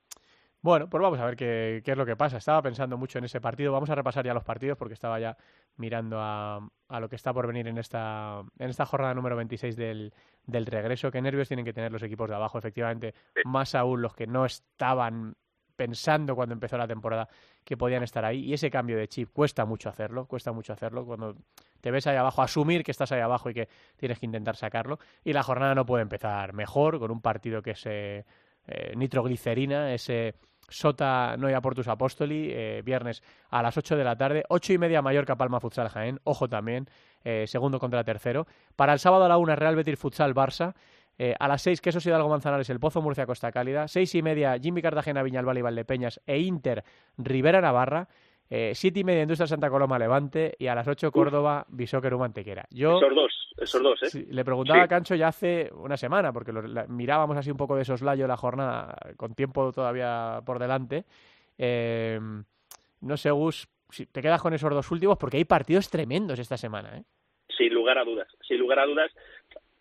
bueno, 0.68 0.88
pues 0.88 1.02
vamos 1.02 1.18
a 1.18 1.24
ver 1.24 1.36
qué, 1.36 1.82
qué, 1.84 1.92
es 1.92 1.96
lo 1.96 2.06
que 2.06 2.16
pasa. 2.16 2.36
Estaba 2.36 2.62
pensando 2.62 2.96
mucho 2.96 3.18
en 3.18 3.24
ese 3.24 3.40
partido. 3.40 3.72
Vamos 3.72 3.90
a 3.90 3.94
repasar 3.94 4.24
ya 4.24 4.34
los 4.34 4.44
partidos 4.44 4.76
porque 4.78 4.94
estaba 4.94 5.18
ya 5.18 5.36
mirando 5.76 6.18
a, 6.20 6.60
a 6.88 7.00
lo 7.00 7.08
que 7.08 7.16
está 7.16 7.32
por 7.32 7.46
venir 7.46 7.66
en 7.68 7.78
esta, 7.78 8.42
en 8.58 8.70
esta 8.70 8.86
jornada 8.86 9.14
número 9.14 9.36
26 9.36 9.76
del, 9.76 10.12
del 10.46 10.66
regreso. 10.66 11.10
Qué 11.10 11.20
nervios 11.22 11.48
tienen 11.48 11.64
que 11.64 11.72
tener 11.72 11.90
los 11.90 12.02
equipos 12.02 12.28
de 12.28 12.36
abajo, 12.36 12.58
efectivamente. 12.58 13.14
Más 13.44 13.74
aún 13.74 14.02
los 14.02 14.14
que 14.14 14.26
no 14.26 14.44
estaban 14.44 15.36
pensando 15.78 16.34
cuando 16.34 16.54
empezó 16.54 16.76
la 16.76 16.88
temporada 16.88 17.28
que 17.64 17.76
podían 17.76 18.02
estar 18.02 18.24
ahí. 18.24 18.40
Y 18.40 18.52
ese 18.52 18.68
cambio 18.68 18.98
de 18.98 19.06
chip 19.06 19.30
cuesta 19.32 19.64
mucho 19.64 19.88
hacerlo, 19.88 20.26
cuesta 20.26 20.50
mucho 20.50 20.72
hacerlo. 20.72 21.06
Cuando 21.06 21.36
te 21.80 21.90
ves 21.90 22.06
ahí 22.08 22.16
abajo, 22.16 22.42
asumir 22.42 22.82
que 22.82 22.90
estás 22.90 23.12
ahí 23.12 23.20
abajo 23.20 23.48
y 23.48 23.54
que 23.54 23.68
tienes 23.96 24.18
que 24.18 24.26
intentar 24.26 24.56
sacarlo. 24.56 24.98
Y 25.22 25.32
la 25.32 25.44
jornada 25.44 25.74
no 25.74 25.86
puede 25.86 26.02
empezar 26.02 26.52
mejor 26.52 26.98
con 26.98 27.10
un 27.10 27.20
partido 27.20 27.62
que 27.62 27.70
es 27.70 27.86
eh, 27.86 28.24
eh 28.66 28.94
nitroglicerina, 28.96 29.94
ese 29.94 30.34
Sota 30.68 31.36
Noia 31.36 31.60
Portus 31.60 31.88
Apostoli, 31.88 32.50
eh, 32.50 32.82
viernes 32.84 33.22
a 33.50 33.62
las 33.62 33.76
8 33.76 33.96
de 33.96 34.04
la 34.04 34.16
tarde, 34.16 34.44
8 34.48 34.72
y 34.74 34.78
media 34.78 35.02
Mallorca 35.02 35.36
Palma 35.36 35.60
Futsal 35.60 35.88
Jaén, 35.88 36.20
ojo 36.24 36.48
también, 36.48 36.86
eh, 37.24 37.46
segundo 37.46 37.78
contra 37.78 38.04
tercero. 38.04 38.46
Para 38.76 38.92
el 38.92 38.98
sábado 38.98 39.24
a 39.24 39.28
la 39.28 39.38
1 39.38 39.56
Real 39.56 39.76
Betis 39.76 39.98
Futsal 39.98 40.34
Barça, 40.34 40.74
eh, 41.18 41.34
a 41.38 41.48
las 41.48 41.62
6 41.62 41.80
Quesos 41.80 42.06
Hidalgo 42.06 42.28
Manzanares 42.28 42.70
El 42.70 42.78
Pozo 42.78 43.02
Murcia 43.02 43.26
Costa 43.26 43.50
Cálida, 43.50 43.88
6 43.88 44.14
y 44.14 44.22
media 44.22 44.56
Jimmy 44.60 44.82
Cartagena 44.82 45.22
Viñalbal 45.22 45.58
y 45.58 45.62
Valdepeñas 45.62 46.20
e 46.26 46.38
Inter 46.38 46.84
Rivera 47.16 47.60
Navarra, 47.60 48.08
eh, 48.50 48.72
siete 48.74 49.00
y 49.00 49.04
media 49.04 49.22
Industria 49.22 49.46
Santa 49.46 49.68
Coloma 49.68 49.98
Levante 49.98 50.54
y 50.58 50.68
a 50.68 50.74
las 50.74 50.88
8 50.88 51.12
Córdoba 51.12 51.66
Bisóqueru 51.68 52.18
Mantequera. 52.18 52.66
Yo, 52.70 52.98
esos 52.98 53.14
dos, 53.14 53.47
esos 53.60 53.82
dos, 53.82 54.02
¿eh? 54.02 54.26
le 54.30 54.44
preguntaba 54.44 54.82
a 54.82 54.88
Cancho 54.88 55.14
ya 55.14 55.28
hace 55.28 55.70
una 55.74 55.96
semana, 55.96 56.32
porque 56.32 56.52
mirábamos 56.88 57.36
así 57.36 57.50
un 57.50 57.56
poco 57.56 57.76
de 57.76 57.84
soslayo 57.84 58.26
la 58.26 58.36
jornada, 58.36 58.96
con 59.16 59.34
tiempo 59.34 59.72
todavía 59.72 60.40
por 60.44 60.58
delante. 60.58 61.04
Eh, 61.58 62.20
no 63.00 63.16
sé, 63.16 63.30
Gus, 63.30 63.68
si 63.90 64.06
te 64.06 64.22
quedas 64.22 64.40
con 64.40 64.54
esos 64.54 64.70
dos 64.70 64.90
últimos, 64.90 65.18
porque 65.18 65.38
hay 65.38 65.44
partidos 65.44 65.90
tremendos 65.90 66.38
esta 66.38 66.56
semana, 66.56 66.98
¿eh? 66.98 67.02
Sin 67.56 67.74
lugar 67.74 67.98
a 67.98 68.04
dudas, 68.04 68.28
sin 68.46 68.58
lugar 68.58 68.78
a 68.78 68.86
dudas. 68.86 69.10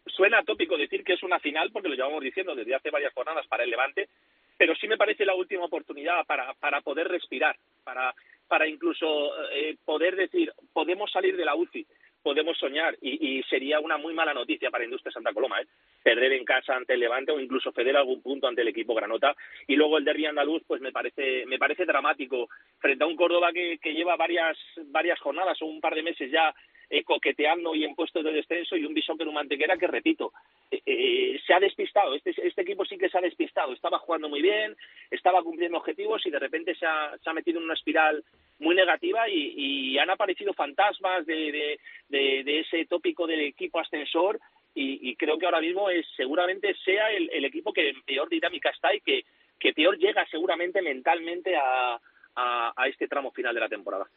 Suena 0.07 0.43
tópico 0.43 0.77
decir 0.77 1.03
que 1.03 1.13
es 1.13 1.23
una 1.23 1.39
final, 1.39 1.69
porque 1.71 1.89
lo 1.89 1.95
llevamos 1.95 2.23
diciendo 2.23 2.55
desde 2.55 2.73
hace 2.73 2.89
varias 2.89 3.13
jornadas 3.13 3.45
para 3.47 3.63
el 3.63 3.69
Levante, 3.69 4.09
pero 4.57 4.75
sí 4.75 4.87
me 4.87 4.97
parece 4.97 5.25
la 5.25 5.35
última 5.35 5.65
oportunidad 5.65 6.25
para, 6.25 6.53
para 6.55 6.81
poder 6.81 7.07
respirar, 7.07 7.55
para 7.83 8.15
para 8.47 8.67
incluso 8.67 9.31
eh, 9.51 9.75
poder 9.83 10.15
decir, 10.15 10.51
podemos 10.73 11.11
salir 11.11 11.35
de 11.35 11.45
la 11.45 11.55
UCI, 11.55 11.85
podemos 12.27 12.57
soñar, 12.57 12.97
y, 13.01 13.41
sería 13.43 13.79
una 13.79 13.95
muy 13.95 14.13
mala 14.13 14.33
noticia 14.33 14.69
para 14.69 14.83
Industria 14.83 15.13
Santa 15.13 15.31
Coloma, 15.31 15.61
¿eh? 15.61 15.67
perder 16.03 16.33
en 16.33 16.43
casa 16.43 16.75
ante 16.75 16.93
el 16.93 16.99
Levante 16.99 17.31
o 17.31 17.39
incluso 17.39 17.71
ceder 17.71 17.95
algún 17.95 18.21
punto 18.21 18.49
ante 18.49 18.63
el 18.63 18.67
equipo 18.67 18.93
Granota. 18.93 19.33
Y 19.65 19.77
luego 19.77 19.97
el 19.97 20.03
derby 20.03 20.25
andaluz, 20.25 20.61
pues 20.67 20.81
me 20.81 20.91
parece, 20.91 21.45
me 21.45 21.57
parece 21.57 21.85
dramático, 21.85 22.49
frente 22.79 23.01
a 23.05 23.07
un 23.07 23.15
Córdoba 23.15 23.53
que, 23.53 23.77
que 23.81 23.93
lleva 23.93 24.17
varias, 24.17 24.57
varias 24.87 25.17
jornadas 25.21 25.61
o 25.61 25.67
un 25.67 25.79
par 25.79 25.95
de 25.95 26.03
meses 26.03 26.29
ya 26.29 26.53
eh, 26.89 27.03
coqueteando 27.03 27.75
y 27.75 27.83
en 27.83 27.95
puestos 27.95 28.23
de 28.23 28.31
descenso 28.31 28.77
y 28.77 28.85
un 28.85 28.93
bisón 28.93 29.17
en 29.19 29.27
un 29.27 29.47
que, 29.47 29.87
repito, 29.87 30.31
eh, 30.71 30.81
eh, 30.85 31.39
se 31.45 31.53
ha 31.53 31.59
despistado. 31.59 32.15
Este, 32.15 32.33
este 32.41 32.61
equipo 32.61 32.85
sí 32.85 32.97
que 32.97 33.09
se 33.09 33.17
ha 33.17 33.21
despistado. 33.21 33.73
Estaba 33.73 33.99
jugando 33.99 34.29
muy 34.29 34.41
bien, 34.41 34.75
estaba 35.11 35.43
cumpliendo 35.43 35.77
objetivos 35.77 36.25
y 36.25 36.29
de 36.29 36.39
repente 36.39 36.75
se 36.75 36.85
ha, 36.85 37.33
metido 37.33 37.59
en 37.59 37.65
una 37.65 37.73
espiral 37.73 38.23
muy 38.59 38.73
negativa 38.73 39.27
y, 39.27 39.97
han 39.97 40.09
aparecido 40.11 40.53
fantasmas 40.53 41.25
de, 41.25 41.79
de, 42.07 42.43
de, 42.43 42.59
ese 42.59 42.85
tópico 42.85 43.25
del 43.27 43.41
equipo 43.41 43.79
ascensor 43.79 44.39
y, 44.73 45.15
creo 45.15 45.39
que 45.39 45.45
ahora 45.45 45.59
mismo 45.59 45.89
es 45.89 46.05
seguramente 46.15 46.73
sea 46.85 47.11
el, 47.11 47.29
el, 47.31 47.45
equipo 47.45 47.73
que 47.73 47.89
en 47.89 48.01
peor 48.03 48.29
dinámica 48.29 48.69
está 48.69 48.93
y 48.93 49.01
que, 49.01 49.25
que 49.59 49.73
peor 49.73 49.97
llega 49.97 50.25
seguramente 50.27 50.83
mentalmente 50.83 51.55
a, 51.55 51.99
a 52.35 52.87
este 52.87 53.07
tramo 53.07 53.31
final 53.31 53.55
de 53.55 53.61
la 53.61 53.69
temporada. 53.69 54.07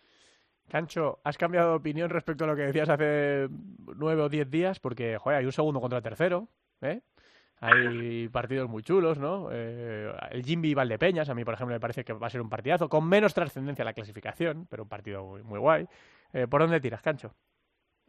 Cancho, 0.71 1.21
¿has 1.25 1.37
cambiado 1.37 1.71
de 1.71 1.77
opinión 1.77 2.09
respecto 2.11 2.45
a 2.45 2.47
lo 2.47 2.57
que 2.57 2.63
decías 2.63 2.89
hace 2.89 3.49
nueve 3.97 4.23
o 4.23 4.29
diez 4.29 4.49
días? 4.49 4.79
Porque, 4.79 5.19
joder, 5.19 5.41
hay 5.41 5.45
un 5.45 5.53
segundo 5.53 5.81
contra 5.81 6.01
tercero, 6.01 6.49
¿eh? 6.81 7.01
Hay 7.61 8.29
partidos 8.29 8.71
muy 8.71 8.83
chulos, 8.83 9.19
¿no? 9.19 9.49
Eh, 9.53 10.11
el 10.31 10.45
Jimby 10.45 10.73
Valdepeñas, 10.73 11.29
a 11.29 11.35
mí, 11.35 11.45
por 11.45 11.55
ejemplo, 11.55 11.75
me 11.75 11.81
parece 11.81 12.05
que 12.05 12.15
va 12.15 12.29
a 12.29 12.31
ser 12.31 12.41
un 12.41 12.49
partidazo, 12.49 12.89
con 12.89 13.07
menos 13.07 13.35
trascendencia 13.35 13.85
la 13.85 13.93
clasificación, 13.93 14.67
pero 14.71 14.85
un 14.85 14.89
partido 14.89 15.39
muy, 15.45 15.59
guay. 15.59 15.87
Eh, 16.33 16.47
¿Por 16.47 16.63
dónde 16.63 16.81
tiras, 16.81 17.03
Cancho? 17.03 17.35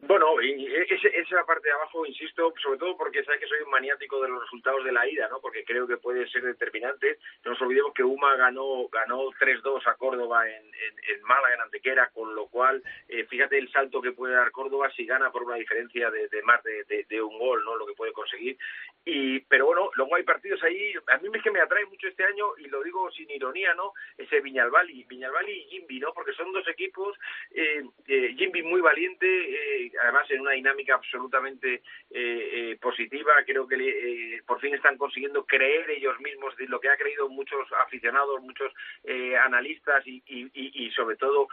Bueno, 0.04 0.40
esa 0.40 1.46
parte 1.46 1.68
de 1.68 1.74
abajo, 1.74 2.04
insisto, 2.04 2.52
sobre 2.60 2.78
todo 2.80 2.96
porque 2.96 3.22
sabes 3.22 3.38
que 3.38 3.46
soy 3.46 3.60
un 3.64 3.70
maniático 3.70 4.20
de 4.20 4.30
los 4.30 4.42
resultados 4.42 4.84
de 4.84 4.90
la 4.90 5.08
ida, 5.08 5.28
¿no? 5.28 5.40
Porque 5.40 5.64
creo 5.64 5.86
que 5.86 5.96
puede 5.96 6.28
ser 6.28 6.42
determinante. 6.42 7.18
No 7.44 7.52
nos 7.52 7.62
olvidemos 7.62 7.94
que 7.94 8.02
UMA 8.02 8.34
ganó 8.34 8.88
ganó 8.88 9.30
3-2 9.30 9.86
a 9.86 9.94
Córdoba 9.94 10.48
en, 10.48 10.64
en, 10.64 11.22
Málaga, 11.22 11.54
en 11.54 11.60
Antequera, 11.60 12.10
con 12.12 12.34
lo 12.34 12.48
cual, 12.48 12.82
eh, 13.08 13.24
fíjate 13.26 13.56
el 13.56 13.70
salto 13.70 14.02
que 14.02 14.10
puede 14.10 14.34
dar 14.34 14.50
Córdoba 14.50 14.90
si 14.90 15.06
gana 15.06 15.30
por 15.30 15.44
una 15.44 15.54
diferencia 15.54 16.10
de, 16.10 16.42
más 16.42 16.60
de, 16.64 17.22
un 17.22 17.38
gol, 17.38 17.64
¿no? 17.64 17.76
Lo 17.76 17.86
que 17.86 17.94
puede 17.94 18.12
conseguir. 18.12 18.58
Y, 19.04 19.38
pero 19.40 19.66
bueno, 19.66 19.90
luego 19.94 20.16
hay 20.16 20.24
partidos 20.24 20.62
ahí, 20.64 20.94
a 21.08 21.18
mí 21.18 21.28
es 21.32 21.42
que 21.42 21.50
me 21.50 21.60
atrae 21.60 21.86
mucho 21.86 22.08
este 22.08 22.24
año, 22.24 22.56
y 22.58 22.66
lo 22.66 22.82
digo 22.82 23.10
sin 23.12 23.30
ironía, 23.30 23.74
¿no? 23.74 23.92
Ese 24.16 24.40
Viñalbali, 24.40 25.04
Viñalbali 25.04 25.52
y 25.52 25.64
Jimbi, 25.70 26.00
¿no? 26.00 26.12
Porque 26.12 26.32
son 26.32 26.52
dos 26.52 26.66
equipos, 26.68 27.16
eh, 27.52 27.84
eh 28.06 28.34
Jimbi 28.36 28.62
muy 28.62 28.80
valiente, 28.80 29.26
eh, 29.26 29.91
además 30.00 30.30
en 30.30 30.40
una 30.40 30.52
dinámica 30.52 30.94
absolutamente 30.94 31.74
eh, 31.74 31.82
eh, 32.10 32.78
positiva. 32.80 33.32
Creo 33.44 33.66
que 33.66 33.76
eh, 33.76 34.42
por 34.46 34.60
fin 34.60 34.74
están 34.74 34.96
consiguiendo 34.96 35.44
creer 35.44 35.90
ellos 35.90 36.18
mismos 36.20 36.56
de 36.56 36.66
lo 36.66 36.80
que 36.80 36.88
ha 36.88 36.96
creído 36.96 37.28
muchos 37.28 37.66
aficionados, 37.84 38.40
muchos 38.42 38.72
analistas 39.44 40.06
y, 40.06 40.22
y, 40.26 40.90
sobre 40.92 41.16
todo 41.16 41.48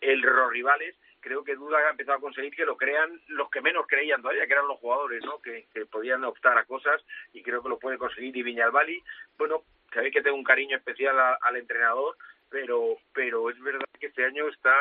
los 0.00 0.50
rivales 0.50 0.94
creo 1.20 1.44
que 1.44 1.54
Duda 1.54 1.78
ha 1.78 1.90
empezado 1.90 2.18
a 2.18 2.20
conseguir 2.20 2.54
que 2.54 2.66
lo 2.66 2.76
crean 2.76 3.20
los 3.28 3.48
que 3.48 3.62
menos 3.62 3.86
creían 3.86 4.20
todavía, 4.20 4.46
que 4.46 4.52
eran 4.52 4.66
los 4.66 4.78
jugadores, 4.78 5.24
¿no? 5.24 5.40
Que, 5.40 5.66
podían 5.90 6.24
optar 6.24 6.58
a 6.58 6.64
cosas 6.64 7.00
y 7.32 7.42
creo 7.42 7.62
que 7.62 7.68
lo 7.68 7.78
puede 7.78 7.96
conseguir. 7.96 8.36
Y 8.36 8.42
Viñalbali, 8.42 9.02
bueno, 9.38 9.62
sabéis 9.94 10.12
que 10.12 10.22
tengo 10.22 10.36
un 10.36 10.44
cariño 10.44 10.76
especial 10.76 11.16
al 11.40 11.56
entrenador, 11.56 12.16
pero 12.52 12.98
pero 13.12 13.50
es 13.50 13.60
verdad 13.60 13.86
que 13.98 14.06
este 14.06 14.24
año 14.24 14.46
está, 14.48 14.74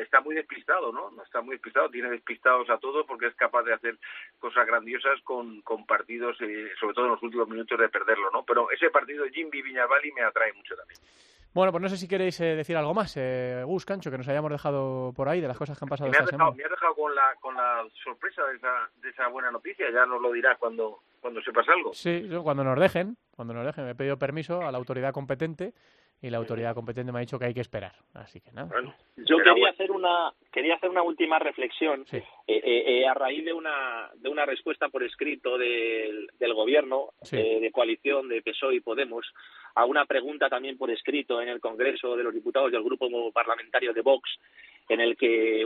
está, 0.00 0.20
muy 0.20 0.34
despistado, 0.34 0.92
¿no? 0.92 1.12
Está 1.22 1.42
muy 1.42 1.56
despistado, 1.56 1.90
tiene 1.90 2.10
despistados 2.10 2.68
a 2.70 2.78
todos 2.78 3.06
porque 3.06 3.26
es 3.26 3.34
capaz 3.34 3.62
de 3.62 3.74
hacer 3.74 3.98
cosas 4.40 4.66
grandiosas 4.66 5.20
con, 5.22 5.60
con 5.62 5.84
partidos, 5.86 6.36
eh, 6.40 6.70
sobre 6.80 6.94
todo 6.94 7.04
en 7.06 7.12
los 7.12 7.22
últimos 7.22 7.48
minutos 7.48 7.78
de 7.78 7.88
perderlo, 7.88 8.30
¿no? 8.32 8.44
Pero 8.44 8.70
ese 8.70 8.90
partido 8.90 9.24
Jimmy 9.26 9.60
Viñavali 9.62 10.12
me 10.12 10.22
atrae 10.22 10.52
mucho 10.54 10.74
también. 10.76 10.98
Bueno, 11.52 11.70
pues 11.70 11.82
no 11.82 11.88
sé 11.88 11.96
si 11.96 12.08
queréis 12.08 12.40
eh, 12.40 12.56
decir 12.56 12.76
algo 12.76 12.94
más, 12.94 13.16
eh, 13.16 13.62
Gus 13.64 13.84
Cancho, 13.84 14.10
que 14.10 14.18
nos 14.18 14.26
hayamos 14.26 14.50
dejado 14.50 15.12
por 15.14 15.28
ahí 15.28 15.40
de 15.40 15.46
las 15.46 15.56
cosas 15.56 15.78
que 15.78 15.84
han 15.84 15.88
pasado 15.88 16.10
me 16.10 16.16
esta 16.16 16.24
dejado, 16.24 16.52
semana. 16.52 16.56
Me 16.56 16.64
has 16.64 16.70
dejado 16.70 16.94
con 16.96 17.14
la, 17.14 17.34
con 17.40 17.54
la 17.54 17.86
sorpresa 18.02 18.44
de 18.46 18.56
esa, 18.56 18.90
de 19.00 19.10
esa 19.10 19.28
buena 19.28 19.52
noticia, 19.52 19.88
ya 19.92 20.04
nos 20.04 20.20
lo 20.20 20.32
dirás 20.32 20.58
cuando, 20.58 21.00
cuando 21.20 21.40
sepas 21.42 21.68
algo. 21.68 21.94
Sí, 21.94 22.28
cuando 22.42 22.64
nos 22.64 22.78
dejen, 22.78 23.16
cuando 23.36 23.54
nos 23.54 23.64
dejen. 23.64 23.84
Me 23.84 23.92
he 23.92 23.94
pedido 23.94 24.18
permiso 24.18 24.62
a 24.62 24.72
la 24.72 24.78
autoridad 24.78 25.12
competente 25.12 25.74
y 26.22 26.30
la 26.30 26.38
autoridad 26.38 26.74
competente 26.74 27.12
me 27.12 27.18
ha 27.18 27.20
dicho 27.20 27.38
que 27.38 27.44
hay 27.44 27.54
que 27.54 27.60
esperar. 27.60 27.92
Así 28.14 28.40
que 28.40 28.50
nada. 28.52 28.70
yo 29.16 29.36
quería 29.38 29.68
hacer 29.70 29.90
una 29.90 30.32
quería 30.50 30.76
hacer 30.76 30.88
una 30.88 31.02
última 31.02 31.38
reflexión 31.38 32.06
eh, 32.12 32.22
eh, 32.46 32.62
eh, 32.64 33.06
a 33.06 33.14
raíz 33.14 33.44
de 33.44 33.52
una 33.52 34.10
de 34.14 34.28
una 34.28 34.46
respuesta 34.46 34.88
por 34.88 35.02
escrito 35.02 35.58
del, 35.58 36.28
del 36.38 36.54
gobierno 36.54 37.10
de 37.30 37.70
coalición 37.72 38.28
de 38.28 38.40
PSOE 38.40 38.76
y 38.76 38.80
Podemos 38.80 39.26
a 39.74 39.84
una 39.84 40.06
pregunta 40.06 40.48
también 40.48 40.78
por 40.78 40.90
escrito 40.90 41.42
en 41.42 41.48
el 41.48 41.60
Congreso 41.60 42.16
de 42.16 42.22
los 42.22 42.32
Diputados 42.32 42.72
del 42.72 42.82
grupo 42.82 43.32
parlamentario 43.32 43.92
de 43.92 44.00
Vox 44.00 44.30
en 44.88 45.00
el 45.00 45.16
que 45.16 45.64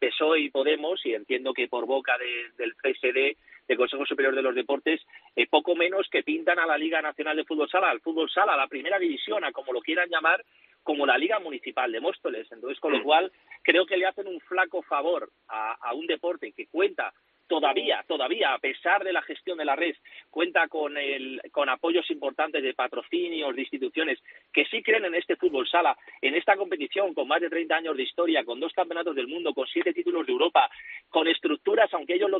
PSOE 0.00 0.40
y 0.40 0.50
Podemos 0.50 1.04
y 1.04 1.14
entiendo 1.14 1.52
que 1.52 1.68
por 1.68 1.86
boca 1.86 2.16
del 2.56 2.74
CSD 2.76 3.36
del 3.68 3.76
Consejo 3.76 4.06
Superior 4.06 4.34
de 4.34 4.42
los 4.42 4.54
Deportes, 4.54 5.00
eh, 5.36 5.46
poco 5.46 5.76
menos 5.76 6.08
que 6.10 6.22
pintan 6.22 6.58
a 6.58 6.66
la 6.66 6.78
Liga 6.78 7.02
Nacional 7.02 7.36
de 7.36 7.44
Fútbol 7.44 7.68
Sala, 7.68 7.90
al 7.90 8.00
Fútbol 8.00 8.30
Sala, 8.30 8.54
a 8.54 8.56
la 8.56 8.66
Primera 8.66 8.98
División, 8.98 9.44
a 9.44 9.52
como 9.52 9.72
lo 9.72 9.82
quieran 9.88 10.10
llamar, 10.10 10.44
como 10.82 11.06
la 11.06 11.16
Liga 11.16 11.38
Municipal 11.38 11.90
de 11.90 12.00
Móstoles. 12.00 12.46
Entonces, 12.52 12.78
con 12.78 12.92
lo 12.92 12.98
mm. 12.98 13.04
cual, 13.04 13.32
creo 13.62 13.86
que 13.86 13.96
le 13.96 14.04
hacen 14.04 14.26
un 14.26 14.38
flaco 14.40 14.82
favor 14.82 15.30
a 15.48 15.94
un 15.94 16.06
deporte 16.06 16.52
que 16.52 16.66
cuenta 16.66 17.14
todavía, 17.48 18.04
todavía, 18.06 18.54
a 18.54 18.58
pesar 18.58 19.02
de 19.02 19.12
la 19.12 19.22
gestión 19.22 19.58
de 19.58 19.64
la 19.64 19.74
red, 19.74 19.96
cuenta 20.30 20.68
con, 20.68 20.96
el, 20.96 21.40
con 21.50 21.68
apoyos 21.68 22.08
importantes 22.10 22.62
de 22.62 22.74
patrocinios, 22.74 23.54
de 23.56 23.62
instituciones 23.62 24.18
que 24.52 24.66
sí 24.66 24.82
creen 24.82 25.06
en 25.06 25.14
este 25.14 25.36
fútbol 25.36 25.66
sala, 25.66 25.96
en 26.20 26.34
esta 26.34 26.56
competición 26.56 27.14
con 27.14 27.26
más 27.26 27.40
de 27.40 27.50
30 27.50 27.74
años 27.74 27.96
de 27.96 28.02
historia, 28.02 28.44
con 28.44 28.60
dos 28.60 28.72
campeonatos 28.72 29.16
del 29.16 29.26
mundo, 29.26 29.54
con 29.54 29.66
siete 29.66 29.92
títulos 29.92 30.26
de 30.26 30.32
Europa, 30.32 30.70
con 31.08 31.26
estructuras, 31.26 31.92
aunque 31.94 32.14
ellos, 32.14 32.30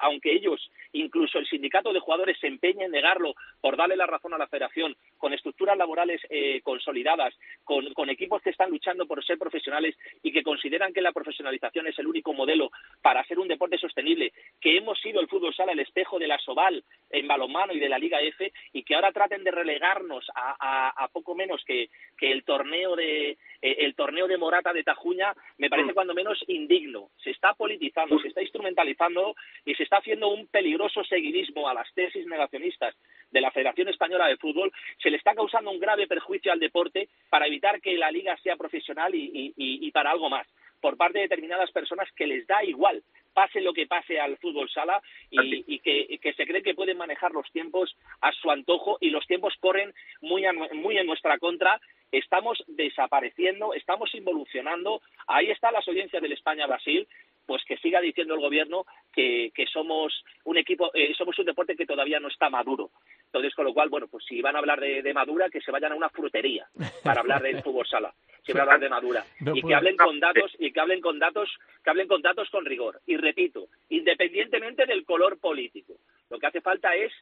aunque 0.00 0.32
ellos 0.32 0.70
incluso 0.92 1.38
el 1.38 1.46
sindicato 1.46 1.92
de 1.92 2.00
jugadores 2.00 2.38
se 2.40 2.46
empeñe 2.46 2.84
en 2.84 2.92
negarlo 2.92 3.34
por 3.60 3.76
darle 3.76 3.96
la 3.96 4.06
razón 4.06 4.32
a 4.34 4.38
la 4.38 4.48
federación, 4.48 4.96
con 5.18 5.32
estructuras 5.32 5.76
laborales 5.76 6.20
eh, 6.30 6.60
consolidadas, 6.62 7.34
con, 7.64 7.92
con 7.92 8.08
equipos 8.08 8.40
que 8.42 8.50
están 8.50 8.70
luchando 8.70 9.06
por 9.06 9.22
ser 9.24 9.38
profesionales 9.38 9.94
y 10.22 10.32
que 10.32 10.42
consideran 10.42 10.92
que 10.92 11.02
la 11.02 11.12
profesionalización 11.12 11.86
es 11.86 11.98
el 11.98 12.06
único 12.06 12.32
modelo 12.32 12.70
para 13.02 13.20
hacer 13.20 13.38
un 13.38 13.48
deporte 13.48 13.78
sostenible, 13.78 14.32
que 14.60 14.78
hemos 14.78 14.98
sido 15.00 15.20
el 15.20 15.28
fútbol 15.28 15.54
sala 15.54 15.72
el 15.72 15.80
espejo 15.80 16.18
de 16.18 16.26
la 16.26 16.38
Soval 16.38 16.82
en 17.10 17.28
balonmano 17.28 17.72
y 17.72 17.78
de 17.78 17.88
la 17.88 17.98
Liga 17.98 18.20
F 18.20 18.52
y 18.72 18.82
que 18.82 18.94
ahora 18.94 19.12
traten 19.12 19.44
de 19.44 19.50
relegarnos 19.50 20.26
a, 20.34 21.08
poco 21.12 21.34
menos 21.34 21.62
que, 21.64 21.90
el 22.20 22.44
torneo 22.44 22.96
de 22.96 23.32
eh, 23.60 23.76
el 23.80 23.94
torneo 23.94 24.26
de 24.26 24.38
Morata 24.38 24.72
de 24.72 24.82
Tajuña 24.82 25.34
me 25.58 25.68
parece 25.68 25.90
mm. 25.90 25.94
cuando 25.94 26.14
menos 26.14 26.42
indigno. 26.48 27.10
Se 27.22 27.30
está 27.30 27.52
politizando, 27.52 28.18
se 28.18 28.28
está 28.28 28.40
instrumentalizando 28.40 29.34
y 29.66 29.74
se 29.74 29.82
está 29.82 29.98
haciendo 29.98 30.28
un 30.28 30.46
peligroso 30.46 31.04
seguidismo 31.04 31.68
a 31.68 31.74
las 31.74 31.92
tesis 31.92 32.26
negacionistas 32.26 32.96
de 33.30 33.40
la 33.42 33.50
Federación 33.50 33.88
Española 33.88 34.26
de 34.26 34.38
Fútbol. 34.38 34.72
Se 35.02 35.10
le 35.10 35.18
está 35.18 35.34
causando 35.34 35.70
un 35.70 35.78
grave 35.78 36.06
perjuicio 36.06 36.50
al 36.50 36.60
deporte 36.60 37.10
para 37.28 37.46
evitar 37.46 37.82
que 37.82 37.98
la 37.98 38.10
liga 38.10 38.36
sea 38.38 38.56
profesional 38.56 39.12
y 39.14 39.90
para 39.92 40.10
algo 40.10 40.30
más 40.30 40.46
por 40.84 40.98
parte 40.98 41.16
de 41.18 41.22
determinadas 41.22 41.70
personas 41.70 42.06
que 42.12 42.26
les 42.26 42.46
da 42.46 42.62
igual 42.62 43.02
pase 43.34 43.60
lo 43.60 43.74
que 43.74 43.86
pase 43.86 44.18
al 44.18 44.38
fútbol 44.38 44.70
sala 44.70 45.02
y, 45.30 45.78
que, 45.80 46.32
se 46.34 46.46
cree 46.46 46.62
que 46.62 46.74
pueden 46.74 46.96
manejar 46.96 47.32
los 47.32 47.50
tiempos 47.52 47.94
a 48.20 48.32
su 48.32 48.50
antojo 48.50 48.96
y 49.00 49.10
los 49.10 49.26
tiempos 49.26 49.54
corren 49.60 49.92
muy, 50.22 50.44
muy 50.72 50.96
en 50.96 51.06
nuestra 51.06 51.38
contra. 51.38 51.80
Estamos 52.12 52.62
desapareciendo, 52.68 53.74
estamos 53.74 54.14
involucionando. 54.14 55.02
Ahí 55.26 55.50
está 55.50 55.72
las 55.72 55.86
audiencias 55.88 56.22
del 56.22 56.32
España-Brasil 56.32 57.06
pues 57.46 57.62
que 57.64 57.76
siga 57.78 58.00
diciendo 58.00 58.34
el 58.34 58.40
gobierno 58.40 58.86
que, 59.12 59.52
somos 59.72 60.24
un 60.44 60.58
equipo, 60.58 60.90
eh, 60.94 61.12
somos 61.16 61.38
un 61.38 61.46
deporte 61.46 61.76
que 61.76 61.86
todavía 61.86 62.20
no 62.20 62.28
está 62.28 62.48
maduro. 62.50 62.90
Entonces, 63.26 63.54
con 63.54 63.64
lo 63.64 63.74
cual, 63.74 63.88
bueno, 63.88 64.06
pues 64.08 64.24
si 64.24 64.40
van 64.40 64.56
a 64.56 64.60
hablar 64.60 64.80
de, 64.80 65.14
madura, 65.14 65.50
que 65.50 65.60
se 65.60 65.70
vayan 65.70 65.92
a 65.92 65.96
una 65.96 66.08
frutería 66.08 66.66
para 67.02 67.20
hablar 67.20 67.42
del 67.42 67.62
fútbol 67.64 67.86
sala, 67.86 68.14
si 68.44 68.52
van 68.52 68.60
a 68.60 68.62
hablar 68.64 68.80
de 68.80 68.88
madura. 68.88 69.24
y 69.54 69.62
que 69.62 69.74
hablen 69.74 69.96
con 69.96 70.20
datos, 70.20 70.52
y 70.58 70.72
que 70.72 70.80
hablen 70.80 71.00
con 71.00 71.18
datos, 71.18 71.50
que 71.82 71.90
hablen 71.90 72.08
con 72.08 72.22
datos 72.22 72.48
con 72.50 72.64
rigor. 72.64 73.00
Y 73.06 73.16
repito, 73.16 73.68
independientemente 73.88 74.86
del 74.86 75.04
color 75.04 75.38
político. 75.38 75.94
Lo 76.30 76.38
que 76.38 76.46
hace 76.46 76.60
falta 76.60 76.94
es 76.94 77.12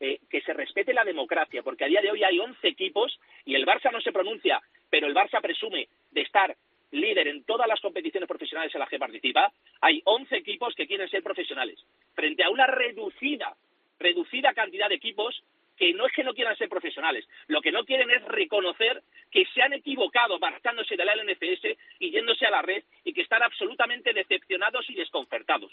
eh, 0.00 0.20
que 0.28 0.40
se 0.40 0.52
respete 0.52 0.92
la 0.92 1.04
democracia, 1.04 1.62
porque 1.62 1.84
a 1.84 1.88
día 1.88 2.00
de 2.00 2.10
hoy 2.10 2.24
hay 2.24 2.38
11 2.38 2.66
equipos 2.66 3.18
y 3.44 3.54
el 3.54 3.66
Barça 3.66 3.92
no 3.92 4.00
se 4.00 4.12
pronuncia, 4.12 4.60
pero 4.90 5.06
el 5.06 5.14
Barça 5.14 5.40
presume 5.40 5.88
de 6.10 6.22
estar 6.22 6.56
líder 6.90 7.28
en 7.28 7.44
todas 7.44 7.66
las 7.66 7.80
competiciones 7.80 8.28
profesionales 8.28 8.74
en 8.74 8.80
las 8.80 8.88
que 8.88 8.98
participa. 8.98 9.52
Hay 9.80 10.02
11 10.04 10.36
equipos 10.36 10.74
que 10.74 10.86
quieren 10.86 11.08
ser 11.08 11.22
profesionales, 11.22 11.78
frente 12.14 12.42
a 12.42 12.50
una 12.50 12.66
reducida, 12.66 13.54
reducida 13.98 14.52
cantidad 14.52 14.88
de 14.88 14.96
equipos 14.96 15.42
que 15.76 15.92
no 15.94 16.06
es 16.06 16.12
que 16.12 16.24
no 16.24 16.34
quieran 16.34 16.56
ser 16.56 16.68
profesionales, 16.68 17.26
lo 17.48 17.60
que 17.60 17.72
no 17.72 17.84
quieren 17.84 18.10
es 18.10 18.22
reconocer 18.24 19.02
que 19.30 19.46
se 19.46 19.62
han 19.62 19.72
equivocado 19.72 20.38
marchándose 20.38 20.96
de 20.96 21.04
la 21.04 21.16
LNFS 21.16 21.76
y 21.98 22.10
yéndose 22.10 22.46
a 22.46 22.50
la 22.50 22.62
red 22.62 22.82
y 23.04 23.12
que 23.12 23.22
están 23.22 23.42
absolutamente 23.42 24.12
decepcionados 24.12 24.88
y 24.90 24.94
desconcertados. 24.94 25.72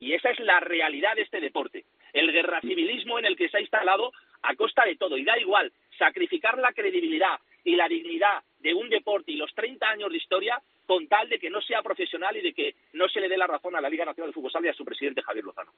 Y 0.00 0.14
esa 0.14 0.30
es 0.30 0.40
la 0.40 0.60
realidad 0.60 1.14
de 1.14 1.22
este 1.22 1.40
deporte, 1.40 1.84
el 2.14 2.32
guerra 2.32 2.62
civilismo 2.62 3.18
en 3.18 3.26
el 3.26 3.36
que 3.36 3.50
se 3.50 3.58
ha 3.58 3.60
instalado 3.60 4.12
a 4.42 4.54
costa 4.56 4.84
de 4.84 4.96
todo. 4.96 5.18
Y 5.18 5.24
da 5.24 5.38
igual 5.38 5.70
sacrificar 5.98 6.58
la 6.58 6.72
credibilidad 6.72 7.38
y 7.64 7.76
la 7.76 7.86
dignidad 7.86 8.42
de 8.60 8.72
un 8.72 8.88
deporte 8.88 9.32
y 9.32 9.36
los 9.36 9.54
30 9.54 9.86
años 9.86 10.10
de 10.10 10.16
historia 10.16 10.60
con 10.86 11.06
tal 11.06 11.28
de 11.28 11.38
que 11.38 11.50
no 11.50 11.60
sea 11.60 11.82
profesional 11.82 12.36
y 12.36 12.40
de 12.40 12.54
que 12.54 12.74
no 12.94 13.08
se 13.08 13.20
le 13.20 13.28
dé 13.28 13.36
la 13.36 13.46
razón 13.46 13.76
a 13.76 13.80
la 13.80 13.90
Liga 13.90 14.06
Nacional 14.06 14.30
de 14.30 14.34
Fútbol 14.34 14.50
Sala 14.50 14.66
y 14.66 14.70
a 14.70 14.74
su 14.74 14.84
presidente 14.84 15.22
Javier 15.22 15.44
Lozano. 15.44 15.72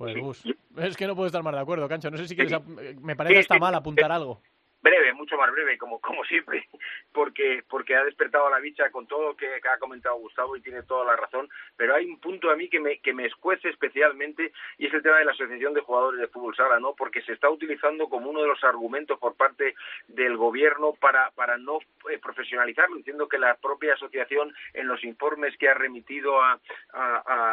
Pues 0.00 0.16
Gus, 0.16 0.42
es 0.78 0.96
que 0.96 1.06
no 1.06 1.14
puedo 1.14 1.26
estar 1.26 1.42
más 1.42 1.52
de 1.52 1.60
acuerdo, 1.60 1.86
Cancho. 1.86 2.10
No 2.10 2.16
sé 2.16 2.26
si 2.26 2.34
quieres, 2.34 2.58
me 3.02 3.14
parece 3.16 3.40
hasta 3.40 3.58
mal 3.58 3.74
apuntar 3.74 4.10
algo 4.10 4.40
breve, 4.82 5.12
mucho 5.12 5.36
más 5.36 5.50
breve, 5.52 5.78
como, 5.78 6.00
como 6.00 6.24
siempre, 6.24 6.66
porque, 7.12 7.62
porque 7.68 7.96
ha 7.96 8.04
despertado 8.04 8.46
a 8.46 8.50
la 8.50 8.60
bicha 8.60 8.90
con 8.90 9.06
todo 9.06 9.28
lo 9.28 9.36
que, 9.36 9.46
ha 9.46 9.78
comentado 9.78 10.16
Gustavo 10.16 10.56
y 10.56 10.62
tiene 10.62 10.82
toda 10.82 11.04
la 11.04 11.16
razón, 11.16 11.48
pero 11.76 11.94
hay 11.94 12.06
un 12.06 12.18
punto 12.18 12.50
a 12.50 12.56
mí 12.56 12.68
que 12.68 12.80
me, 12.80 12.98
que 12.98 13.12
me 13.12 13.26
escuece 13.26 13.68
especialmente 13.68 14.52
y 14.78 14.86
es 14.86 14.94
el 14.94 15.02
tema 15.02 15.18
de 15.18 15.24
la 15.24 15.32
Asociación 15.32 15.74
de 15.74 15.80
Jugadores 15.80 16.20
de 16.20 16.28
Fútbol 16.28 16.56
Sala, 16.56 16.80
¿no? 16.80 16.94
Porque 16.94 17.22
se 17.22 17.32
está 17.32 17.48
utilizando 17.50 18.08
como 18.08 18.30
uno 18.30 18.42
de 18.42 18.48
los 18.48 18.62
argumentos 18.64 19.18
por 19.18 19.36
parte 19.36 19.74
del 20.08 20.36
gobierno 20.36 20.94
para, 20.94 21.30
para 21.32 21.58
no 21.58 21.78
eh, 22.10 22.18
profesionalizarlo. 22.18 22.96
Entiendo 22.96 23.28
que 23.28 23.38
la 23.38 23.54
propia 23.56 23.94
asociación 23.94 24.54
en 24.74 24.88
los 24.88 25.02
informes 25.04 25.56
que 25.58 25.68
ha 25.68 25.74
remitido 25.74 26.40
a, 26.42 26.58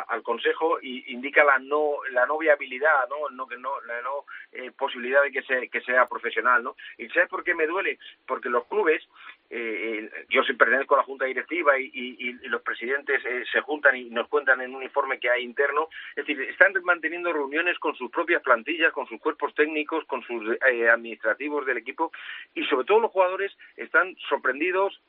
al 0.08 0.24
Consejo 0.24 0.80
indica 0.82 1.44
la 1.44 1.60
no, 1.60 1.98
la 2.12 2.26
no 2.26 2.38
viabilidad, 2.38 3.08
¿no? 3.10 3.30
no, 3.30 3.48
no 3.58 3.82
la 3.82 4.02
no 4.02 4.26
eh, 4.52 4.72
posibilidad 4.72 5.22
de 5.24 5.32
que, 5.32 5.42
se, 5.44 5.70
que 5.70 5.82
sea 5.82 6.06
profesional, 6.06 6.64
¿no? 6.64 6.76
Y 6.98 7.10
¿sabes 7.18 7.30
por 7.30 7.44
qué 7.44 7.56
me 7.56 7.66
duele? 7.66 7.98
Porque 8.28 8.50
los 8.50 8.66
clubes, 8.68 9.02
eh, 9.50 10.10
yo 10.30 10.44
soy 10.44 10.56
pertenezco 10.56 10.94
a 10.94 11.00
la 11.00 11.04
junta 11.04 11.26
directiva 11.26 11.80
y, 11.80 12.38
los 12.48 12.62
presidentes 12.62 13.24
eh, 13.26 13.44
se 13.52 13.62
juntan 13.62 13.96
y 13.96 14.06
nos 14.10 14.28
cuentan 14.28 14.62
en 14.62 14.76
un 14.76 14.84
informe 14.84 15.20
que 15.20 15.30
hay 15.30 15.44
interno, 15.44 15.90
es 16.16 16.26
decir, 16.26 16.42
están 16.44 16.74
manteniendo 16.84 17.34
reuniones 17.34 17.80
con 17.80 17.96
sus 17.96 18.12
propias 18.12 18.42
plantillas, 18.44 18.94
con 18.94 19.08
sus 19.08 19.20
cuerpos 19.20 19.54
técnicos, 19.56 20.06
con 20.06 20.22
sus 20.24 20.58
eh, 20.70 20.90
administrativos 20.90 21.66
del 21.66 21.78
equipo 21.78 22.12
y 22.54 22.64
sobre 22.66 22.86
todo 22.86 23.00
los 23.00 23.12
jugadores 23.12 23.52
están 23.76 24.16
sorprendidos 24.30 25.02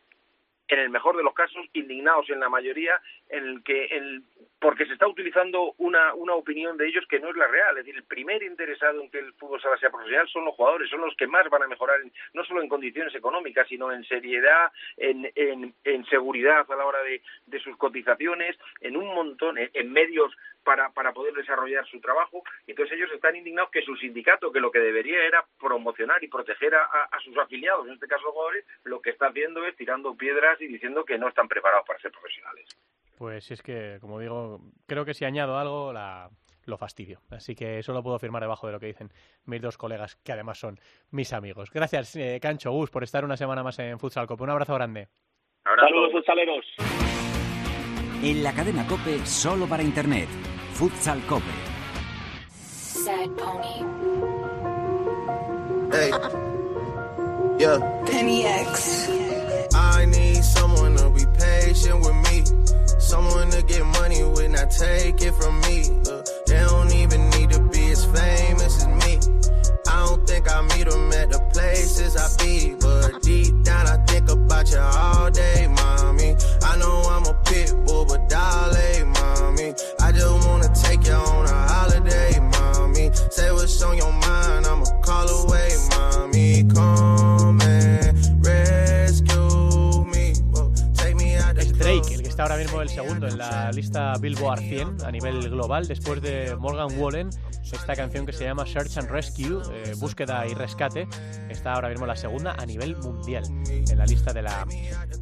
en 0.69 0.79
el 0.79 0.91
mejor 0.91 1.17
de 1.17 1.23
los 1.23 1.35
casos, 1.35 1.67
indignados 1.73 2.29
en 2.31 2.41
la 2.41 2.49
mayoría, 2.49 3.01
en 3.31 3.45
el 3.45 3.63
que 3.63 3.87
el, 3.87 4.23
porque 4.61 4.87
se 4.87 4.93
está 4.93 5.07
utilizando 5.07 5.75
una, 5.79 6.15
una 6.15 6.35
opinión 6.35 6.77
de 6.77 6.89
ellos 6.89 7.05
que 7.09 7.21
no 7.21 7.31
es 7.31 7.37
la 7.37 7.47
real. 7.47 7.79
Es 7.79 7.85
decir, 7.85 7.97
el 7.97 8.05
primer 8.05 8.43
interesado 8.43 9.01
en 9.01 9.11
que 9.11 9.19
el 9.19 9.33
fútbol 9.35 9.61
sala 9.61 9.79
sea 9.79 9.91
profesional 9.91 10.29
son 10.29 10.45
los 10.45 10.55
jugadores, 10.55 10.91
son 10.91 11.01
los 11.01 11.15
que 11.17 11.27
más 11.27 11.49
van 11.49 11.63
a 11.63 11.69
mejorar, 11.69 12.01
no 12.35 12.45
solo 12.45 12.63
en 12.63 12.69
condiciones 12.69 13.15
económicas, 13.15 13.69
sino 13.69 13.93
en 13.93 14.05
seriedad, 14.05 14.71
en, 14.97 15.31
en, 15.35 15.75
en 15.85 16.05
seguridad 16.07 16.67
a 16.71 16.77
la 16.77 16.87
hora 16.87 17.03
de, 17.03 17.23
de 17.47 17.61
sus 17.61 17.77
cotizaciones, 17.77 18.57
en 18.81 18.97
un 18.97 19.15
montón, 19.15 19.57
en 19.59 19.93
medios 19.93 20.35
para, 20.69 20.91
para 20.91 21.15
poder 21.15 21.33
desarrollar 21.33 21.87
su 21.87 21.99
trabajo. 21.99 22.43
Entonces 22.67 22.99
ellos 22.99 23.11
están 23.15 23.35
indignados 23.35 23.71
que 23.71 23.81
su 23.81 23.97
sindicato, 23.97 24.53
que 24.53 24.61
lo 24.61 24.71
que 24.71 24.81
debería 24.81 25.25
era 25.27 25.43
promocionar 25.59 26.23
y 26.23 26.29
proteger 26.29 26.75
a, 26.75 26.83
a, 27.11 27.21
sus 27.21 27.35
afiliados, 27.39 27.87
en 27.87 27.95
este 27.95 28.07
caso 28.07 28.25
los 28.25 28.35
jugadores, 28.35 28.67
lo 28.85 29.01
que 29.01 29.09
está 29.09 29.29
haciendo 29.29 29.67
es 29.67 29.75
tirando 29.77 30.15
piedras 30.15 30.61
y 30.61 30.67
diciendo 30.67 31.07
que 31.07 31.17
no 31.17 31.29
están 31.29 31.49
preparados 31.49 31.87
para 31.87 31.99
ser 32.01 32.13
profesionales. 32.13 32.69
Pues 33.17 33.51
es 33.51 33.63
que, 33.63 33.97
como 34.03 34.21
digo, 34.21 34.61
creo 34.87 35.07
que 35.07 35.15
si 35.15 35.25
añado 35.25 35.57
algo, 35.57 35.91
la, 35.91 36.29
lo 36.67 36.77
fastidio. 36.77 37.21
Así 37.31 37.55
que 37.55 37.79
eso 37.79 37.95
lo 37.95 38.03
puedo 38.03 38.19
firmar 38.19 38.43
debajo 38.43 38.67
de 38.67 38.75
lo 38.75 38.79
que 38.79 38.89
dicen 38.89 39.09
mis 39.47 39.63
dos 39.63 39.79
colegas, 39.79 40.17
que 40.17 40.33
además 40.33 40.59
son 40.59 40.79
mis 41.13 41.33
amigos. 41.33 41.71
Gracias, 41.73 42.15
eh, 42.17 42.39
Cancho 42.43 42.73
Gus, 42.73 42.91
por 42.91 43.05
estar 43.05 43.25
una 43.25 43.39
semana 43.39 43.63
más 43.63 43.79
en 43.79 43.99
Futsal 43.99 44.27
Copa. 44.27 44.45
Un 44.45 44.51
abrazo 44.51 44.75
grande. 44.75 45.09
Saludos, 45.65 46.13
futsaleros. 46.13 46.67
En 48.23 48.43
la 48.43 48.53
cadena 48.53 48.87
Cope, 48.87 49.25
solo 49.25 49.67
para 49.67 49.83
Internet. 49.83 50.29
Futsal 50.79 51.21
Cope. 51.27 51.43
Sad 52.53 53.37
pony. 53.37 53.83
Hey. 55.91 56.11
Yeah. 57.59 57.79
Penny 58.07 58.45
X. 58.45 59.09
I 59.75 60.05
need 60.05 60.37
someone 60.37 60.95
to 60.99 61.11
be 61.11 61.25
patient 61.37 61.99
with 61.99 62.15
me. 62.31 62.45
Someone 63.01 63.51
to 63.51 63.63
get 63.65 63.85
money 63.87 64.23
when 64.23 64.55
I 64.55 64.67
take 64.67 65.21
it 65.21 65.35
from 65.35 65.61
me. 65.63 65.83
Uh, 66.09 66.23
they 66.47 66.61
don't 66.61 66.93
even 66.93 67.29
need 67.31 67.51
to 67.51 67.61
be 67.75 67.91
as 67.91 68.05
famous 68.05 68.77
as 68.77 68.87
me. 68.87 69.19
I 69.89 70.07
don't 70.07 70.25
think 70.29 70.49
I 70.49 70.63
meet 70.63 70.89
them 70.89 71.13
at 71.13 71.31
the 71.31 71.41
places 71.53 72.17
I 72.17 72.29
be. 72.41 72.77
But 72.79 73.21
deep 73.23 73.65
down, 73.65 73.89
I 73.89 73.97
think 74.07 74.31
about 74.31 74.71
you 74.71 74.79
all 74.79 75.29
day, 75.33 75.67
mommy. 75.67 76.37
I 76.63 76.77
know 76.79 77.03
I'm 77.11 77.27
a 77.27 77.35
pit 77.47 77.75
bull, 77.85 78.05
but 78.05 78.29
darling, 78.29 79.09
mommy. 79.09 79.38
I 79.59 80.13
just 80.13 80.47
wanna 80.47 80.73
take 80.73 81.05
you 81.05 81.15
on 81.15 81.47
a 81.47 81.69
holiday, 81.73 82.39
mommy. 82.39 83.11
Say 83.31 83.51
what's 83.51 83.83
on 83.83 83.97
your 83.97 84.13
mind, 84.13 84.67
I'ma 84.67 84.85
call 85.03 85.29
away, 85.29 85.71
mommy. 85.91 86.63
Come 86.63 87.28
está 92.39 92.53
ahora 92.53 92.63
mismo 92.63 92.81
el 92.81 92.89
segundo 92.89 93.27
en 93.27 93.37
la 93.37 93.73
lista 93.73 94.13
Billboard 94.21 94.61
100 94.61 95.05
a 95.05 95.11
nivel 95.11 95.51
global, 95.51 95.89
después 95.89 96.23
de 96.23 96.55
Morgan 96.55 96.87
Wallen. 96.97 97.31
Esta 97.65 97.97
canción 97.97 98.27
que 98.27 98.33
se 98.33 98.45
llama 98.45 98.65
Search 98.65 98.97
and 98.97 99.11
Rescue, 99.11 99.61
eh, 99.73 99.95
búsqueda 99.99 100.47
y 100.47 100.55
rescate, 100.55 101.09
está 101.49 101.73
ahora 101.73 101.89
mismo 101.89 102.07
la 102.07 102.15
segunda 102.15 102.55
a 102.57 102.65
nivel 102.65 102.95
mundial 102.99 103.43
en 103.69 103.99
la 103.99 104.07
lista 104.07 104.33
de 104.33 104.43
la 104.43 104.65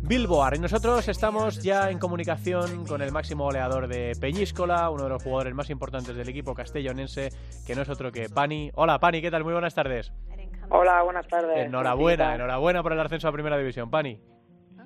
Billboard. 0.02 0.56
Y 0.56 0.58
nosotros 0.58 1.08
estamos 1.08 1.62
ya 1.62 1.90
en 1.90 1.98
comunicación 1.98 2.84
con 2.84 3.00
el 3.00 3.12
máximo 3.12 3.44
goleador 3.44 3.88
de 3.88 4.12
Peñíscola, 4.20 4.90
uno 4.90 5.04
de 5.04 5.08
los 5.08 5.22
jugadores 5.22 5.54
más 5.54 5.70
importantes 5.70 6.14
del 6.14 6.28
equipo 6.28 6.52
castellonense, 6.52 7.30
que 7.66 7.74
no 7.74 7.80
es 7.80 7.88
otro 7.88 8.12
que 8.12 8.28
Pani. 8.28 8.70
Hola 8.74 8.98
Pani, 8.98 9.22
¿qué 9.22 9.30
tal? 9.30 9.42
Muy 9.42 9.54
buenas 9.54 9.74
tardes. 9.74 10.12
Hola, 10.68 11.02
buenas 11.02 11.26
tardes. 11.28 11.64
Enhorabuena, 11.64 12.34
enhorabuena 12.34 12.82
por 12.82 12.92
el 12.92 13.00
ascenso 13.00 13.26
a 13.26 13.32
Primera 13.32 13.56
División, 13.56 13.88
Pani. 13.88 14.20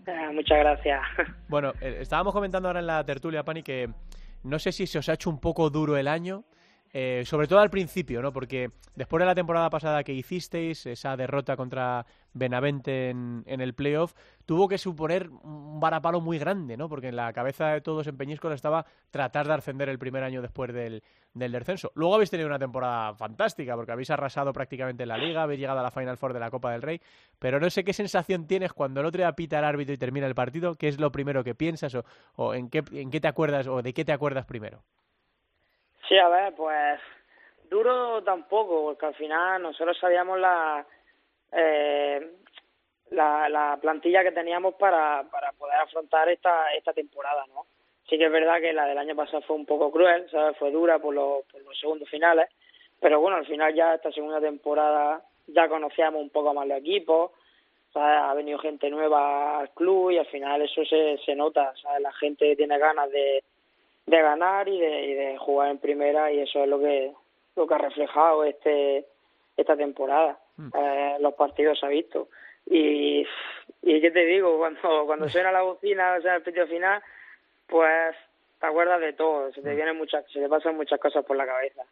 Eh, 0.07 0.31
muchas 0.33 0.59
gracias. 0.59 1.01
Bueno, 1.49 1.73
eh, 1.81 1.99
estábamos 2.01 2.33
comentando 2.33 2.69
ahora 2.69 2.81
en 2.81 2.87
la 2.87 3.05
tertulia, 3.05 3.43
Pani, 3.43 3.63
que 3.63 3.91
no 4.45 4.59
sé 4.59 4.73
si 4.73 4.87
se 4.87 4.99
os 4.99 5.09
ha 5.09 5.15
hecho 5.15 5.29
un 5.31 5.41
poco 5.41 5.69
duro 5.69 5.97
el 5.97 6.07
año, 6.07 6.45
eh, 6.93 7.23
sobre 7.25 7.47
todo 7.47 7.61
al 7.61 7.71
principio, 7.71 8.21
¿no? 8.21 8.33
Porque 8.33 8.71
después 8.97 9.21
de 9.21 9.27
la 9.27 9.35
temporada 9.35 9.71
pasada 9.71 10.03
que 10.03 10.13
hicisteis, 10.13 10.87
esa 10.87 11.17
derrota 11.17 11.57
contra 11.57 12.05
Benavente 12.33 13.11
en, 13.11 13.45
en 13.47 13.61
el 13.61 13.75
playoff, 13.75 14.15
tuvo 14.45 14.69
que 14.69 14.79
suponer 14.79 15.29
un 15.29 15.79
varapalo 15.79 16.21
muy 16.21 16.39
grande, 16.39 16.77
¿no? 16.77 16.89
Porque 16.89 17.09
en 17.09 17.17
la 17.17 17.33
cabeza 17.33 17.69
de 17.69 17.81
todos 17.81 18.07
en 18.09 18.17
Peñíscola 18.17 18.57
estaba 18.57 18.87
tratar 19.11 19.47
de 19.47 19.55
ascender 19.55 19.89
el 19.89 19.99
primer 19.99 20.25
año 20.25 20.43
después 20.43 20.73
del, 20.73 21.03
descenso. 21.35 21.93
Luego 21.95 22.17
habéis 22.17 22.31
tenido 22.31 22.49
una 22.49 22.59
temporada 22.59 23.15
fantástica, 23.15 23.77
porque 23.77 23.93
habéis 23.93 24.11
arrasado 24.11 24.53
prácticamente 24.53 25.05
en 25.05 25.11
la 25.11 25.17
liga, 25.17 25.45
habéis 25.45 25.61
llegado 25.61 25.79
a 25.79 25.85
la 25.85 25.93
Final 25.93 26.17
Four 26.17 26.33
de 26.33 26.41
la 26.41 26.51
Copa 26.51 26.73
del 26.73 26.83
Rey, 26.83 27.01
pero 27.39 27.61
no 27.61 27.71
sé 27.71 27.85
qué 27.85 27.93
sensación 27.93 28.49
tienes 28.49 28.73
cuando 28.73 29.01
el 29.01 29.07
otro 29.07 29.19
día 29.19 29.33
pita 29.33 29.61
el 29.61 29.65
árbitro 29.65 29.95
y 29.95 29.99
termina 29.99 30.27
el 30.27 30.35
partido, 30.35 30.75
qué 30.75 30.89
es 30.89 30.99
lo 30.99 31.13
primero 31.13 31.45
que 31.45 31.55
piensas 31.55 31.95
o, 31.95 32.05
o 32.35 32.55
en, 32.55 32.69
qué, 32.69 32.83
en 32.93 33.11
qué 33.11 33.21
te 33.21 33.29
acuerdas 33.29 33.69
o 33.69 33.83
de 33.83 33.93
qué 33.93 34.05
te 34.05 34.13
acuerdas 34.13 34.47
primero. 34.47 34.83
Sí, 36.11 36.19
a 36.19 36.29
ver, 36.29 36.53
pues 36.57 36.99
duro 37.71 38.21
tampoco, 38.25 38.83
porque 38.83 39.07
al 39.07 39.15
final 39.15 39.63
nosotros 39.63 39.97
sabíamos 39.97 40.41
la, 40.41 40.85
eh, 41.53 42.33
la, 43.11 43.49
la 43.49 43.79
plantilla 43.81 44.25
que 44.25 44.33
teníamos 44.33 44.75
para, 44.75 45.23
para 45.31 45.53
poder 45.53 45.77
afrontar 45.77 46.29
esta, 46.29 46.73
esta 46.73 46.93
temporada, 46.93 47.47
¿no? 47.55 47.67
Sí 48.09 48.19
que 48.19 48.25
es 48.25 48.33
verdad 48.33 48.61
que 48.61 48.73
la 48.73 48.87
del 48.87 48.99
año 48.99 49.15
pasado 49.15 49.41
fue 49.43 49.55
un 49.55 49.67
poco 49.67 49.93
cruel, 49.93 50.29
¿sabes? 50.33 50.57
Fue 50.59 50.73
dura 50.73 50.99
por 50.99 51.15
los, 51.15 51.45
por 51.45 51.63
los 51.63 51.79
segundos 51.79 52.09
finales, 52.09 52.49
pero 52.99 53.21
bueno, 53.21 53.37
al 53.37 53.47
final 53.47 53.73
ya 53.73 53.95
esta 53.95 54.11
segunda 54.11 54.41
temporada 54.41 55.23
ya 55.47 55.69
conocíamos 55.69 56.21
un 56.21 56.31
poco 56.31 56.53
más 56.53 56.67
los 56.67 56.79
equipos, 56.79 57.31
¿sabes? 57.93 58.19
Ha 58.21 58.35
venido 58.35 58.59
gente 58.59 58.91
nueva 58.91 59.61
al 59.61 59.71
club 59.71 60.11
y 60.11 60.19
al 60.19 60.27
final 60.27 60.61
eso 60.63 60.85
se, 60.85 61.19
se 61.25 61.37
nota. 61.37 61.73
La 62.01 62.13
gente 62.15 62.57
tiene 62.57 62.79
ganas 62.79 63.09
de, 63.13 63.45
de 64.07 64.23
ganar 64.23 64.69
y 64.69 64.79
de, 64.79 65.03
y 65.03 65.15
de 65.15 65.39
jugar 65.39 65.71
en 65.71 65.79
primera 65.79 66.33
y 66.33 66.41
eso 66.41 66.63
es 66.63 66.69
lo 66.69 66.79
que 66.79 67.13
lo 67.57 67.67
que 67.67 67.75
ha 67.75 67.79
reflejado 67.79 68.45
este 68.45 69.07
esta 69.57 69.77
temporada. 69.77 70.39
Eh, 70.75 71.17
los 71.21 71.35
partidos 71.35 71.79
se 71.79 71.87
ha 71.87 71.91
visto. 71.91 72.29
Y 72.67 73.27
y 73.83 74.01
qué 74.01 74.11
te 74.11 74.25
digo 74.27 74.59
cuando 74.59 75.07
cuando 75.07 75.29
suena 75.29 75.53
la 75.53 75.63
bocina 75.63 76.17
o 76.19 76.23
sea 76.23 76.37
el 76.37 76.43
partido 76.43 76.67
final 76.67 77.03
pues 77.67 78.17
te 78.59 78.67
acuerdas 78.67 79.01
de 79.01 79.13
todo 79.15 79.53
se 79.53 79.63
te 79.63 79.75
vienen 79.75 79.97
muchas 79.97 80.25
se 80.31 80.41
te 80.41 80.49
pasan 80.49 80.77
muchas 80.77 81.01
cosas 81.01 81.25
por 81.25 81.37
la 81.37 81.47
cabeza. 81.47 81.83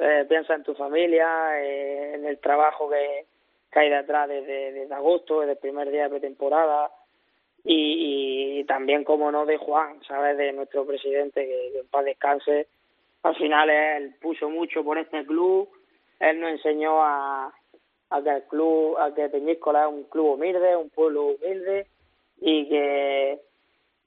Eh, 0.00 0.24
piensa 0.28 0.54
en 0.54 0.62
tu 0.62 0.74
familia 0.74 1.60
eh, 1.60 2.14
en 2.14 2.26
el 2.26 2.38
trabajo 2.38 2.88
que, 2.88 3.26
que 3.70 3.78
hay 3.80 3.90
detrás 3.90 4.28
desde, 4.28 4.72
desde 4.72 4.94
agosto 4.94 5.40
desde 5.40 5.52
el 5.52 5.58
primer 5.58 5.90
día 5.90 6.04
de 6.04 6.10
pretemporada 6.10 6.90
y, 7.64 8.60
y 8.60 8.64
también, 8.64 9.04
como 9.04 9.32
no, 9.32 9.46
de 9.46 9.56
Juan, 9.56 10.00
¿sabes? 10.06 10.36
De 10.36 10.52
nuestro 10.52 10.86
presidente, 10.86 11.46
que, 11.46 11.72
que 11.72 11.78
en 11.80 11.88
paz 11.88 12.04
descanse. 12.04 12.66
Al 13.22 13.34
final 13.36 13.70
él 13.70 14.14
puso 14.20 14.50
mucho 14.50 14.84
por 14.84 14.98
este 14.98 15.24
club, 15.24 15.68
él 16.20 16.40
nos 16.40 16.50
enseñó 16.50 17.02
a, 17.02 17.52
a 18.10 18.22
que 18.22 18.30
el 18.30 18.42
club, 18.44 18.98
a 18.98 19.14
que 19.14 19.30
Peñíscola 19.30 19.84
es 19.86 19.92
un 19.92 20.04
club 20.04 20.34
humilde, 20.34 20.76
un 20.76 20.90
pueblo 20.90 21.28
humilde, 21.28 21.86
y 22.40 22.68
que 22.68 23.40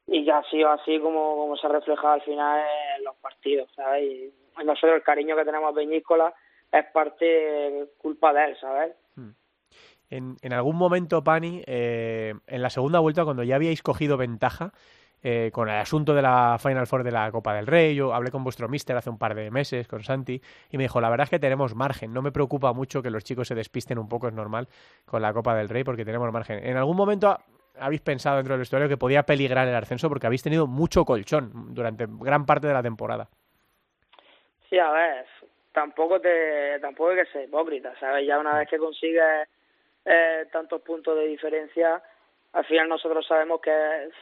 y 0.10 0.24
que 0.24 0.32
ha 0.32 0.44
sido 0.44 0.70
así 0.70 1.00
como, 1.00 1.36
como 1.36 1.58
se 1.58 1.68
ha 1.68 1.70
reflejado 1.70 2.14
al 2.14 2.22
final 2.22 2.64
en 2.98 3.04
los 3.04 3.16
partidos, 3.18 3.70
¿sabes? 3.76 4.04
Y 4.04 4.34
nosotros 4.64 4.96
el 4.96 5.04
cariño 5.04 5.36
que 5.36 5.44
tenemos 5.44 5.72
a 5.72 5.76
Peñíscola 5.76 6.34
es 6.72 6.86
parte 6.94 7.88
culpa 7.98 8.32
de 8.34 8.46
él, 8.46 8.58
¿sabes? 8.60 8.94
En, 10.10 10.38
en 10.42 10.54
algún 10.54 10.78
momento, 10.78 11.24
Pani, 11.24 11.64
eh, 11.68 12.34
en 12.48 12.62
la 12.62 12.70
segunda 12.70 13.00
vuelta, 13.00 13.26
cuando 13.26 13.44
ya 13.44 13.56
habíais 13.56 13.82
cogido 13.84 14.16
ventaja 14.18 14.72
eh, 15.22 15.50
con 15.54 15.68
el 15.68 15.76
asunto 15.76 16.14
de 16.14 16.22
la 16.22 16.58
Final 16.62 16.88
Four 16.88 17.04
de 17.04 17.12
la 17.12 17.30
Copa 17.32 17.54
del 17.56 17.68
Rey, 17.68 17.96
yo 17.96 18.14
hablé 18.14 18.32
con 18.32 18.44
vuestro 18.44 18.70
mister 18.70 18.96
hace 18.96 19.10
un 19.10 19.18
par 19.18 19.36
de 19.36 19.52
meses, 19.52 19.88
con 19.88 20.04
Santi, 20.04 20.42
y 20.72 20.78
me 20.78 20.84
dijo, 20.84 21.02
la 21.02 21.10
verdad 21.10 21.26
es 21.26 21.30
que 21.32 21.40
tenemos 21.40 21.76
margen, 21.76 22.14
no 22.14 22.22
me 22.22 22.32
preocupa 22.32 22.72
mucho 22.74 23.02
que 23.02 23.10
los 23.10 23.24
chicos 23.24 23.48
se 23.48 23.56
despisten 23.56 23.98
un 24.00 24.08
poco, 24.08 24.28
es 24.28 24.34
normal, 24.34 24.68
con 25.06 25.22
la 25.22 25.34
Copa 25.34 25.56
del 25.56 25.70
Rey, 25.70 25.84
porque 25.84 26.06
tenemos 26.06 26.32
margen. 26.32 26.64
¿En 26.66 26.78
algún 26.78 26.96
momento 26.96 27.30
ha- 27.30 27.44
habéis 27.80 28.02
pensado 28.02 28.38
dentro 28.38 28.54
del 28.54 28.60
vestuario 28.60 28.88
que 28.88 28.98
podía 28.98 29.24
peligrar 29.24 29.68
el 29.68 29.76
ascenso 29.76 30.08
porque 30.10 30.28
habéis 30.28 30.44
tenido 30.44 30.68
mucho 30.68 31.04
colchón 31.06 31.74
durante 31.74 32.06
gran 32.08 32.46
parte 32.46 32.68
de 32.68 32.74
la 32.74 32.84
temporada? 32.84 33.30
Sí, 34.70 34.78
a 34.78 34.92
ver, 34.92 35.26
tampoco 35.72 36.20
te, 36.20 36.80
tampoco 36.80 37.12
hay 37.12 37.18
que 37.18 37.32
ser 37.32 37.44
hipócrita, 37.46 37.94
¿sabes? 38.00 38.26
Ya 38.28 38.40
una 38.40 38.58
vez 38.58 38.70
que 38.70 38.78
consigues 38.78 39.48
eh, 40.08 40.46
tantos 40.52 40.82
puntos 40.82 41.18
de 41.18 41.28
diferencia, 41.28 42.02
al 42.54 42.66
final 42.66 42.88
nosotros 42.88 43.28
sabemos 43.28 43.62
que 43.62 43.72
es, 44.06 44.14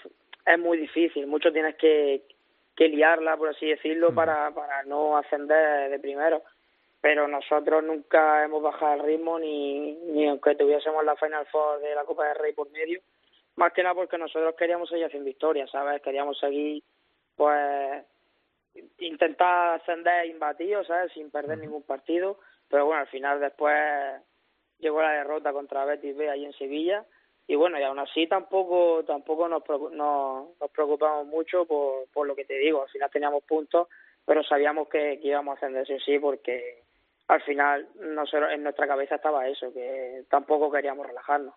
es 0.46 0.60
muy 0.60 0.78
difícil, 0.78 1.28
mucho 1.28 1.54
tienes 1.54 1.76
que, 1.76 2.24
que 2.76 2.90
liarla, 2.90 3.38
por 3.38 3.50
así 3.50 3.68
decirlo, 3.68 4.14
para, 4.14 4.52
para 4.52 4.84
no 4.84 5.16
ascender 5.16 5.90
de 5.92 6.00
primero. 6.00 6.42
pero 7.06 7.28
nosotros 7.28 7.84
nunca 7.84 8.44
hemos 8.44 8.64
bajado 8.64 8.96
el 8.96 9.04
ritmo 9.04 9.38
ni, 9.38 9.94
ni 10.08 10.28
aunque 10.28 10.56
tuviésemos 10.56 11.06
la 11.06 11.16
Final 11.16 11.46
Four 11.52 11.80
de 11.80 11.94
la 11.94 12.04
Copa 12.04 12.26
del 12.26 12.36
Rey 12.36 12.54
por 12.54 12.68
medio, 12.72 13.00
más 13.58 13.74
que 13.74 13.84
nada 13.84 13.94
porque 13.94 14.18
nosotros 14.18 14.56
queríamos 14.56 14.90
seguir 14.90 15.06
haciendo 15.06 15.30
historia, 15.30 15.68
¿sabes? 15.68 16.02
Queríamos 16.02 16.40
seguir, 16.40 16.82
pues, 17.36 18.04
intentar 18.98 19.80
ascender 19.80 20.26
imbatidos, 20.26 20.88
¿sabes? 20.88 21.12
Sin 21.14 21.30
perder 21.30 21.60
ningún 21.60 21.84
partido, 21.84 22.40
pero 22.70 22.88
bueno, 22.88 23.02
al 23.02 23.08
final 23.08 23.40
después 23.40 23.76
llegó 24.80 25.02
la 25.02 25.12
derrota 25.12 25.54
contra 25.54 25.86
Betis 25.86 26.16
B 26.16 26.30
ahí 26.30 26.46
en 26.46 26.54
Sevilla. 26.54 27.06
Y 27.48 27.56
bueno, 27.56 27.80
y 27.80 27.84
aún 27.84 28.00
así 28.00 28.26
tampoco 28.28 29.04
tampoco 29.06 29.48
nos, 29.48 29.62
nos, 29.92 30.60
nos 30.60 30.72
preocupamos 30.72 31.28
mucho 31.28 31.66
por, 31.66 32.08
por 32.12 32.26
lo 32.26 32.36
que 32.36 32.46
te 32.46 32.58
digo, 32.58 32.82
al 32.82 32.90
final 32.90 33.12
teníamos 33.12 33.44
puntos, 33.44 33.88
pero 34.26 34.44
sabíamos 34.44 34.90
que, 34.90 35.20
íbamos 35.22 35.54
a 35.54 35.58
ascender 35.58 35.86
sí 35.86 35.98
sí 36.04 36.18
porque 36.18 36.84
al 37.28 37.42
final 37.44 37.88
nosotros, 38.00 38.52
en 38.52 38.64
nuestra 38.64 38.88
cabeza 38.88 39.16
estaba 39.16 39.48
eso, 39.48 39.72
que 39.74 40.24
tampoco 40.30 40.72
queríamos 40.72 41.06
relajarnos. 41.06 41.54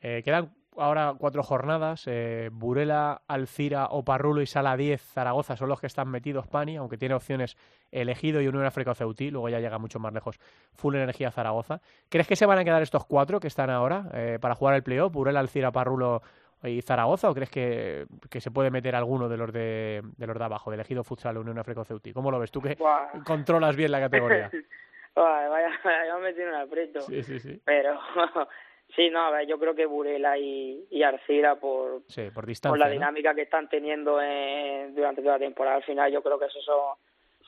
Eh, 0.00 0.22
quedan 0.24 0.50
ahora 0.78 1.14
cuatro 1.18 1.42
jornadas. 1.42 2.04
Eh, 2.06 2.50
Burela, 2.52 3.22
Alcira, 3.26 3.86
Oparrulo 3.86 4.42
y 4.42 4.46
Sala 4.46 4.76
10, 4.76 5.00
Zaragoza 5.00 5.56
son 5.56 5.68
los 5.68 5.80
que 5.80 5.86
están 5.86 6.08
metidos, 6.08 6.46
Pani, 6.46 6.76
aunque 6.76 6.96
tiene 6.96 7.14
opciones 7.14 7.56
elegido 7.90 8.40
y 8.40 8.48
Unión 8.48 8.64
África 8.64 8.94
Ceutí, 8.94 9.30
luego 9.30 9.48
ya 9.48 9.60
llega 9.60 9.78
mucho 9.78 9.98
más 9.98 10.12
lejos 10.12 10.38
Full 10.74 10.94
Energía 10.96 11.30
Zaragoza. 11.30 11.80
¿Crees 12.08 12.26
que 12.26 12.36
se 12.36 12.46
van 12.46 12.58
a 12.58 12.64
quedar 12.64 12.82
estos 12.82 13.04
cuatro 13.06 13.40
que 13.40 13.46
están 13.46 13.70
ahora 13.70 14.06
eh, 14.12 14.38
para 14.40 14.54
jugar 14.54 14.74
el 14.74 14.82
playoff? 14.82 15.12
Burela, 15.12 15.40
Alcira, 15.40 15.72
Parrulo 15.72 16.22
y 16.62 16.82
Zaragoza 16.82 17.30
o 17.30 17.34
crees 17.34 17.50
que, 17.50 18.06
que, 18.30 18.40
se 18.40 18.50
puede 18.50 18.70
meter 18.70 18.96
alguno 18.96 19.28
de 19.28 19.36
los 19.36 19.52
de, 19.52 20.02
de 20.16 20.26
los 20.26 20.38
de 20.38 20.44
abajo, 20.44 20.70
de 20.70 20.76
elegido 20.76 21.04
futsal 21.04 21.36
Unión 21.38 21.58
África 21.58 21.84
Ceutí? 21.84 22.12
¿Cómo 22.12 22.30
lo 22.30 22.38
ves 22.38 22.50
tú 22.50 22.60
que 22.60 22.76
controlas 23.24 23.76
bien 23.76 23.92
la 23.92 24.00
categoría? 24.00 24.50
vaya, 25.14 25.48
vaya, 25.48 25.70
vaya, 25.84 26.18
me 26.18 26.32
tiene 26.32 26.50
un 26.50 26.56
aprieto. 26.56 27.00
Sí, 27.02 27.22
sí, 27.22 27.38
sí. 27.38 27.60
Pero 27.64 27.98
sí, 28.94 29.10
no, 29.10 29.26
a 29.26 29.30
ver, 29.30 29.46
yo 29.46 29.58
creo 29.58 29.74
que 29.74 29.86
Burela 29.86 30.38
y, 30.38 30.86
y 30.90 31.02
Arcila 31.02 31.56
por, 31.56 32.02
sí, 32.08 32.30
por, 32.30 32.46
distancia, 32.46 32.70
por 32.70 32.78
la 32.78 32.86
¿no? 32.86 32.92
dinámica 32.92 33.34
que 33.34 33.42
están 33.42 33.68
teniendo 33.68 34.20
en, 34.20 34.94
durante 34.94 35.22
toda 35.22 35.34
la 35.34 35.44
temporada 35.44 35.76
al 35.76 35.84
final, 35.84 36.12
yo 36.12 36.22
creo 36.22 36.38
que 36.38 36.46
esos 36.46 36.64
son, 36.64 36.96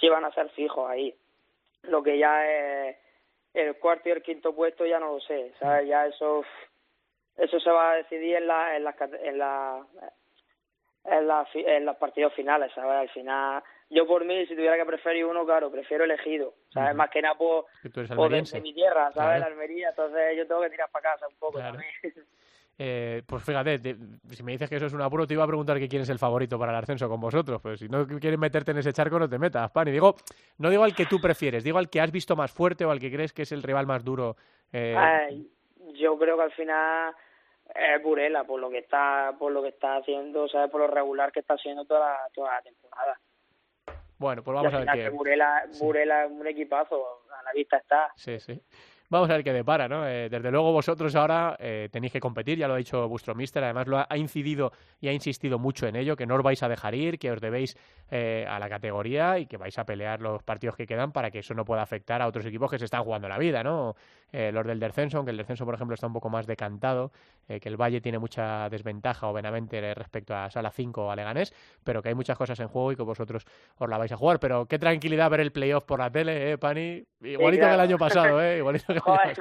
sí 0.00 0.08
van 0.08 0.24
a 0.24 0.32
ser 0.32 0.48
fijos 0.50 0.88
ahí. 0.90 1.14
Lo 1.82 2.02
que 2.02 2.18
ya 2.18 2.46
es 2.46 2.96
el 3.54 3.76
cuarto 3.76 4.08
y 4.08 4.12
el 4.12 4.22
quinto 4.22 4.54
puesto 4.54 4.84
ya 4.86 4.98
no 4.98 5.12
lo 5.14 5.20
sé, 5.20 5.52
¿sabes? 5.58 5.88
Ya 5.88 6.06
eso 6.06 6.44
eso 7.36 7.60
se 7.60 7.70
va 7.70 7.92
a 7.92 7.96
decidir 7.96 8.36
en 8.36 8.46
la 8.46 8.76
en 8.76 8.84
las 8.84 8.96
en 9.00 9.38
la 9.38 9.86
en, 11.04 11.26
la, 11.26 11.48
en 11.54 11.84
los 11.84 11.96
partidos 11.96 12.34
finales, 12.34 12.72
¿sabes? 12.74 12.92
Al 12.92 13.08
final, 13.10 13.62
yo 13.90 14.06
por 14.06 14.24
mí, 14.24 14.46
si 14.46 14.54
tuviera 14.54 14.76
que 14.76 14.84
preferir 14.84 15.24
uno, 15.24 15.44
claro, 15.44 15.70
prefiero 15.70 16.04
elegido, 16.04 16.54
¿sabes? 16.72 16.94
Más 16.94 17.10
que 17.10 17.22
nada 17.22 17.34
por, 17.36 17.66
por 18.14 18.30
de, 18.30 18.60
mi 18.60 18.74
tierra, 18.74 19.10
¿sabes? 19.12 19.14
Claro. 19.14 19.40
La 19.40 19.46
Almería, 19.46 19.90
entonces 19.90 20.36
yo 20.36 20.46
tengo 20.46 20.60
que 20.62 20.70
tirar 20.70 20.90
para 20.90 21.12
casa 21.14 21.26
un 21.28 21.36
poco 21.36 21.58
Claro. 21.58 21.78
también. 21.78 22.26
Eh, 22.80 23.22
pues 23.26 23.42
fíjate, 23.42 23.80
te- 23.80 23.96
si 24.30 24.44
me 24.44 24.52
dices 24.52 24.70
que 24.70 24.76
eso 24.76 24.86
es 24.86 24.92
un 24.92 25.02
apuro, 25.02 25.26
te 25.26 25.34
iba 25.34 25.42
a 25.42 25.48
preguntar 25.48 25.80
que 25.80 25.88
quién 25.88 26.02
es 26.02 26.08
el 26.10 26.18
favorito 26.20 26.60
para 26.60 26.70
el 26.70 26.78
ascenso 26.78 27.08
con 27.08 27.20
vosotros. 27.20 27.60
Pues 27.60 27.80
si 27.80 27.88
no 27.88 28.06
quieres 28.06 28.38
meterte 28.38 28.70
en 28.70 28.78
ese 28.78 28.92
charco, 28.92 29.18
no 29.18 29.28
te 29.28 29.36
metas, 29.36 29.68
Pani. 29.72 29.90
Digo, 29.90 30.14
no 30.58 30.70
digo 30.70 30.84
al 30.84 30.94
que 30.94 31.06
tú 31.06 31.20
prefieres, 31.20 31.64
digo 31.64 31.78
al 31.78 31.90
que 31.90 32.00
has 32.00 32.12
visto 32.12 32.36
más 32.36 32.52
fuerte 32.52 32.84
o 32.84 32.92
al 32.92 33.00
que 33.00 33.10
crees 33.10 33.32
que 33.32 33.42
es 33.42 33.50
el 33.50 33.64
rival 33.64 33.88
más 33.88 34.04
duro. 34.04 34.36
eh, 34.72 34.94
Ay, 34.96 35.50
yo 35.94 36.16
creo 36.20 36.36
que 36.36 36.42
al 36.44 36.52
final 36.52 37.16
es 37.74 38.00
Burela 38.00 38.44
por 38.44 38.60
lo 38.60 38.70
que 38.70 38.78
está 38.78 39.34
por 39.40 39.50
lo 39.50 39.60
que 39.60 39.70
está 39.70 39.96
haciendo, 39.96 40.46
¿sabes? 40.46 40.70
Por 40.70 40.80
lo 40.80 40.86
regular 40.86 41.32
que 41.32 41.40
está 41.40 41.54
haciendo 41.54 41.84
toda 41.84 41.98
la, 42.10 42.18
toda 42.32 42.52
la 42.52 42.62
temporada. 42.62 43.18
Bueno, 44.18 44.42
pues 44.42 44.54
vamos 44.54 44.74
a 44.74 44.78
ver 44.78 44.88
qué. 44.92 45.08
Burela, 45.10 45.64
sí. 45.70 45.84
Burela 45.84 46.24
es 46.24 46.30
un 46.30 46.46
equipazo, 46.46 47.22
a 47.38 47.42
la 47.42 47.52
vista 47.52 47.76
está. 47.78 48.12
Sí, 48.16 48.38
sí. 48.40 48.60
Vamos 49.10 49.30
a 49.30 49.34
ver 49.34 49.44
qué 49.44 49.54
depara, 49.54 49.88
¿no? 49.88 50.06
Eh, 50.06 50.28
desde 50.28 50.50
luego 50.50 50.70
vosotros 50.70 51.14
ahora 51.16 51.56
eh, 51.58 51.88
tenéis 51.90 52.12
que 52.12 52.20
competir, 52.20 52.58
ya 52.58 52.68
lo 52.68 52.74
ha 52.74 52.76
dicho 52.76 53.08
vuestro 53.08 53.34
míster, 53.34 53.64
además 53.64 53.86
lo 53.86 53.96
ha, 53.96 54.06
ha 54.08 54.16
incidido 54.18 54.70
y 55.00 55.08
ha 55.08 55.12
insistido 55.12 55.58
mucho 55.58 55.86
en 55.86 55.96
ello, 55.96 56.14
que 56.14 56.26
no 56.26 56.34
os 56.34 56.42
vais 56.42 56.62
a 56.62 56.68
dejar 56.68 56.94
ir, 56.94 57.18
que 57.18 57.30
os 57.30 57.40
debéis 57.40 57.74
eh, 58.10 58.46
a 58.48 58.58
la 58.58 58.68
categoría 58.68 59.38
y 59.38 59.46
que 59.46 59.56
vais 59.56 59.78
a 59.78 59.84
pelear 59.84 60.20
los 60.20 60.42
partidos 60.42 60.76
que 60.76 60.86
quedan 60.86 61.12
para 61.12 61.30
que 61.30 61.40
eso 61.40 61.52
no 61.52 61.64
pueda 61.64 61.82
afectar 61.82 62.22
a 62.22 62.26
otros 62.26 62.46
equipos 62.46 62.70
que 62.70 62.78
se 62.78 62.86
están 62.86 63.04
jugando 63.04 63.28
la 63.28 63.38
vida, 63.38 63.62
¿no? 63.62 63.96
Eh, 64.32 64.50
los 64.52 64.66
del 64.66 64.80
descenso, 64.80 65.18
aunque 65.18 65.30
el 65.30 65.36
descenso, 65.36 65.64
por 65.64 65.74
ejemplo, 65.74 65.94
está 65.94 66.06
un 66.06 66.12
poco 66.12 66.28
más 66.28 66.46
decantado, 66.46 67.12
eh, 67.48 67.60
que 67.60 67.68
el 67.68 67.76
Valle 67.76 68.00
tiene 68.00 68.18
mucha 68.18 68.68
desventaja 68.68 69.28
o 69.28 69.32
Benavente 69.32 69.94
respecto 69.94 70.34
a 70.34 70.50
Sala 70.50 70.70
5 70.70 71.06
o 71.06 71.10
a 71.10 71.16
Leganés, 71.16 71.52
pero 71.84 72.02
que 72.02 72.10
hay 72.10 72.14
muchas 72.14 72.36
cosas 72.36 72.58
en 72.60 72.68
juego 72.68 72.92
y 72.92 72.96
que 72.96 73.02
vosotros 73.02 73.44
os 73.76 73.88
la 73.88 73.98
vais 73.98 74.12
a 74.12 74.16
jugar. 74.16 74.38
Pero 74.38 74.66
qué 74.66 74.78
tranquilidad 74.78 75.30
ver 75.30 75.40
el 75.40 75.52
playoff 75.52 75.84
por 75.84 75.98
la 75.98 76.10
tele, 76.10 76.52
¿eh, 76.52 76.58
Pani? 76.58 77.04
Igualito 77.22 77.66
que 77.66 77.74
el 77.74 77.80
año 77.80 77.98
pasado, 77.98 78.42
¿eh? 78.42 78.58
Igualito 78.58 78.92
que 78.92 78.97
Joder, 79.04 79.36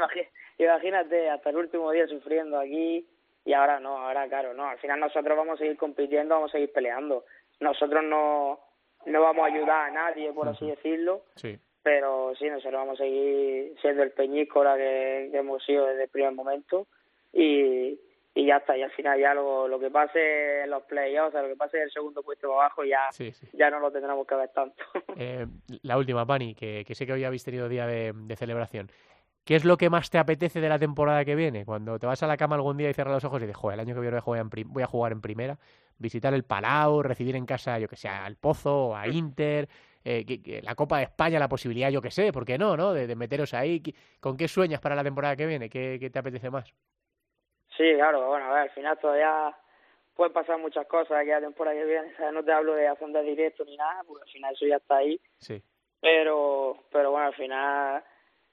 imagínate, 0.58 1.30
hasta 1.30 1.50
el 1.50 1.58
último 1.58 1.92
día 1.92 2.08
sufriendo 2.08 2.60
aquí 2.60 3.06
y 3.46 3.54
ahora 3.54 3.80
no, 3.80 3.98
ahora 3.98 4.28
claro, 4.28 4.54
no. 4.54 4.66
Al 4.68 4.78
final 4.80 5.00
nosotros 5.00 5.38
vamos 5.38 5.56
a 5.56 5.58
seguir 5.60 5.78
compitiendo, 5.78 6.36
vamos 6.36 6.52
a 6.52 6.54
seguir 6.54 6.72
peleando. 6.74 7.26
Nosotros 7.60 8.04
no, 8.04 8.60
no 9.06 9.22
vamos 9.22 9.44
a 9.44 9.54
ayudar 9.54 9.90
a 9.90 9.92
nadie, 9.92 10.32
por 10.34 10.48
así 10.48 10.68
decirlo, 10.68 11.24
Sí. 11.36 11.58
pero 11.82 12.34
sí, 12.38 12.50
nosotros 12.50 12.74
vamos 12.80 13.00
a 13.00 13.04
seguir 13.04 13.74
siendo 13.82 14.04
el 14.04 14.12
peñíscola 14.12 14.76
que, 14.76 15.30
que 15.32 15.38
hemos 15.38 15.64
sido 15.64 15.86
desde 15.86 16.04
el 16.04 16.10
primer 16.10 16.34
momento 16.34 16.88
y, 17.34 18.00
y 18.36 18.46
ya 18.46 18.58
está, 18.58 18.78
y 18.78 18.84
al 18.84 18.92
final 18.92 19.20
ya 19.20 19.34
lo, 19.34 19.68
lo 19.68 19.80
que 19.80 19.90
pase 19.90 20.64
en 20.64 20.70
los 20.70 20.84
playoffs, 20.84 21.30
o 21.30 21.32
sea, 21.32 21.42
lo 21.42 21.48
que 21.48 21.56
pase 21.56 21.78
en 21.78 21.84
el 21.84 21.92
segundo 21.92 22.22
puesto 22.22 22.52
abajo 22.54 22.84
ya, 22.84 23.08
Sí, 23.12 23.32
sí. 23.32 23.48
ya 23.54 23.70
no 23.70 23.80
lo 23.80 23.92
tendremos 23.92 24.28
que 24.28 24.36
ver 24.36 24.50
tanto. 24.50 24.84
Eh, 25.16 25.46
la 25.84 25.98
última, 25.98 26.26
Pani, 26.26 26.54
que, 26.54 26.84
que 26.86 26.94
sé 26.96 27.06
que 27.08 27.14
hoy 27.14 27.24
habéis 27.24 27.44
tenido 27.44 27.68
día 27.70 27.88
de, 27.88 28.12
de 28.14 28.36
celebración. 28.36 28.92
¿Qué 29.48 29.56
es 29.56 29.64
lo 29.64 29.78
que 29.78 29.90
más 29.90 30.10
te 30.10 30.18
apetece 30.18 30.60
de 30.60 30.68
la 30.68 30.78
temporada 30.78 31.24
que 31.24 31.34
viene? 31.34 31.64
Cuando 31.64 31.98
te 31.98 32.06
vas 32.06 32.22
a 32.22 32.28
la 32.28 32.36
cama 32.36 32.56
algún 32.58 32.76
día 32.76 32.90
y 32.90 32.94
cierras 32.94 33.14
los 33.14 33.24
ojos 33.24 33.40
y 33.42 33.46
dices, 33.46 33.56
joder, 33.56 33.76
el 33.76 33.80
año 33.80 33.96
que 33.96 34.02
viene 34.02 34.12
voy 34.12 34.18
a 34.20 34.22
jugar 34.22 34.42
en, 34.42 34.74
voy 34.74 34.84
a, 34.84 34.88
jugar 34.88 35.12
en 35.14 35.22
primera, 35.22 35.58
visitar 35.98 36.34
el 36.34 36.44
Palau, 36.44 37.02
recibir 37.02 37.34
en 37.38 37.46
casa, 37.46 37.80
yo 37.80 37.88
que 37.88 37.96
sé, 37.96 38.10
al 38.10 38.36
Pozo, 38.36 38.94
a 38.94 39.08
Inter, 39.08 39.70
eh, 40.04 40.26
que- 40.26 40.42
que 40.44 40.62
la 40.62 40.76
Copa 40.76 40.98
de 40.98 41.04
España, 41.06 41.40
la 41.40 41.48
posibilidad, 41.48 41.90
yo 41.90 42.02
que 42.02 42.12
sé, 42.12 42.34
¿por 42.34 42.44
qué 42.44 42.58
no, 42.58 42.76
no? 42.76 42.92
De, 42.92 43.08
de 43.08 43.16
meteros 43.16 43.54
ahí. 43.54 43.80
¿Qué- 43.80 43.96
¿Con 44.20 44.36
qué 44.36 44.50
sueñas 44.50 44.82
para 44.82 44.96
la 44.96 45.04
temporada 45.06 45.38
que 45.38 45.46
viene? 45.46 45.70
¿Qué, 45.70 45.96
qué 45.98 46.10
te 46.10 46.20
apetece 46.20 46.50
más? 46.50 46.66
Sí, 47.78 47.94
claro, 47.96 48.28
bueno, 48.28 48.48
a 48.48 48.50
ver, 48.54 48.62
al 48.64 48.70
final 48.72 48.98
todavía 49.00 49.56
pueden 50.14 50.34
pasar 50.34 50.60
muchas 50.60 50.86
cosas 50.88 51.20
aquí 51.20 51.32
a 51.32 51.36
la 51.40 51.46
temporada 51.48 51.78
que 51.78 51.86
viene, 51.86 52.12
o 52.14 52.18
sea, 52.18 52.32
no 52.34 52.44
te 52.44 52.52
hablo 52.52 52.74
de 52.74 52.88
ascender 52.88 53.24
directo 53.24 53.64
ni 53.64 53.78
nada, 53.78 54.04
porque 54.06 54.24
al 54.24 54.30
final 54.30 54.54
eso 54.54 54.66
ya 54.66 54.76
está 54.78 54.98
ahí, 54.98 55.22
Sí. 55.38 55.62
pero 56.02 56.84
pero 56.92 57.12
bueno, 57.12 57.28
al 57.28 57.34
final 57.36 58.04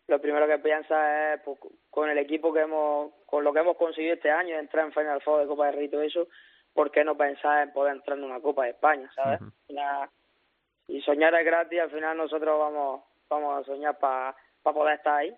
lo 0.06 0.20
primero 0.20 0.46
que 0.46 0.58
piensas 0.58 1.34
es 1.34 1.40
pues, 1.44 1.58
con 1.90 2.10
el 2.10 2.18
equipo 2.18 2.52
que 2.52 2.60
hemos, 2.60 3.12
con 3.26 3.44
lo 3.44 3.52
que 3.52 3.60
hemos 3.60 3.76
conseguido 3.76 4.14
este 4.14 4.30
año, 4.30 4.56
entrar 4.56 4.86
en 4.86 4.92
Final 4.92 5.22
Four 5.22 5.40
de 5.40 5.46
Copa 5.46 5.70
de 5.70 5.88
todo 5.88 6.02
eso, 6.02 6.28
¿por 6.72 6.90
qué 6.90 7.04
no 7.04 7.16
pensar 7.16 7.62
en 7.62 7.72
poder 7.72 7.94
entrar 7.94 8.18
en 8.18 8.24
una 8.24 8.40
Copa 8.40 8.64
de 8.64 8.70
España, 8.70 9.10
sabes? 9.14 9.40
Final, 9.66 10.08
y 10.88 11.00
soñar 11.02 11.34
es 11.34 11.44
gratis, 11.44 11.80
al 11.80 11.90
final 11.90 12.16
nosotros 12.16 12.58
vamos 12.58 13.02
vamos 13.28 13.60
a 13.60 13.64
soñar 13.64 13.98
para 13.98 14.34
poder 14.62 14.96
estar 14.96 15.16
ahí. 15.16 15.34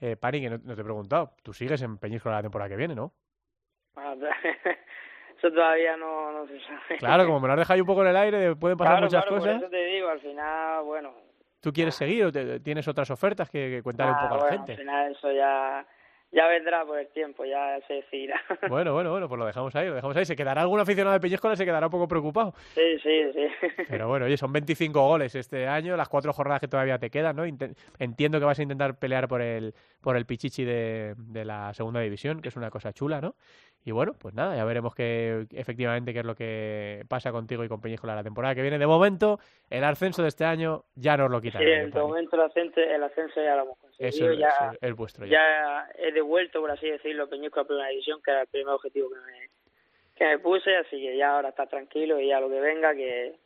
Eh, 0.00 0.16
Pani, 0.16 0.40
que 0.40 0.50
no, 0.50 0.58
no 0.62 0.74
te 0.74 0.80
he 0.80 0.84
preguntado, 0.84 1.32
tú 1.42 1.52
sigues 1.52 1.82
en 1.82 1.98
Peñíscola 1.98 2.36
la 2.36 2.42
temporada 2.42 2.68
que 2.68 2.76
viene, 2.76 2.94
¿no? 2.94 3.12
Eso 5.38 5.52
todavía 5.52 5.96
no, 5.96 6.32
no 6.32 6.46
se 6.46 6.60
sabe. 6.60 6.98
Claro, 6.98 7.26
como 7.26 7.40
me 7.40 7.48
lo 7.48 7.54
has 7.54 7.58
dejado 7.60 7.80
un 7.80 7.86
poco 7.86 8.02
en 8.02 8.08
el 8.08 8.16
aire, 8.16 8.56
pueden 8.56 8.78
pasar 8.78 8.94
claro, 8.94 9.06
muchas 9.06 9.24
claro, 9.24 9.36
cosas. 9.36 9.54
Por 9.54 9.62
eso 9.64 9.70
te 9.70 9.84
digo, 9.84 10.08
al 10.08 10.20
final, 10.20 10.84
bueno. 10.84 11.14
¿Tú 11.64 11.72
quieres 11.72 11.94
seguir 11.94 12.26
o 12.26 12.30
te- 12.30 12.60
tienes 12.60 12.86
otras 12.88 13.10
ofertas 13.10 13.48
que, 13.48 13.70
que 13.70 13.82
contarle 13.82 14.12
un 14.12 14.18
poco 14.18 14.34
a 14.34 14.36
la 14.36 14.42
bueno, 14.44 14.58
gente? 14.58 14.72
Al 14.72 14.78
final 14.78 15.12
eso 15.12 15.32
ya, 15.32 15.86
ya 16.34 16.48
vendrá 16.48 16.84
por 16.84 16.98
el 16.98 17.06
tiempo, 17.08 17.44
ya 17.44 17.80
se 17.86 17.94
decidirá. 17.94 18.40
Bueno, 18.68 18.92
bueno, 18.92 19.10
bueno, 19.10 19.28
pues 19.28 19.38
lo 19.38 19.46
dejamos 19.46 19.74
ahí, 19.76 19.88
lo 19.88 19.94
dejamos 19.94 20.16
ahí. 20.16 20.24
Se 20.24 20.34
quedará 20.34 20.62
algún 20.62 20.80
aficionado 20.80 21.14
de 21.14 21.20
Peñíscola, 21.20 21.54
se 21.54 21.64
quedará 21.64 21.86
un 21.86 21.92
poco 21.92 22.08
preocupado. 22.08 22.54
sí, 22.74 22.98
sí, 23.02 23.32
sí. 23.32 23.66
Pero 23.88 24.08
bueno, 24.08 24.26
oye, 24.26 24.36
son 24.36 24.52
25 24.52 25.00
goles 25.00 25.34
este 25.34 25.68
año, 25.68 25.96
las 25.96 26.08
cuatro 26.08 26.32
jornadas 26.32 26.60
que 26.60 26.68
todavía 26.68 26.98
te 26.98 27.10
quedan, 27.10 27.36
¿no? 27.36 27.44
Entiendo 27.98 28.38
que 28.38 28.44
vas 28.44 28.58
a 28.58 28.62
intentar 28.62 28.98
pelear 28.98 29.28
por 29.28 29.40
el, 29.40 29.74
por 30.00 30.16
el 30.16 30.26
Pichichi 30.26 30.64
de, 30.64 31.14
de 31.16 31.44
la 31.44 31.72
segunda 31.74 32.00
división, 32.00 32.40
que 32.40 32.48
es 32.48 32.56
una 32.56 32.70
cosa 32.70 32.92
chula, 32.92 33.20
¿no? 33.20 33.34
Y 33.86 33.90
bueno, 33.90 34.14
pues 34.18 34.34
nada, 34.34 34.56
ya 34.56 34.64
veremos 34.64 34.94
que 34.94 35.46
efectivamente 35.52 36.14
qué 36.14 36.20
es 36.20 36.24
lo 36.24 36.34
que 36.34 37.04
pasa 37.06 37.32
contigo 37.32 37.64
y 37.64 37.68
con 37.68 37.82
Peñíscola 37.82 38.14
la 38.14 38.22
temporada 38.24 38.54
que 38.54 38.62
viene. 38.62 38.78
De 38.78 38.86
momento, 38.86 39.38
el 39.68 39.84
ascenso 39.84 40.22
de 40.22 40.28
este 40.28 40.46
año 40.46 40.84
ya 40.94 41.18
nos 41.18 41.30
lo 41.30 41.38
quitan. 41.42 41.60
Sí, 41.60 41.68
en 41.68 41.86
este 41.88 42.00
momento 42.00 42.34
el 42.36 42.42
ascenso, 42.42 42.80
el 42.80 43.02
ascenso 43.02 43.42
ya 43.42 43.56
lo 43.56 43.64
hemos 43.64 43.78
conseguido, 43.78 43.93
Eso, 43.98 44.30
es- 44.30 44.38
ya, 44.38 44.72
es 44.80 44.94
vuestro 44.94 45.26
ya. 45.26 45.32
ya 45.38 45.88
he 45.98 46.12
devuelto, 46.12 46.60
por 46.60 46.70
así 46.70 46.90
decirlo, 46.90 47.28
Peñusco 47.28 47.60
a 47.60 47.64
Primera 47.64 47.88
División, 47.88 48.20
que 48.24 48.30
era 48.30 48.42
el 48.42 48.48
primer 48.48 48.74
objetivo 48.74 49.08
que 49.10 49.16
me, 49.16 49.48
que 50.16 50.24
me 50.26 50.38
puse, 50.38 50.76
así 50.76 51.00
que 51.00 51.16
ya 51.16 51.36
ahora 51.36 51.50
está 51.50 51.66
tranquilo 51.66 52.18
y 52.20 52.28
ya 52.28 52.40
lo 52.40 52.48
que 52.48 52.60
venga, 52.60 52.94
que, 52.94 53.36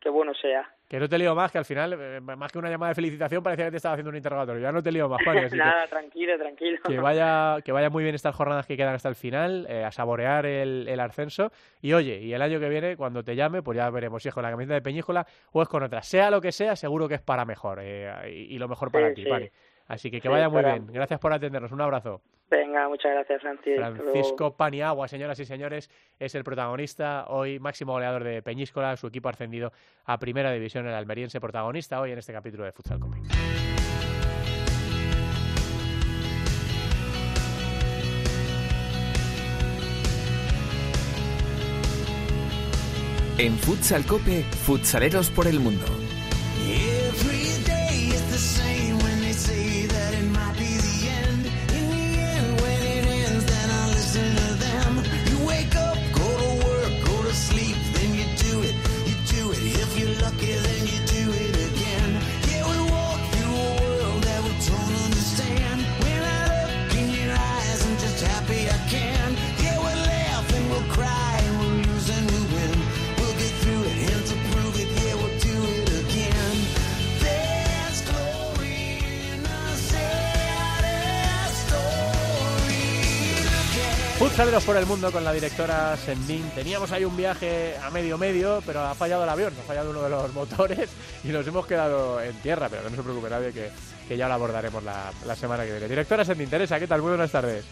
que 0.00 0.08
bueno 0.08 0.34
sea. 0.34 0.68
Que 0.88 1.00
no 1.00 1.08
te 1.08 1.16
lío 1.16 1.34
más, 1.34 1.50
que 1.50 1.56
al 1.56 1.64
final, 1.64 1.94
eh, 1.98 2.20
más 2.20 2.52
que 2.52 2.58
una 2.58 2.68
llamada 2.68 2.90
de 2.90 2.94
felicitación, 2.96 3.42
parecía 3.42 3.64
que 3.64 3.70
te 3.70 3.76
estaba 3.78 3.94
haciendo 3.94 4.10
un 4.10 4.16
interrogatorio. 4.16 4.60
Ya 4.60 4.70
no 4.72 4.82
te 4.82 4.92
lío 4.92 5.08
más, 5.08 5.20
Pani. 5.24 5.38
así 5.38 5.50
que- 5.52 5.56
Nada, 5.56 5.86
tranquilo, 5.86 6.36
tranquilo. 6.36 6.78
que 6.86 6.98
vaya, 7.00 7.62
que 7.64 7.72
vaya 7.72 7.88
muy 7.88 8.02
bien 8.02 8.14
estas 8.14 8.34
jornadas 8.36 8.66
que 8.66 8.76
quedan 8.76 8.94
hasta 8.94 9.08
el 9.08 9.14
final, 9.14 9.66
eh, 9.70 9.84
a 9.84 9.90
saborear 9.90 10.44
el, 10.44 10.86
el 10.86 11.00
ascenso. 11.00 11.50
Y 11.80 11.94
oye, 11.94 12.18
y 12.20 12.34
el 12.34 12.42
año 12.42 12.60
que 12.60 12.68
viene, 12.68 12.96
cuando 12.98 13.24
te 13.24 13.34
llame, 13.34 13.62
pues 13.62 13.76
ya 13.76 13.88
veremos 13.88 14.22
si 14.22 14.28
es 14.28 14.34
con 14.34 14.42
la 14.42 14.50
camiseta 14.50 14.74
de 14.74 14.82
Peñíscola 14.82 15.26
o 15.52 15.62
es 15.62 15.68
con 15.68 15.82
otra. 15.82 16.02
Sea 16.02 16.30
lo 16.30 16.42
que 16.42 16.52
sea, 16.52 16.76
seguro 16.76 17.08
que 17.08 17.14
es 17.14 17.22
para 17.22 17.46
mejor 17.46 17.78
eh, 17.80 18.12
y, 18.30 18.54
y 18.54 18.58
lo 18.58 18.68
mejor 18.68 18.92
para 18.92 19.08
Sí, 19.08 19.14
ti, 19.14 19.22
sí. 19.24 19.30
Pani. 19.30 19.48
Así 19.88 20.10
que 20.10 20.20
que 20.20 20.28
Sí, 20.28 20.32
vaya 20.32 20.48
muy 20.48 20.62
bien. 20.62 20.86
Gracias 20.88 21.20
por 21.20 21.32
atendernos. 21.32 21.72
Un 21.72 21.80
abrazo. 21.80 22.20
Venga, 22.50 22.86
muchas 22.86 23.12
gracias, 23.12 23.42
luego. 23.42 23.96
Francisco 23.96 24.56
Paniagua, 24.56 25.08
señoras 25.08 25.38
y 25.40 25.46
señores, 25.46 25.90
es 26.18 26.34
el 26.34 26.44
protagonista. 26.44 27.24
Hoy 27.28 27.58
máximo 27.58 27.92
goleador 27.92 28.24
de 28.24 28.42
Peñíscola, 28.42 28.94
su 28.96 29.06
equipo 29.06 29.30
ascendido 29.30 29.72
a 30.04 30.18
Primera 30.18 30.52
División, 30.52 30.86
el 30.86 30.94
almeriense 30.94 31.40
protagonista 31.40 32.00
hoy 32.00 32.12
en 32.12 32.18
este 32.18 32.32
capítulo 32.32 32.64
de 32.64 32.72
Futsal 32.72 33.00
Cope. 33.00 33.18
En 43.38 43.56
Futsal 43.58 44.04
Cope, 44.04 44.42
futsaleros 44.42 45.30
por 45.30 45.46
el 45.46 45.58
mundo. 45.58 46.01
At 84.42 84.46
Futsaleros 84.46 84.64
por 84.64 84.76
el 84.76 84.86
mundo 84.86 85.12
con 85.12 85.22
la 85.24 85.32
directora 85.32 85.96
Sendin. 85.96 86.50
Teníamos 86.50 86.90
ahí 86.90 87.04
un 87.04 87.16
viaje 87.16 87.76
a 87.80 87.90
medio 87.90 88.18
medio, 88.18 88.60
pero 88.66 88.80
ha 88.80 88.94
fallado 88.94 89.22
el 89.22 89.28
avión, 89.28 89.52
ha 89.56 89.62
fallado 89.62 89.90
uno 89.90 90.02
de 90.02 90.10
los 90.10 90.32
motores 90.34 90.90
y 91.22 91.28
nos 91.28 91.46
hemos 91.46 91.64
quedado 91.64 92.20
en 92.20 92.34
tierra, 92.42 92.68
pero 92.68 92.82
que 92.82 92.90
no 92.90 92.96
se 92.96 93.02
preocupe 93.02 93.30
nadie 93.30 93.52
que, 93.52 93.70
que 94.08 94.16
ya 94.16 94.26
lo 94.26 94.34
abordaremos 94.34 94.82
la, 94.82 95.12
la 95.26 95.36
semana 95.36 95.62
que 95.64 95.70
viene. 95.70 95.88
Directora 95.88 96.24
Sendin, 96.24 96.50
Teresa, 96.50 96.80
¿qué 96.80 96.88
tal? 96.88 97.02
Muy 97.02 97.10
buenas 97.10 97.30
tardes. 97.30 97.64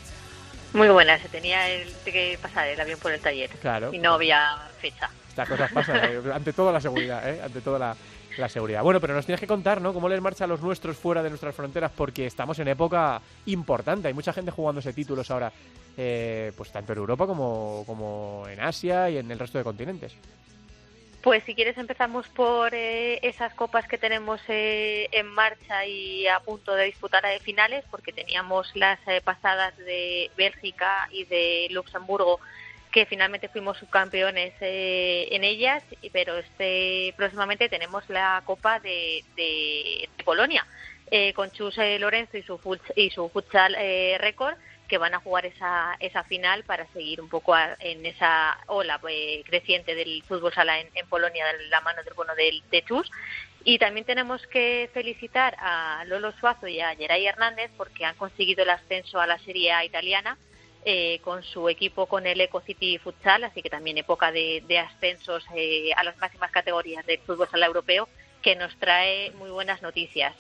Muy 0.73 0.89
buena, 0.89 1.19
se 1.19 1.29
tenía 1.29 1.69
el, 1.69 1.93
que 2.05 2.39
pasar 2.41 2.69
el 2.69 2.81
avión 2.81 3.01
por 3.01 3.11
el 3.11 3.21
taller 3.21 3.51
Claro. 3.61 3.93
y 3.93 3.99
no 3.99 4.15
había 4.15 4.57
fecha. 4.81 5.11
Estas 5.29 5.49
cosas 5.49 5.73
pasan, 5.73 5.97
eh, 6.05 6.21
ante 6.33 6.53
todo 6.53 6.73
la 6.73 6.81
seguridad, 6.81 7.29
¿eh? 7.29 7.41
ante 7.43 7.61
todo 7.61 7.79
la, 7.81 7.97
la 8.39 8.49
seguridad. 8.49 8.83
Bueno, 8.83 9.01
pero 9.01 9.15
nos 9.15 9.27
tienes 9.27 9.41
que 9.41 9.47
contar, 9.47 9.81
¿no? 9.81 9.93
Cómo 9.93 10.09
les 10.09 10.21
marcha 10.21 10.45
a 10.45 10.47
los 10.47 10.61
nuestros 10.61 10.97
fuera 10.97 11.23
de 11.23 11.29
nuestras 11.29 11.55
fronteras, 11.55 11.93
porque 11.95 12.27
estamos 12.27 12.59
en 12.59 12.69
época 12.69 13.21
importante. 13.47 14.09
Hay 14.09 14.15
mucha 14.15 14.33
gente 14.33 14.51
jugándose 14.51 14.93
títulos 14.93 15.31
ahora, 15.31 15.53
eh, 15.97 16.53
pues 16.57 16.71
tanto 16.71 16.93
en 16.93 16.99
Europa 16.99 17.27
como, 17.27 17.85
como 17.87 18.45
en 18.49 18.61
Asia 18.61 19.11
y 19.11 19.19
en 19.19 19.31
el 19.31 19.39
resto 19.39 19.59
de 19.59 19.65
continentes. 19.65 20.17
Pues 21.23 21.43
si 21.45 21.55
quieres 21.55 21.77
empezamos 21.77 22.27
por 22.29 22.75
eh, 22.75 23.19
esas 23.23 23.53
copas 23.53 23.87
que 23.87 23.99
tenemos 23.99 24.41
eh, 24.49 25.07
en 25.13 25.27
marcha 25.27 25.85
y 25.85 26.27
a 26.27 26.41
punto 26.41 26.75
de 26.75 26.87
disputar 26.87 27.27
a 27.27 27.39
finales, 27.41 27.85
porque 27.91 28.11
teníamos 28.11 28.75
las 28.75 28.99
eh, 29.07 29.21
pasadas 29.23 29.77
de 29.77 30.31
Bélgica 30.39 31.09
y 31.11 31.25
de 31.25 31.69
Luxemburgo, 31.73 32.41
que 32.93 33.07
finalmente 33.07 33.49
fuimos 33.49 33.79
subcampeones 33.79 34.53
eh, 34.61 35.29
en 35.31 35.45
ellas, 35.45 35.83
pero 36.13 36.37
este 36.39 37.15
próximamente 37.17 37.69
tenemos 37.69 38.09
la 38.09 38.43
copa 38.45 38.81
de, 38.81 39.23
de- 39.37 40.09
de 40.17 40.25
Polonia, 40.25 40.67
eh, 41.11 41.33
con 41.35 41.51
Chus 41.53 41.79
eh, 41.79 41.99
Lorenzo 41.99 42.37
y 42.37 42.43
su, 42.43 42.59
futs- 42.59 42.93
y 42.97 43.11
su 43.11 43.29
futsal 43.29 43.77
eh, 43.79 44.17
récord, 44.21 44.55
que 44.89 44.99
van 44.99 45.15
a 45.15 45.21
jugar 45.21 45.47
esa, 45.47 45.97
esa 46.01 46.25
final 46.25 46.65
para 46.65 46.85
seguir 46.93 47.21
un 47.21 47.29
poco 47.29 47.55
a- 47.55 47.77
en 47.79 48.05
esa 48.07 48.59
ola 48.67 49.01
eh, 49.09 49.43
creciente 49.47 49.95
del 49.95 50.23
fútbol 50.25 50.53
sala 50.53 50.81
en, 50.81 50.89
Polonia 51.09 51.47
de 51.47 51.69
la 51.69 51.81
mano 51.83 52.03
del 52.03 52.15
bueno 52.15 52.35
del, 52.35 52.61
de 52.71 52.83
Chus. 52.83 53.09
Y 53.63 53.79
también 53.79 54.05
tenemos 54.07 54.45
que 54.49 54.91
felicitar 54.95 55.55
a 55.61 56.03
Lolo 56.07 56.33
Suazo 56.41 56.67
y 56.67 56.81
a 56.81 56.97
Geray 56.97 57.27
Hernández 57.27 57.71
porque 57.77 58.05
han 58.05 58.17
conseguido 58.17 58.63
el 58.65 58.71
ascenso 58.71 59.21
a 59.21 59.27
la 59.29 59.39
Serie 59.39 59.71
A 59.73 59.85
italiana 59.85 60.39
eh, 60.85 61.21
con 61.23 61.43
su 61.43 61.69
equipo 61.69 62.07
con 62.07 62.27
el 62.27 62.41
Eco 62.41 62.61
City 62.61 62.99
Futsal, 62.99 63.45
así 63.45 63.63
que 63.63 63.71
también 63.71 63.99
época 63.99 64.33
de, 64.33 64.79
ascensos 64.79 65.45
eh, 65.55 65.91
a 65.97 66.05
las 66.05 66.17
máximas 66.19 66.51
categorías 66.51 67.05
del 67.07 67.19
fútbol 67.21 67.49
sala 67.51 67.67
europeo 67.67 68.09
que 68.43 68.57
nos 68.57 68.75
trae 68.79 69.31
muy 69.33 69.51
buenas 69.51 69.83
noticias. 69.83 70.35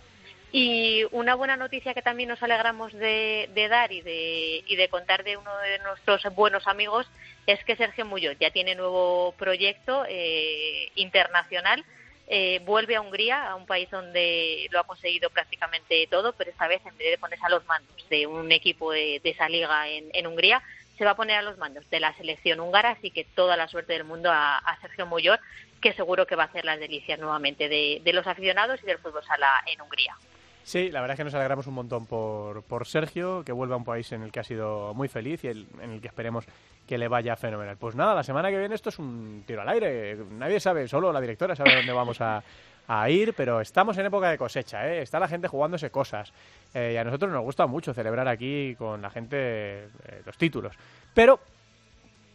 Y 0.52 1.04
una 1.12 1.36
buena 1.36 1.56
noticia 1.56 1.94
que 1.94 2.02
también 2.02 2.28
nos 2.28 2.42
alegramos 2.42 2.92
de, 2.92 3.48
de 3.54 3.68
dar 3.68 3.92
y 3.92 4.00
de, 4.00 4.64
y 4.66 4.76
de 4.76 4.88
contar 4.88 5.22
de 5.22 5.36
uno 5.36 5.56
de 5.58 5.78
nuestros 5.80 6.22
buenos 6.34 6.66
amigos 6.66 7.06
es 7.46 7.62
que 7.64 7.76
Sergio 7.76 8.04
Muñoz 8.04 8.36
ya 8.40 8.50
tiene 8.50 8.74
nuevo 8.74 9.32
proyecto 9.38 10.04
eh, 10.08 10.90
internacional. 10.96 11.84
Eh, 12.32 12.60
vuelve 12.64 12.94
a 12.94 13.00
Hungría, 13.00 13.50
a 13.50 13.56
un 13.56 13.66
país 13.66 13.90
donde 13.90 14.68
lo 14.70 14.78
ha 14.78 14.84
conseguido 14.84 15.30
prácticamente 15.30 16.06
todo, 16.08 16.32
pero 16.32 16.48
esta 16.48 16.68
vez 16.68 16.80
en 16.86 16.96
vez 16.96 17.10
de 17.10 17.18
ponerse 17.18 17.44
a 17.44 17.48
los 17.48 17.66
mandos 17.66 18.08
de 18.08 18.28
un 18.28 18.52
equipo 18.52 18.92
de, 18.92 19.20
esa 19.24 19.48
liga 19.48 19.88
en, 19.88 20.10
en 20.12 20.28
Hungría, 20.28 20.62
se 20.96 21.04
va 21.04 21.10
a 21.10 21.16
poner 21.16 21.38
a 21.38 21.42
los 21.42 21.58
mandos 21.58 21.90
de 21.90 21.98
la 21.98 22.14
selección 22.14 22.60
húngara, 22.60 22.90
así 22.90 23.10
que 23.10 23.24
toda 23.24 23.56
la 23.56 23.66
suerte 23.66 23.94
del 23.94 24.04
mundo 24.04 24.30
a, 24.32 24.78
Sergio 24.80 25.06
Muñoz, 25.06 25.40
que 25.80 25.92
seguro 25.94 26.24
que 26.24 26.36
va 26.36 26.44
a 26.44 26.46
hacer 26.46 26.64
las 26.64 26.78
delicias 26.78 27.18
nuevamente 27.18 27.68
de, 27.68 28.00
de 28.04 28.12
los 28.12 28.24
aficionados 28.28 28.78
y 28.80 28.86
del 28.86 28.98
fútbol 28.98 29.24
sala 29.24 29.50
en 29.66 29.80
Hungría. 29.80 30.14
Sí, 30.62 30.90
la 30.90 31.00
verdad 31.00 31.14
es 31.14 31.18
que 31.18 31.24
nos 31.24 31.34
alegramos 31.34 31.66
un 31.66 31.74
montón 31.74 32.06
por, 32.06 32.62
por 32.62 32.86
Sergio, 32.86 33.42
que 33.44 33.52
vuelva 33.52 33.74
a 33.74 33.78
un 33.78 33.84
país 33.84 34.12
en 34.12 34.22
el 34.22 34.30
que 34.30 34.40
ha 34.40 34.44
sido 34.44 34.94
muy 34.94 35.08
feliz 35.08 35.42
y 35.44 35.48
el- 35.48 35.66
en 35.82 35.90
el 35.92 36.00
que 36.00 36.08
esperemos 36.08 36.44
que 36.86 36.98
le 36.98 37.08
vaya 37.08 37.34
fenomenal. 37.36 37.76
Pues 37.76 37.94
nada, 37.94 38.14
la 38.14 38.22
semana 38.22 38.50
que 38.50 38.58
viene 38.58 38.74
esto 38.74 38.88
es 38.90 38.98
un 38.98 39.42
tiro 39.46 39.62
al 39.62 39.68
aire. 39.68 40.16
Nadie 40.32 40.60
sabe, 40.60 40.86
solo 40.86 41.12
la 41.12 41.20
directora 41.20 41.56
sabe 41.56 41.74
dónde 41.76 41.92
vamos 41.92 42.20
a, 42.20 42.42
a 42.88 43.10
ir, 43.10 43.32
pero 43.34 43.60
estamos 43.60 43.96
en 43.98 44.06
época 44.06 44.30
de 44.30 44.38
cosecha, 44.38 44.86
¿eh? 44.88 45.02
Está 45.02 45.18
la 45.18 45.28
gente 45.28 45.48
jugándose 45.48 45.90
cosas. 45.90 46.32
Eh, 46.74 46.92
y 46.94 46.96
a 46.96 47.04
nosotros 47.04 47.30
nos 47.32 47.42
gusta 47.42 47.66
mucho 47.66 47.92
celebrar 47.94 48.28
aquí 48.28 48.74
con 48.76 49.00
la 49.02 49.10
gente 49.10 49.36
eh, 49.84 49.88
los 50.26 50.36
títulos. 50.36 50.76
Pero 51.14 51.40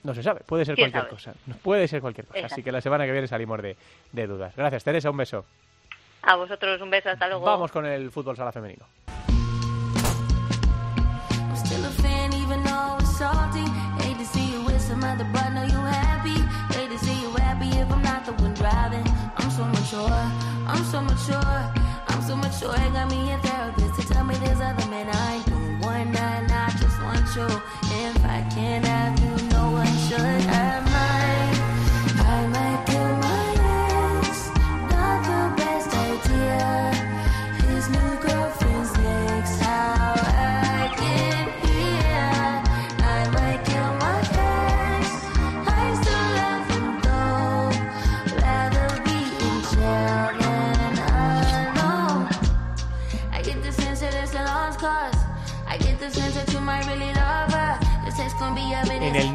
no 0.04 0.14
se 0.14 0.24
sabe, 0.24 0.42
puede 0.46 0.66
ser 0.66 0.76
¿Quién 0.76 0.92
cualquier 0.92 1.20
sabe? 1.20 1.36
cosa. 1.44 1.58
Puede 1.64 1.88
ser 1.88 2.02
cualquier 2.02 2.28
cosa. 2.28 2.46
Así 2.48 2.62
que 2.64 2.72
la 2.72 2.82
semana 2.82 3.06
que 3.06 3.12
viene 3.12 3.28
salimos 3.28 3.62
de, 3.62 3.76
de 4.12 4.28
dudas. 4.28 4.54
Gracias, 4.56 4.84
Teresa, 4.84 5.10
un 5.10 5.18
beso. 5.18 5.46
A 6.26 6.36
vosotros 6.36 6.82
un 6.82 6.90
beso, 6.90 7.10
hasta 7.10 7.28
luego. 7.28 7.46
Vamos 7.46 7.72
con 7.72 7.86
el 7.86 8.12
fútbol 8.12 8.36
sala 8.36 8.52
femenino. 8.52 8.86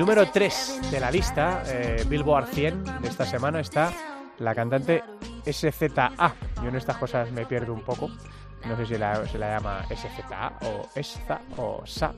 Número 0.01 0.27
3 0.31 0.91
de 0.91 0.99
la 0.99 1.11
lista, 1.11 1.63
eh, 1.67 2.03
Billboard 2.09 2.47
100 2.47 2.85
de 3.03 3.09
esta 3.09 3.27
semana, 3.27 3.61
está 3.61 3.93
la 4.39 4.55
cantante 4.55 5.05
SZA. 5.45 6.11
Yo 6.63 6.69
en 6.71 6.77
estas 6.77 6.97
cosas 6.97 7.31
me 7.33 7.45
pierdo 7.45 7.75
un 7.75 7.83
poco, 7.83 8.09
no 8.65 8.77
sé 8.79 8.87
si 8.87 8.97
la- 8.97 9.27
se 9.27 9.37
la 9.37 9.59
llama 9.59 9.85
SZA 9.91 10.53
o 10.63 10.89
ESZA 10.95 11.41
o 11.59 11.83
SA, 11.85 12.15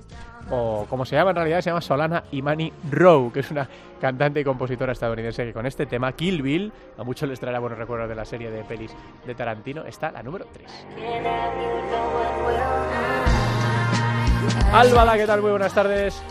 o 0.53 0.87
como 0.89 1.05
se 1.05 1.17
llama 1.17 1.31
en 1.31 1.37
realidad, 1.37 1.61
se 1.61 1.71
llama 1.71 1.81
Solana 1.81 2.23
Imani 2.31 2.73
Rowe, 2.89 3.33
que 3.33 3.41
es 3.41 3.51
una 3.51 3.69
cantante 4.01 4.39
y 4.39 4.45
compositora 4.45 4.93
estadounidense 4.93 5.45
que 5.45 5.53
con 5.53 5.67
este 5.67 5.85
tema, 5.87 6.13
Kill 6.13 6.41
Bill, 6.41 6.73
a 6.97 7.03
muchos 7.03 7.29
les 7.29 7.41
traerá 7.41 7.59
buenos 7.59 7.81
recuerdos 7.81 8.09
de 8.09 8.15
la 8.15 8.25
serie 8.25 8.53
de 8.53 8.63
pelis 8.63 8.93
de 9.27 9.35
Tarantino, 9.35 9.83
está 9.85 10.13
la 10.13 10.23
número 10.23 10.47
3. 10.53 10.87
Álvada, 14.73 15.17
¿qué 15.17 15.27
tal? 15.27 15.43
Muy 15.43 15.51
buenas 15.51 15.75
tardes. 15.75 16.23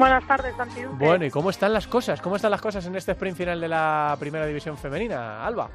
Buenas 0.00 0.26
tardes, 0.26 0.56
Santi 0.56 0.80
Duque. 0.80 1.04
Bueno, 1.04 1.26
¿y 1.26 1.30
cómo 1.30 1.50
están 1.50 1.74
las 1.74 1.86
cosas? 1.86 2.22
¿Cómo 2.22 2.36
están 2.36 2.50
las 2.50 2.62
cosas 2.62 2.86
en 2.86 2.96
este 2.96 3.12
sprint 3.12 3.36
final 3.36 3.60
de 3.60 3.68
la 3.68 4.16
primera 4.18 4.46
división 4.46 4.78
femenina, 4.78 5.46
Alba? 5.46 5.68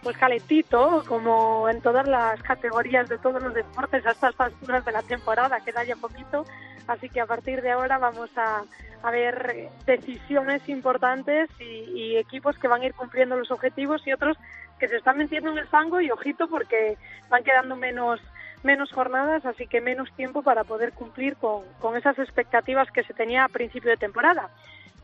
Pues 0.00 0.16
calentito, 0.16 1.02
como 1.08 1.68
en 1.68 1.80
todas 1.80 2.06
las 2.06 2.40
categorías 2.40 3.08
de 3.08 3.18
todos 3.18 3.42
los 3.42 3.52
deportes 3.52 4.06
hasta 4.06 4.28
estas 4.28 4.52
alturas 4.52 4.84
de 4.84 4.92
la 4.92 5.02
temporada, 5.02 5.58
queda 5.64 5.82
ya 5.82 5.96
poquito. 5.96 6.44
Así 6.86 7.08
que 7.08 7.20
a 7.20 7.26
partir 7.26 7.60
de 7.60 7.72
ahora 7.72 7.98
vamos 7.98 8.30
a, 8.36 8.62
a 9.02 9.10
ver 9.10 9.70
decisiones 9.84 10.68
importantes 10.68 11.50
y, 11.58 11.64
y 12.00 12.16
equipos 12.16 12.56
que 12.58 12.68
van 12.68 12.82
a 12.82 12.86
ir 12.86 12.94
cumpliendo 12.94 13.36
los 13.36 13.50
objetivos 13.50 14.06
y 14.06 14.12
otros 14.12 14.36
que 14.78 14.86
se 14.86 14.98
están 14.98 15.18
metiendo 15.18 15.50
en 15.50 15.58
el 15.58 15.66
fango 15.66 16.00
y 16.00 16.12
ojito 16.12 16.46
porque 16.48 16.96
van 17.28 17.42
quedando 17.42 17.74
menos 17.74 18.20
menos 18.68 18.92
jornadas, 18.92 19.46
así 19.46 19.66
que 19.66 19.80
menos 19.80 20.12
tiempo 20.12 20.42
para 20.42 20.62
poder 20.62 20.92
cumplir 20.92 21.36
con, 21.36 21.62
con 21.80 21.96
esas 21.96 22.18
expectativas 22.18 22.90
que 22.90 23.02
se 23.02 23.14
tenía 23.14 23.44
a 23.44 23.48
principio 23.48 23.90
de 23.90 23.96
temporada. 23.96 24.50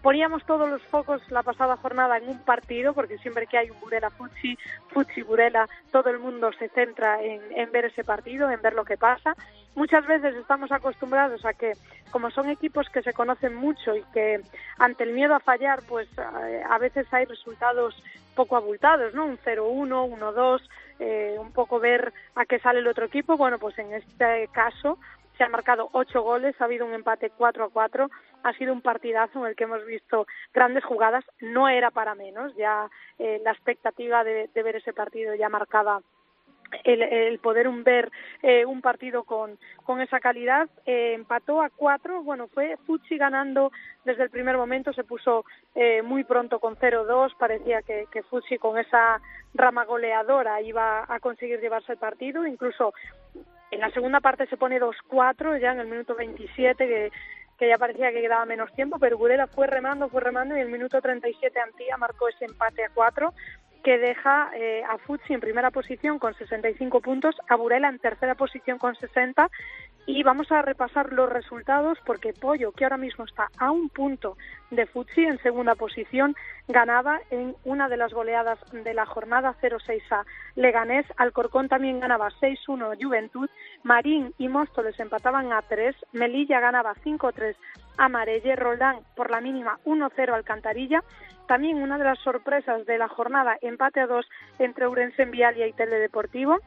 Poníamos 0.04 0.44
todos 0.44 0.68
los 0.68 0.82
focos 0.82 1.22
la 1.30 1.42
pasada 1.42 1.78
jornada 1.78 2.18
en 2.18 2.28
un 2.28 2.38
partido, 2.40 2.92
porque 2.92 3.16
siempre 3.16 3.46
que 3.46 3.56
hay 3.56 3.70
un 3.70 3.80
Burela 3.80 4.10
Futsi, 4.10 4.58
Futsi 4.88 5.22
Burela, 5.22 5.66
todo 5.90 6.10
el 6.10 6.18
mundo 6.18 6.50
se 6.58 6.68
centra 6.68 7.22
en, 7.22 7.40
en 7.56 7.72
ver 7.72 7.86
ese 7.86 8.04
partido, 8.04 8.50
en 8.50 8.60
ver 8.60 8.74
lo 8.74 8.84
que 8.84 8.98
pasa. 8.98 9.34
Muchas 9.74 10.06
veces 10.06 10.36
estamos 10.36 10.70
acostumbrados 10.72 11.46
a 11.46 11.54
que, 11.54 11.72
como 12.10 12.30
son 12.30 12.50
equipos 12.50 12.90
que 12.90 13.00
se 13.00 13.14
conocen 13.14 13.54
mucho 13.54 13.96
y 13.96 14.02
que 14.12 14.42
ante 14.76 15.04
el 15.04 15.14
miedo 15.14 15.34
a 15.34 15.40
fallar, 15.40 15.80
pues 15.88 16.06
eh, 16.18 16.62
a 16.68 16.76
veces 16.76 17.06
hay 17.10 17.24
resultados 17.24 17.94
poco 18.34 18.58
abultados, 18.58 19.14
¿no? 19.14 19.24
Un 19.24 19.38
0-1, 19.38 20.18
1-2, 20.18 20.60
eh, 20.98 21.36
un 21.38 21.50
poco 21.52 21.80
ver 21.80 22.12
a 22.34 22.44
qué 22.44 22.58
sale 22.58 22.80
el 22.80 22.88
otro 22.88 23.06
equipo. 23.06 23.38
Bueno, 23.38 23.58
pues 23.58 23.78
en 23.78 23.94
este 23.94 24.48
caso 24.52 24.98
se 25.36 25.44
han 25.44 25.50
marcado 25.50 25.88
ocho 25.92 26.22
goles, 26.22 26.54
ha 26.60 26.64
habido 26.64 26.86
un 26.86 26.94
empate 26.94 27.30
4 27.30 27.64
a 27.64 27.70
4, 27.70 28.10
ha 28.42 28.52
sido 28.54 28.72
un 28.72 28.82
partidazo 28.82 29.40
en 29.40 29.46
el 29.46 29.56
que 29.56 29.64
hemos 29.64 29.84
visto 29.84 30.26
grandes 30.52 30.84
jugadas, 30.84 31.24
no 31.40 31.68
era 31.68 31.90
para 31.90 32.14
menos, 32.14 32.54
ya 32.56 32.88
eh, 33.18 33.40
la 33.42 33.52
expectativa 33.52 34.22
de, 34.24 34.48
ver 34.54 34.76
ese 34.76 34.92
partido 34.92 35.34
ya 35.34 35.48
marcaba 35.48 36.00
el, 36.82 37.02
el 37.02 37.38
poder 37.38 37.68
un 37.68 37.84
ver 37.84 38.10
eh, 38.42 38.64
un 38.64 38.80
partido 38.80 39.24
con, 39.24 39.58
con 39.84 40.00
esa 40.00 40.18
calidad. 40.18 40.68
Eh, 40.86 41.12
empató 41.14 41.62
a 41.62 41.70
cuatro, 41.70 42.22
bueno, 42.22 42.48
fue 42.48 42.76
Fucci 42.86 43.16
ganando 43.16 43.70
desde 44.04 44.24
el 44.24 44.30
primer 44.30 44.56
momento, 44.56 44.92
se 44.92 45.04
puso 45.04 45.44
eh, 45.74 46.02
muy 46.02 46.24
pronto 46.24 46.58
con 46.58 46.76
0-2, 46.76 47.36
parecía 47.38 47.82
que, 47.82 48.06
que 48.10 48.22
Fucci 48.22 48.58
con 48.58 48.78
esa 48.78 49.20
rama 49.54 49.84
goleadora 49.84 50.60
iba 50.62 51.04
a 51.08 51.20
conseguir 51.20 51.60
llevarse 51.60 51.92
el 51.92 51.98
partido, 51.98 52.46
incluso 52.46 52.92
en 53.70 53.80
la 53.80 53.90
segunda 53.90 54.20
parte 54.20 54.46
se 54.46 54.56
pone 54.56 54.80
2-4 54.80 55.60
ya 55.60 55.72
en 55.72 55.80
el 55.80 55.86
minuto 55.86 56.14
27 56.14 56.86
que 56.86 57.12
que 57.58 57.68
ya 57.68 57.78
parecía 57.78 58.12
que 58.12 58.20
quedaba 58.20 58.44
menos 58.46 58.72
tiempo, 58.74 58.98
pero 58.98 59.18
Burela 59.18 59.46
fue 59.46 59.66
remando, 59.66 60.08
fue 60.08 60.20
remando 60.20 60.56
y 60.56 60.60
en 60.60 60.66
el 60.66 60.72
minuto 60.72 61.00
37 61.00 61.58
Antía 61.60 61.96
marcó 61.96 62.28
ese 62.28 62.46
empate 62.46 62.84
a 62.84 62.90
4 62.92 63.32
que 63.84 63.98
deja 63.98 64.50
eh, 64.56 64.82
a 64.88 64.96
Futsi 64.96 65.34
en 65.34 65.40
primera 65.40 65.70
posición 65.70 66.18
con 66.18 66.34
65 66.34 67.02
puntos, 67.02 67.36
a 67.48 67.54
Burela 67.54 67.90
en 67.90 67.98
tercera 67.98 68.34
posición 68.34 68.78
con 68.78 68.96
60 68.96 69.50
y 70.06 70.22
vamos 70.22 70.50
a 70.50 70.62
repasar 70.62 71.12
los 71.12 71.30
resultados 71.30 71.98
porque 72.06 72.32
Pollo, 72.32 72.72
que 72.72 72.84
ahora 72.84 72.96
mismo 72.96 73.24
está 73.26 73.50
a 73.58 73.70
un 73.70 73.90
punto 73.90 74.38
de 74.70 74.86
Futsi 74.86 75.24
en 75.24 75.38
segunda 75.42 75.74
posición, 75.74 76.34
ganaba 76.66 77.20
en 77.30 77.54
una 77.64 77.90
de 77.90 77.98
las 77.98 78.12
goleadas 78.14 78.58
de 78.72 78.94
la 78.94 79.04
jornada 79.04 79.54
0-6 79.60 80.00
a 80.10 80.24
Leganés, 80.56 81.04
Alcorcón 81.18 81.68
también 81.68 82.00
ganaba 82.00 82.30
6-1 82.40 82.96
Juventud, 83.02 83.50
Marín 83.82 84.32
y 84.38 84.48
Móstoles 84.48 84.98
empataban 84.98 85.52
a 85.52 85.60
3, 85.60 85.94
Melilla 86.12 86.58
ganaba 86.58 86.94
5-3 86.94 87.54
a 87.98 88.08
Marelle, 88.08 88.56
Roldán 88.56 89.00
por 89.14 89.30
la 89.30 89.42
mínima 89.42 89.78
1-0 89.84 90.32
Alcantarilla, 90.32 91.02
también 91.46 91.82
una 91.82 91.98
de 91.98 92.04
las 92.04 92.18
sorpresas 92.20 92.86
de 92.86 92.98
la 92.98 93.08
jornada, 93.08 93.56
empate 93.60 94.00
a 94.00 94.06
2 94.06 94.26
entre 94.58 94.88
Urense 94.88 95.22
en 95.22 95.30
Vialia 95.30 95.66
y 95.66 95.72
Teledeportivo, 95.72 96.58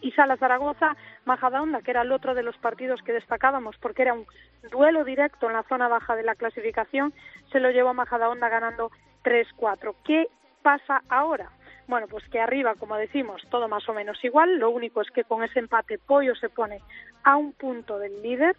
y 0.00 0.12
Sala 0.12 0.36
Zaragoza, 0.36 0.96
Majadahonda, 1.24 1.80
que 1.80 1.90
era 1.90 2.02
el 2.02 2.12
otro 2.12 2.34
de 2.34 2.42
los 2.42 2.56
partidos 2.58 3.00
que 3.02 3.12
destacábamos 3.12 3.76
porque 3.78 4.02
era 4.02 4.12
un 4.12 4.26
duelo 4.70 5.02
directo 5.04 5.46
en 5.46 5.54
la 5.54 5.62
zona 5.62 5.88
baja 5.88 6.14
de 6.14 6.22
la 6.22 6.34
clasificación, 6.34 7.14
se 7.50 7.60
lo 7.60 7.70
llevó 7.70 7.90
a 7.90 7.94
Majadahonda 7.94 8.48
ganando 8.50 8.90
3-4. 9.24 9.94
¿Qué 10.04 10.28
pasa 10.62 11.02
ahora? 11.08 11.50
Bueno, 11.86 12.06
pues 12.08 12.24
que 12.28 12.40
arriba, 12.40 12.74
como 12.74 12.96
decimos, 12.96 13.42
todo 13.50 13.68
más 13.68 13.88
o 13.88 13.94
menos 13.94 14.22
igual, 14.24 14.58
lo 14.58 14.70
único 14.70 15.00
es 15.00 15.10
que 15.10 15.24
con 15.24 15.42
ese 15.42 15.58
empate 15.58 15.98
Pollo 15.98 16.34
se 16.34 16.48
pone 16.48 16.80
a 17.22 17.36
un 17.36 17.52
punto 17.52 17.98
del 17.98 18.22
líder, 18.22 18.56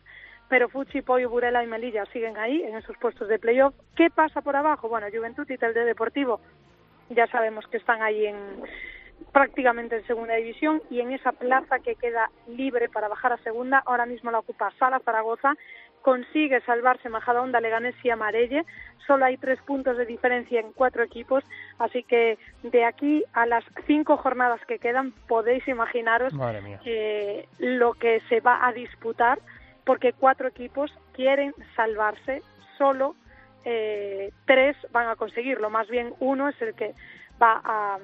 pero 0.49 0.69
Fuchi, 0.69 1.01
Pollo, 1.01 1.29
Burela 1.29 1.63
y 1.63 1.67
Melilla 1.67 2.05
siguen 2.13 2.37
ahí 2.37 2.61
en 2.61 2.75
esos 2.75 2.97
puestos 2.97 3.27
de 3.27 3.39
playoff. 3.39 3.73
¿Qué 3.95 4.09
pasa 4.09 4.41
por 4.41 4.55
abajo? 4.55 4.89
Bueno, 4.89 5.07
Juventud 5.11 5.49
y 5.49 5.57
Telde 5.57 5.85
Deportivo 5.85 6.39
ya 7.09 7.27
sabemos 7.27 7.65
que 7.67 7.77
están 7.77 8.01
ahí 8.01 8.25
en 8.25 8.35
prácticamente 9.31 9.97
en 9.97 10.07
segunda 10.07 10.35
división 10.35 10.81
y 10.89 11.01
en 11.01 11.11
esa 11.11 11.31
plaza 11.31 11.79
que 11.79 11.95
queda 11.95 12.29
libre 12.47 12.89
para 12.89 13.07
bajar 13.07 13.33
a 13.33 13.37
segunda, 13.37 13.81
ahora 13.85 14.05
mismo 14.05 14.31
la 14.31 14.39
ocupa 14.39 14.73
Sala 14.79 14.99
Zaragoza, 14.99 15.53
consigue 16.01 16.61
salvarse 16.61 17.09
Majadahonda, 17.09 17.59
Leganés 17.59 17.95
y 18.03 18.09
Amarelle, 18.09 18.63
solo 19.07 19.25
hay 19.25 19.37
tres 19.37 19.59
puntos 19.61 19.97
de 19.97 20.05
diferencia 20.05 20.59
en 20.59 20.71
cuatro 20.73 21.03
equipos, 21.03 21.43
así 21.79 22.03
que 22.03 22.37
de 22.63 22.85
aquí 22.85 23.23
a 23.33 23.45
las 23.45 23.63
cinco 23.87 24.17
jornadas 24.17 24.61
que 24.67 24.79
quedan 24.79 25.11
podéis 25.27 25.67
imaginaros 25.67 26.33
eh, 26.85 27.47
lo 27.57 27.93
que 27.93 28.21
se 28.29 28.39
va 28.41 28.65
a 28.65 28.73
disputar, 28.73 29.39
porque 29.85 30.13
cuatro 30.13 30.47
equipos 30.47 30.91
quieren 31.13 31.53
salvarse, 31.75 32.41
solo 32.77 33.15
eh, 33.63 34.31
tres 34.45 34.75
van 34.91 35.07
a 35.07 35.15
conseguirlo, 35.15 35.69
más 35.69 35.87
bien 35.87 36.13
uno 36.19 36.49
es 36.49 36.61
el 36.61 36.75
que 36.75 36.93
va 37.41 37.61
a 37.63 37.99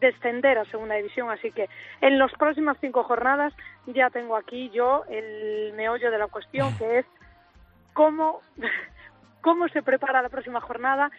descender 0.00 0.58
a 0.58 0.64
segunda 0.66 0.94
división, 0.96 1.30
así 1.30 1.50
que 1.52 1.68
en 2.00 2.18
las 2.18 2.32
próximas 2.32 2.76
cinco 2.80 3.02
jornadas 3.04 3.54
ya 3.86 4.10
tengo 4.10 4.36
aquí 4.36 4.70
yo 4.70 5.04
el 5.08 5.72
meollo 5.74 6.10
de 6.10 6.18
la 6.18 6.26
cuestión, 6.26 6.76
que 6.76 6.98
es 6.98 7.06
cómo, 7.92 8.40
cómo 9.40 9.68
se 9.68 9.82
prepara 9.82 10.22
la 10.22 10.28
próxima 10.28 10.60
jornada, 10.60 11.10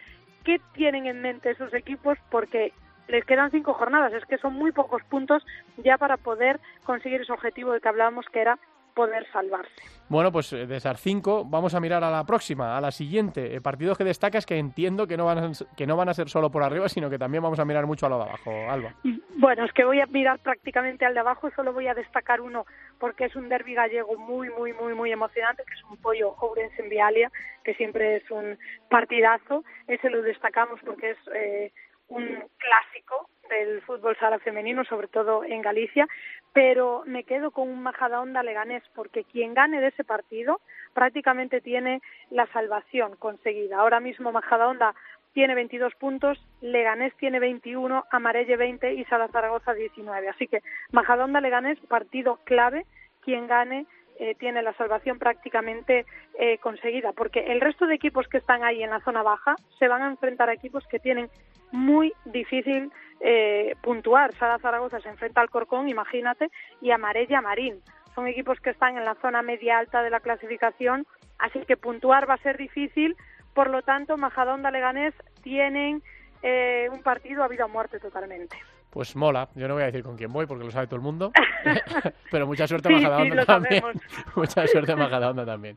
qué 0.44 0.60
tienen 0.74 1.06
en 1.06 1.20
mente 1.20 1.50
esos 1.50 1.74
equipos, 1.74 2.18
porque 2.30 2.72
les 3.08 3.24
quedan 3.24 3.50
cinco 3.50 3.74
jornadas, 3.74 4.12
es 4.12 4.24
que 4.26 4.38
son 4.38 4.54
muy 4.54 4.70
pocos 4.72 5.02
puntos 5.04 5.44
ya 5.78 5.98
para 5.98 6.16
poder 6.18 6.60
conseguir 6.84 7.22
ese 7.22 7.32
objetivo 7.32 7.72
del 7.72 7.80
que 7.80 7.88
hablábamos, 7.88 8.26
que 8.26 8.40
era 8.40 8.58
poder 8.98 9.24
salvarse. 9.30 9.80
Bueno, 10.08 10.32
pues 10.32 10.52
eh, 10.52 10.66
de 10.66 10.76
esas 10.76 11.00
cinco 11.00 11.44
vamos 11.44 11.72
a 11.72 11.78
mirar 11.78 12.02
a 12.02 12.10
la 12.10 12.24
próxima, 12.24 12.76
a 12.76 12.80
la 12.80 12.90
siguiente. 12.90 13.54
Eh, 13.54 13.60
partidos 13.60 13.96
que 13.96 14.02
destacas 14.02 14.44
que 14.44 14.58
entiendo 14.58 15.06
que 15.06 15.16
no, 15.16 15.26
van 15.26 15.38
a, 15.38 15.50
que 15.76 15.86
no 15.86 15.96
van 15.96 16.08
a 16.08 16.14
ser 16.14 16.28
solo 16.28 16.50
por 16.50 16.64
arriba, 16.64 16.88
sino 16.88 17.08
que 17.08 17.16
también 17.16 17.40
vamos 17.40 17.60
a 17.60 17.64
mirar 17.64 17.86
mucho 17.86 18.06
a 18.06 18.08
lo 18.08 18.16
de 18.16 18.24
abajo, 18.24 18.50
Alba. 18.68 18.94
Bueno, 19.36 19.64
es 19.64 19.72
que 19.72 19.84
voy 19.84 20.00
a 20.00 20.06
mirar 20.06 20.40
prácticamente 20.40 21.06
al 21.06 21.14
de 21.14 21.20
abajo, 21.20 21.48
solo 21.54 21.72
voy 21.72 21.86
a 21.86 21.94
destacar 21.94 22.40
uno 22.40 22.66
porque 22.98 23.26
es 23.26 23.36
un 23.36 23.48
derby 23.48 23.74
gallego 23.74 24.18
muy, 24.18 24.50
muy, 24.50 24.72
muy, 24.72 24.94
muy 24.94 25.12
emocionante, 25.12 25.62
que 25.64 25.74
es 25.74 25.84
un 25.84 25.96
pollo 25.98 26.34
Ourense 26.40 26.82
en 26.82 26.88
Vialia, 26.88 27.30
que 27.62 27.74
siempre 27.74 28.16
es 28.16 28.28
un 28.32 28.58
partidazo. 28.90 29.62
Ese 29.86 30.10
lo 30.10 30.22
destacamos 30.22 30.80
porque 30.84 31.10
es 31.10 31.18
eh, 31.36 31.72
un 32.08 32.24
clásico 32.58 33.30
del 33.48 33.82
fútbol 33.82 34.16
sala 34.18 34.38
femenino, 34.38 34.84
sobre 34.84 35.08
todo 35.08 35.44
en 35.44 35.62
Galicia, 35.62 36.06
pero 36.52 37.02
me 37.06 37.24
quedo 37.24 37.50
con 37.50 37.68
un 37.68 37.82
Majadahonda 37.82 38.42
Leganés 38.42 38.82
porque 38.94 39.24
quien 39.24 39.54
gane 39.54 39.80
de 39.80 39.88
ese 39.88 40.04
partido 40.04 40.60
prácticamente 40.94 41.60
tiene 41.60 42.00
la 42.30 42.46
salvación 42.52 43.16
conseguida. 43.16 43.78
Ahora 43.78 44.00
mismo 44.00 44.32
Majadahonda 44.32 44.94
tiene 45.32 45.54
22 45.54 45.94
puntos, 45.94 46.38
Leganés 46.60 47.14
tiene 47.16 47.38
21, 47.38 48.04
Amarelle 48.10 48.56
20 48.56 48.94
y 48.94 49.04
Sala 49.04 49.28
Zaragoza 49.28 49.74
19. 49.74 50.28
Así 50.28 50.48
que 50.48 50.60
Majadahonda 50.92 51.40
Leganés, 51.40 51.78
partido 51.88 52.40
clave, 52.44 52.86
quien 53.22 53.46
gane 53.46 53.86
eh, 54.20 54.34
tiene 54.34 54.62
la 54.62 54.72
salvación 54.72 55.18
prácticamente 55.20 56.04
eh, 56.40 56.58
conseguida, 56.58 57.12
porque 57.12 57.52
el 57.52 57.60
resto 57.60 57.86
de 57.86 57.94
equipos 57.94 58.26
que 58.26 58.38
están 58.38 58.64
ahí 58.64 58.82
en 58.82 58.90
la 58.90 59.00
zona 59.00 59.22
baja 59.22 59.54
se 59.78 59.86
van 59.86 60.02
a 60.02 60.08
enfrentar 60.08 60.48
a 60.48 60.54
equipos 60.54 60.84
que 60.88 60.98
tienen 60.98 61.30
muy 61.72 62.12
difícil 62.24 62.92
eh, 63.20 63.74
puntuar. 63.82 64.34
Sala 64.36 64.58
Zaragoza 64.58 65.00
se 65.00 65.08
enfrenta 65.08 65.40
al 65.40 65.50
Corcón, 65.50 65.88
imagínate, 65.88 66.50
y 66.80 66.90
Amarella 66.90 67.40
Marín. 67.40 67.82
Son 68.14 68.26
equipos 68.26 68.60
que 68.60 68.70
están 68.70 68.96
en 68.96 69.04
la 69.04 69.14
zona 69.16 69.42
media 69.42 69.78
alta 69.78 70.02
de 70.02 70.10
la 70.10 70.20
clasificación, 70.20 71.06
así 71.38 71.60
que 71.60 71.76
puntuar 71.76 72.28
va 72.28 72.34
a 72.34 72.42
ser 72.42 72.56
difícil. 72.56 73.16
Por 73.54 73.70
lo 73.70 73.82
tanto, 73.82 74.16
Majadahonda 74.16 74.70
Leganés 74.70 75.14
tienen 75.42 76.02
eh, 76.42 76.88
un 76.92 77.02
partido 77.02 77.42
a 77.42 77.48
vida 77.48 77.64
o 77.64 77.68
muerte 77.68 77.98
totalmente. 77.98 78.56
Pues 78.90 79.14
mola, 79.16 79.48
yo 79.54 79.68
no 79.68 79.74
voy 79.74 79.82
a 79.82 79.86
decir 79.86 80.02
con 80.02 80.16
quién 80.16 80.32
voy 80.32 80.46
porque 80.46 80.64
lo 80.64 80.70
sabe 80.70 80.86
todo 80.86 80.96
el 80.96 81.02
mundo, 81.02 81.30
pero 82.30 82.46
mucha 82.46 82.66
suerte 82.66 82.88
Sí, 82.88 82.94
Majadahonda 82.94 83.30
sí, 83.30 83.36
lo 83.36 83.46
también. 83.46 83.80
sabemos. 83.82 84.02
mucha 84.36 84.66
suerte 84.66 84.96
Majadahonda 84.96 85.44
también. 85.46 85.76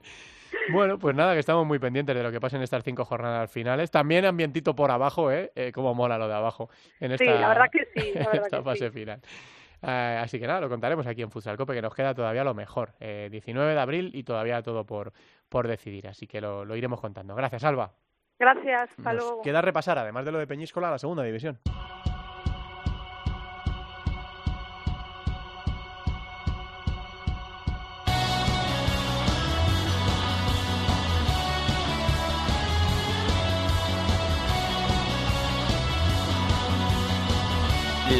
Bueno, 0.71 0.97
pues 0.99 1.15
nada, 1.15 1.33
que 1.33 1.39
estamos 1.39 1.65
muy 1.65 1.79
pendientes 1.79 2.15
de 2.15 2.23
lo 2.23 2.31
que 2.31 2.39
pasa 2.39 2.57
en 2.57 2.63
estas 2.63 2.83
cinco 2.83 3.03
jornadas 3.05 3.51
finales. 3.51 3.89
También 3.91 4.25
ambientito 4.25 4.75
por 4.75 4.91
abajo, 4.91 5.31
¿eh? 5.31 5.51
Eh, 5.55 5.71
Cómo 5.73 5.93
mola 5.93 6.17
lo 6.17 6.27
de 6.27 6.33
abajo 6.35 6.69
en 6.99 7.17
Sí, 7.17 7.25
esta, 7.25 7.39
la 7.39 7.47
verdad 7.49 7.65
que 7.71 7.85
sí, 7.95 8.11
la 8.13 8.19
verdad 8.25 8.41
esta 8.45 8.57
que 8.57 8.63
fase 8.63 8.85
sí. 8.87 8.91
final. 8.91 9.21
Eh, 9.81 10.19
así 10.21 10.39
que 10.39 10.47
nada, 10.47 10.61
lo 10.61 10.69
contaremos 10.69 11.07
aquí 11.07 11.21
en 11.21 11.31
Futsal 11.31 11.57
Cope, 11.57 11.73
que 11.73 11.81
nos 11.81 11.93
queda 11.95 12.13
todavía 12.13 12.43
lo 12.43 12.53
mejor. 12.53 12.93
Eh, 12.99 13.27
19 13.31 13.73
de 13.73 13.79
abril 13.79 14.11
y 14.13 14.23
todavía 14.23 14.61
todo 14.61 14.85
por, 14.85 15.11
por 15.49 15.67
decidir. 15.67 16.07
Así 16.07 16.27
que 16.27 16.39
lo, 16.39 16.63
lo 16.65 16.75
iremos 16.75 17.01
contando. 17.01 17.33
Gracias, 17.35 17.63
Alba. 17.63 17.91
Gracias, 18.39 18.89
hasta 18.97 19.13
Nos 19.13 19.23
luego. 19.23 19.41
queda 19.41 19.61
repasar, 19.61 19.97
además 19.97 20.25
de 20.25 20.31
lo 20.31 20.39
de 20.39 20.47
Peñíscola, 20.47 20.89
la 20.91 20.97
segunda 20.99 21.23
división. 21.23 21.59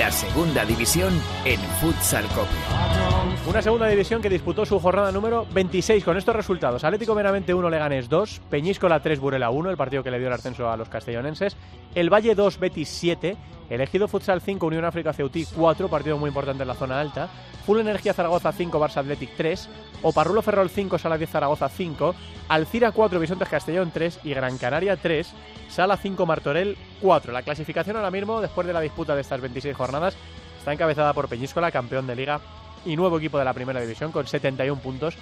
La 0.01 0.09
segunda 0.09 0.65
división 0.65 1.13
en 1.45 1.59
Futsal 1.79 2.25
Cope. 2.29 2.49
Una 3.47 3.61
segunda 3.61 3.87
división 3.87 4.19
que 4.19 4.31
disputó 4.31 4.65
su 4.65 4.79
jornada 4.79 5.11
número 5.11 5.45
26 5.53 6.03
con 6.03 6.17
estos 6.17 6.35
resultados. 6.35 6.83
Atlético 6.83 7.13
Benavente 7.13 7.53
1, 7.53 7.69
Leganés 7.69 8.09
2, 8.09 8.41
Peñíscola 8.49 8.99
3, 8.99 9.19
Burela 9.19 9.51
1, 9.51 9.69
el 9.69 9.77
partido 9.77 10.01
que 10.01 10.09
le 10.09 10.17
dio 10.17 10.27
el 10.29 10.33
ascenso 10.33 10.67
a 10.71 10.75
los 10.75 10.89
castellonenses, 10.89 11.55
El 11.93 12.09
Valle 12.09 12.35
2, 12.35 12.59
Betis 12.59 12.87
7, 12.89 13.35
Elegido 13.69 14.07
Futsal 14.07 14.41
5, 14.41 14.65
Unión 14.65 14.85
África 14.85 15.13
Ceutí 15.13 15.45
4, 15.45 15.89
partido 15.89 16.17
muy 16.17 16.29
importante 16.29 16.63
en 16.63 16.67
la 16.67 16.75
zona 16.75 16.99
alta, 16.99 17.29
Full 17.65 17.79
Energía 17.79 18.13
Zaragoza 18.13 18.51
5, 18.51 18.79
Barça 18.79 18.97
Athletic 18.97 19.31
3, 19.35 19.69
Oparrulo 20.01 20.41
Ferrol 20.41 20.69
5, 20.69 20.97
Sala 20.97 21.17
10 21.17 21.29
Zaragoza 21.29 21.69
5, 21.69 22.15
Alcira 22.47 22.91
4, 22.91 23.19
Bisontes 23.19 23.49
Castellón 23.49 23.91
3 23.93 24.21
y 24.23 24.33
Gran 24.33 24.57
Canaria 24.57 24.95
3, 24.95 25.33
Sala 25.69 25.97
5, 25.97 26.25
Martorell 26.25 26.77
4. 27.01 27.31
La 27.31 27.43
clasificación 27.43 27.97
ahora 27.97 28.11
mismo, 28.11 28.41
después 28.41 28.65
de 28.67 28.73
la 28.73 28.81
disputa 28.81 29.15
de 29.15 29.21
estas 29.21 29.41
26 29.41 29.75
jornadas, 29.75 30.15
está 30.59 30.73
encabezada 30.73 31.13
por 31.13 31.27
Peñíscola, 31.27 31.71
campeón 31.71 32.07
de 32.07 32.15
liga 32.15 32.39
y 32.85 32.95
nuevo 32.95 33.17
equipo 33.17 33.37
de 33.37 33.45
la 33.45 33.53
primera 33.53 33.81
división 33.81 34.11
con 34.11 34.27
71 34.27 34.81
puntos. 34.81 35.15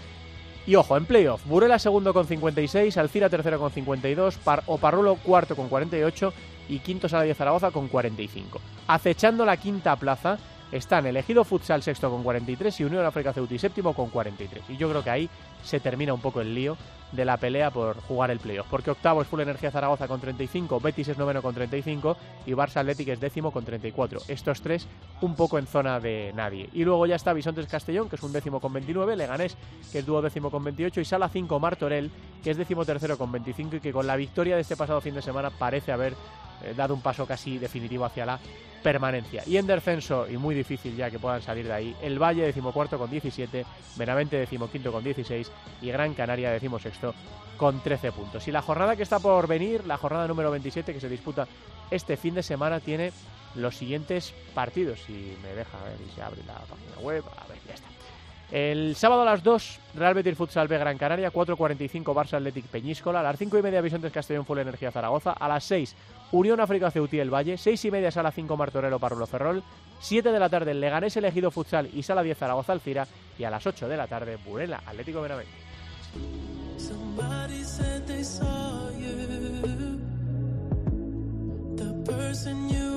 Y 0.69 0.75
ojo, 0.75 0.95
en 0.97 1.05
playoff, 1.05 1.43
Burela 1.47 1.79
segundo 1.79 2.13
con 2.13 2.27
56, 2.27 2.95
Alcira 2.97 3.27
tercero 3.27 3.57
con 3.57 3.71
52, 3.71 4.37
Par 4.37 4.61
Oparrulo 4.67 5.15
cuarto 5.15 5.55
con 5.55 5.67
48 5.67 6.31
y 6.69 6.77
quinto 6.77 7.09
Sala 7.09 7.23
de 7.23 7.33
Zaragoza 7.33 7.71
con 7.71 7.87
45. 7.87 8.61
Acechando 8.85 9.45
la 9.45 9.57
quinta 9.57 9.95
plaza 9.95 10.37
están 10.71 11.05
Elegido 11.05 11.43
Futsal 11.43 11.81
sexto 11.81 12.09
con 12.09 12.23
43 12.23 12.79
y 12.79 12.83
Unión 12.83 13.05
África 13.05 13.33
Ceuti 13.33 13.57
séptimo 13.57 13.93
con 13.93 14.09
43. 14.09 14.69
Y 14.69 14.77
yo 14.77 14.89
creo 14.89 15.03
que 15.03 15.09
ahí 15.09 15.29
se 15.63 15.79
termina 15.79 16.13
un 16.13 16.21
poco 16.21 16.41
el 16.41 16.53
lío 16.53 16.77
de 17.11 17.25
la 17.25 17.37
pelea 17.37 17.71
por 17.71 17.99
jugar 18.01 18.31
el 18.31 18.39
playoff. 18.39 18.67
Porque 18.69 18.91
octavo 18.91 19.21
es 19.21 19.27
Full 19.27 19.41
Energía 19.41 19.71
Zaragoza 19.71 20.07
con 20.07 20.21
35, 20.21 20.79
Betis 20.79 21.07
es 21.07 21.17
noveno 21.17 21.41
con 21.41 21.55
35 21.55 22.17
y 22.45 22.51
Barça 22.51 22.77
Athletic 22.77 23.09
es 23.09 23.19
décimo 23.19 23.51
con 23.51 23.65
34. 23.65 24.21
Estos 24.27 24.61
tres 24.61 24.87
un 25.21 25.35
poco 25.35 25.57
en 25.57 25.67
zona 25.67 25.99
de 25.99 26.31
nadie. 26.35 26.69
Y 26.73 26.83
luego 26.83 27.05
ya 27.05 27.15
está 27.15 27.33
Bisontes 27.33 27.67
Castellón, 27.67 28.09
que 28.09 28.15
es 28.15 28.23
un 28.23 28.31
décimo 28.31 28.59
con 28.59 28.73
29, 28.73 29.15
Leganés, 29.15 29.57
que 29.91 29.99
es 29.99 30.05
duodécimo 30.05 30.51
con 30.51 30.63
28 30.63 31.01
y 31.01 31.05
Sala 31.05 31.29
5 31.29 31.59
Martorell, 31.59 32.11
que 32.43 32.51
es 32.51 32.57
décimo 32.57 32.85
tercero 32.85 33.17
con 33.17 33.31
25 33.31 33.77
y 33.77 33.79
que 33.79 33.91
con 33.91 34.07
la 34.07 34.15
victoria 34.15 34.55
de 34.55 34.61
este 34.61 34.77
pasado 34.77 35.01
fin 35.01 35.15
de 35.15 35.21
semana 35.21 35.49
parece 35.49 35.91
haber 35.91 36.13
eh, 36.63 36.73
dado 36.75 36.93
un 36.93 37.01
paso 37.01 37.25
casi 37.25 37.57
definitivo 37.57 38.05
hacia 38.05 38.25
la 38.25 38.39
permanencia. 38.81 39.43
Y 39.45 39.57
en 39.57 39.67
descenso, 39.67 40.27
y 40.29 40.37
muy 40.37 40.55
difícil 40.55 40.95
ya 40.95 41.11
que 41.11 41.19
puedan 41.19 41.41
salir 41.41 41.67
de 41.67 41.73
ahí, 41.73 41.95
el 42.01 42.21
Valle 42.21 42.45
decimocuarto 42.45 42.97
con 42.97 43.09
17, 43.09 43.65
Benavente 43.97 44.37
decimoquinto 44.37 44.91
con 44.91 45.03
16 45.03 45.51
y 45.81 45.91
Gran 45.91 46.13
Canaria 46.13 46.51
decimosexto 46.51 47.13
con 47.57 47.81
13 47.81 48.11
puntos. 48.13 48.47
Y 48.47 48.51
la 48.51 48.61
jornada 48.61 48.95
que 48.95 49.03
está 49.03 49.19
por 49.19 49.47
venir, 49.47 49.85
la 49.85 49.97
jornada 49.97 50.27
número 50.27 50.49
27 50.51 50.93
que 50.93 51.01
se 51.01 51.09
disputa 51.09 51.47
este 51.91 52.15
fin 52.15 52.35
de 52.35 52.43
semana, 52.43 52.79
tiene 52.79 53.11
los 53.55 53.75
siguientes 53.75 54.33
partidos. 54.53 55.01
Si 55.05 55.35
me 55.43 55.53
deja 55.53 55.77
ver 55.83 55.97
y 56.07 56.15
se 56.15 56.21
abre 56.21 56.41
la 56.47 56.53
página 56.53 56.97
web, 57.01 57.23
a 57.37 57.47
ver, 57.47 57.57
ya 57.67 57.73
está. 57.73 57.98
El 58.51 58.95
sábado 58.95 59.21
a 59.21 59.25
las 59.25 59.43
2, 59.43 59.79
Real 59.95 60.15
Betis 60.15 60.35
Futsal 60.35 60.67
B 60.67 60.77
Gran 60.77 60.97
Canaria, 60.97 61.31
4.45 61.31 62.03
Barça 62.15 62.33
Athletic 62.33 62.65
Peñíscola, 62.65 63.19
a 63.19 63.23
las 63.23 63.37
5 63.37 63.59
y 63.59 63.61
media 63.61 63.81
Bisontes 63.81 64.11
Castellón 64.11 64.45
Full 64.45 64.57
Energía 64.57 64.91
Zaragoza, 64.91 65.33
a 65.33 65.47
las 65.47 65.63
6 65.65 65.95
Unión 66.31 66.59
África 66.59 66.89
Ceutí 66.89 67.19
El 67.19 67.33
Valle, 67.33 67.57
6 67.57 67.85
y 67.85 67.91
media 67.91 68.09
Sala 68.09 68.31
5 68.31 68.57
Martorell 68.57 68.99
Parrulo 68.99 69.27
Ferrol, 69.27 69.63
7 69.99 70.31
de 70.31 70.39
la 70.39 70.49
tarde 70.49 70.73
Leganés 70.73 71.15
Elegido 71.17 71.51
Futsal 71.51 71.89
y 71.93 72.01
Sala 72.01 72.23
10 72.23 72.37
Zaragoza 72.37 72.73
Alcira 72.73 73.07
y 73.37 73.43
a 73.43 73.51
las 73.51 73.65
8 73.67 73.87
de 73.87 73.97
la 73.97 74.07
tarde 74.07 74.37
Burela 74.43 74.81
Atlético 74.85 75.21
Benavente. 75.21 75.53
Person 82.09 82.69
you 82.69 82.88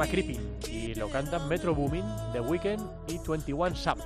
llama 0.00 0.10
Creepy 0.10 0.38
y 0.70 0.94
lo 0.94 1.10
cantan 1.10 1.46
Metro 1.46 1.74
Boomin, 1.74 2.04
The 2.32 2.40
Weeknd 2.40 2.80
y 3.08 3.18
21 3.18 3.76
Sub. 3.76 3.98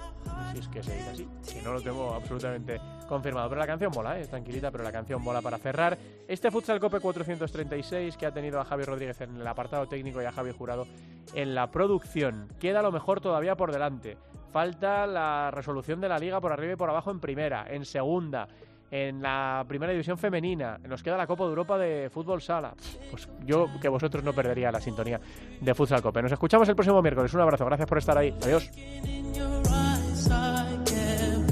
Si 0.52 0.58
es 0.58 0.68
que 0.68 0.82
se 0.82 0.96
dice 0.96 1.10
así, 1.10 1.28
que 1.52 1.62
no 1.62 1.72
lo 1.72 1.80
tengo 1.80 2.14
absolutamente 2.14 2.80
confirmado. 3.08 3.48
Pero 3.48 3.60
la 3.60 3.66
canción 3.66 3.92
mola, 3.94 4.18
¿eh? 4.18 4.26
tranquilita, 4.26 4.72
pero 4.72 4.82
la 4.82 4.90
canción 4.90 5.22
mola 5.22 5.40
para 5.40 5.58
cerrar. 5.58 5.96
Este 6.26 6.50
Futsal 6.50 6.80
Cope 6.80 6.98
436 6.98 8.16
que 8.16 8.26
ha 8.26 8.32
tenido 8.32 8.60
a 8.60 8.64
Javi 8.64 8.84
Rodríguez 8.84 9.20
en 9.20 9.36
el 9.36 9.46
apartado 9.46 9.86
técnico 9.86 10.20
y 10.20 10.24
a 10.24 10.32
Javi 10.32 10.50
Jurado 10.50 10.86
en 11.32 11.54
la 11.54 11.70
producción. 11.70 12.48
Queda 12.58 12.82
lo 12.82 12.90
mejor 12.90 13.20
todavía 13.20 13.54
por 13.56 13.70
delante. 13.70 14.16
Falta 14.52 15.06
la 15.06 15.52
resolución 15.52 16.00
de 16.00 16.08
la 16.08 16.18
liga 16.18 16.40
por 16.40 16.52
arriba 16.52 16.72
y 16.72 16.76
por 16.76 16.90
abajo 16.90 17.12
en 17.12 17.20
primera, 17.20 17.66
en 17.68 17.84
segunda, 17.84 18.48
en 18.94 19.20
la 19.20 19.64
primera 19.66 19.90
división 19.90 20.16
femenina. 20.16 20.78
Nos 20.88 21.02
queda 21.02 21.16
la 21.16 21.26
Copa 21.26 21.42
de 21.42 21.50
Europa 21.50 21.76
de 21.76 22.08
fútbol 22.10 22.40
sala. 22.40 22.72
Pues 23.10 23.28
yo 23.44 23.66
que 23.82 23.88
vosotros 23.88 24.22
no 24.22 24.32
perdería 24.32 24.70
la 24.70 24.80
sintonía 24.80 25.20
de 25.60 25.74
Futsal 25.74 26.00
Cope. 26.00 26.22
Nos 26.22 26.30
escuchamos 26.30 26.68
el 26.68 26.76
próximo 26.76 27.02
miércoles. 27.02 27.34
Un 27.34 27.40
abrazo, 27.40 27.64
gracias 27.66 27.88
por 27.88 27.98
estar 27.98 28.16
ahí. 28.16 28.32
Adiós. 28.44 28.70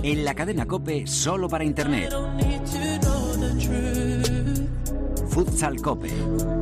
En 0.04 0.24
la 0.24 0.34
cadena 0.34 0.66
Cope, 0.66 1.04
solo 1.08 1.48
para 1.48 1.64
Internet. 1.64 2.12
Futsal 5.28 5.82
Cope. 5.82 6.61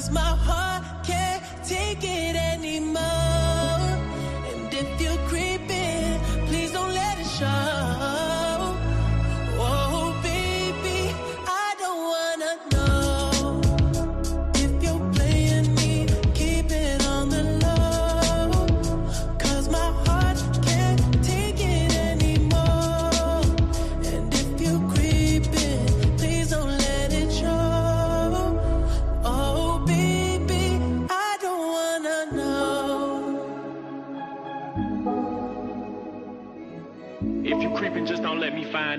Cause 0.00 0.10
my 0.12 0.20
heart 0.20 1.04
can't 1.04 1.42
take 1.62 2.02
it 2.02 2.34
anymore. 2.34 2.89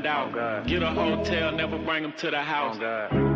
Find 0.02 0.34
out. 0.36 0.68
Get 0.68 0.84
a 0.84 0.92
hotel, 0.92 1.52
never 1.52 1.78
bring 1.78 2.04
them 2.04 2.14
to 2.20 2.32
the 2.32 2.42
house. 2.42 2.78
Oh, 2.82 3.31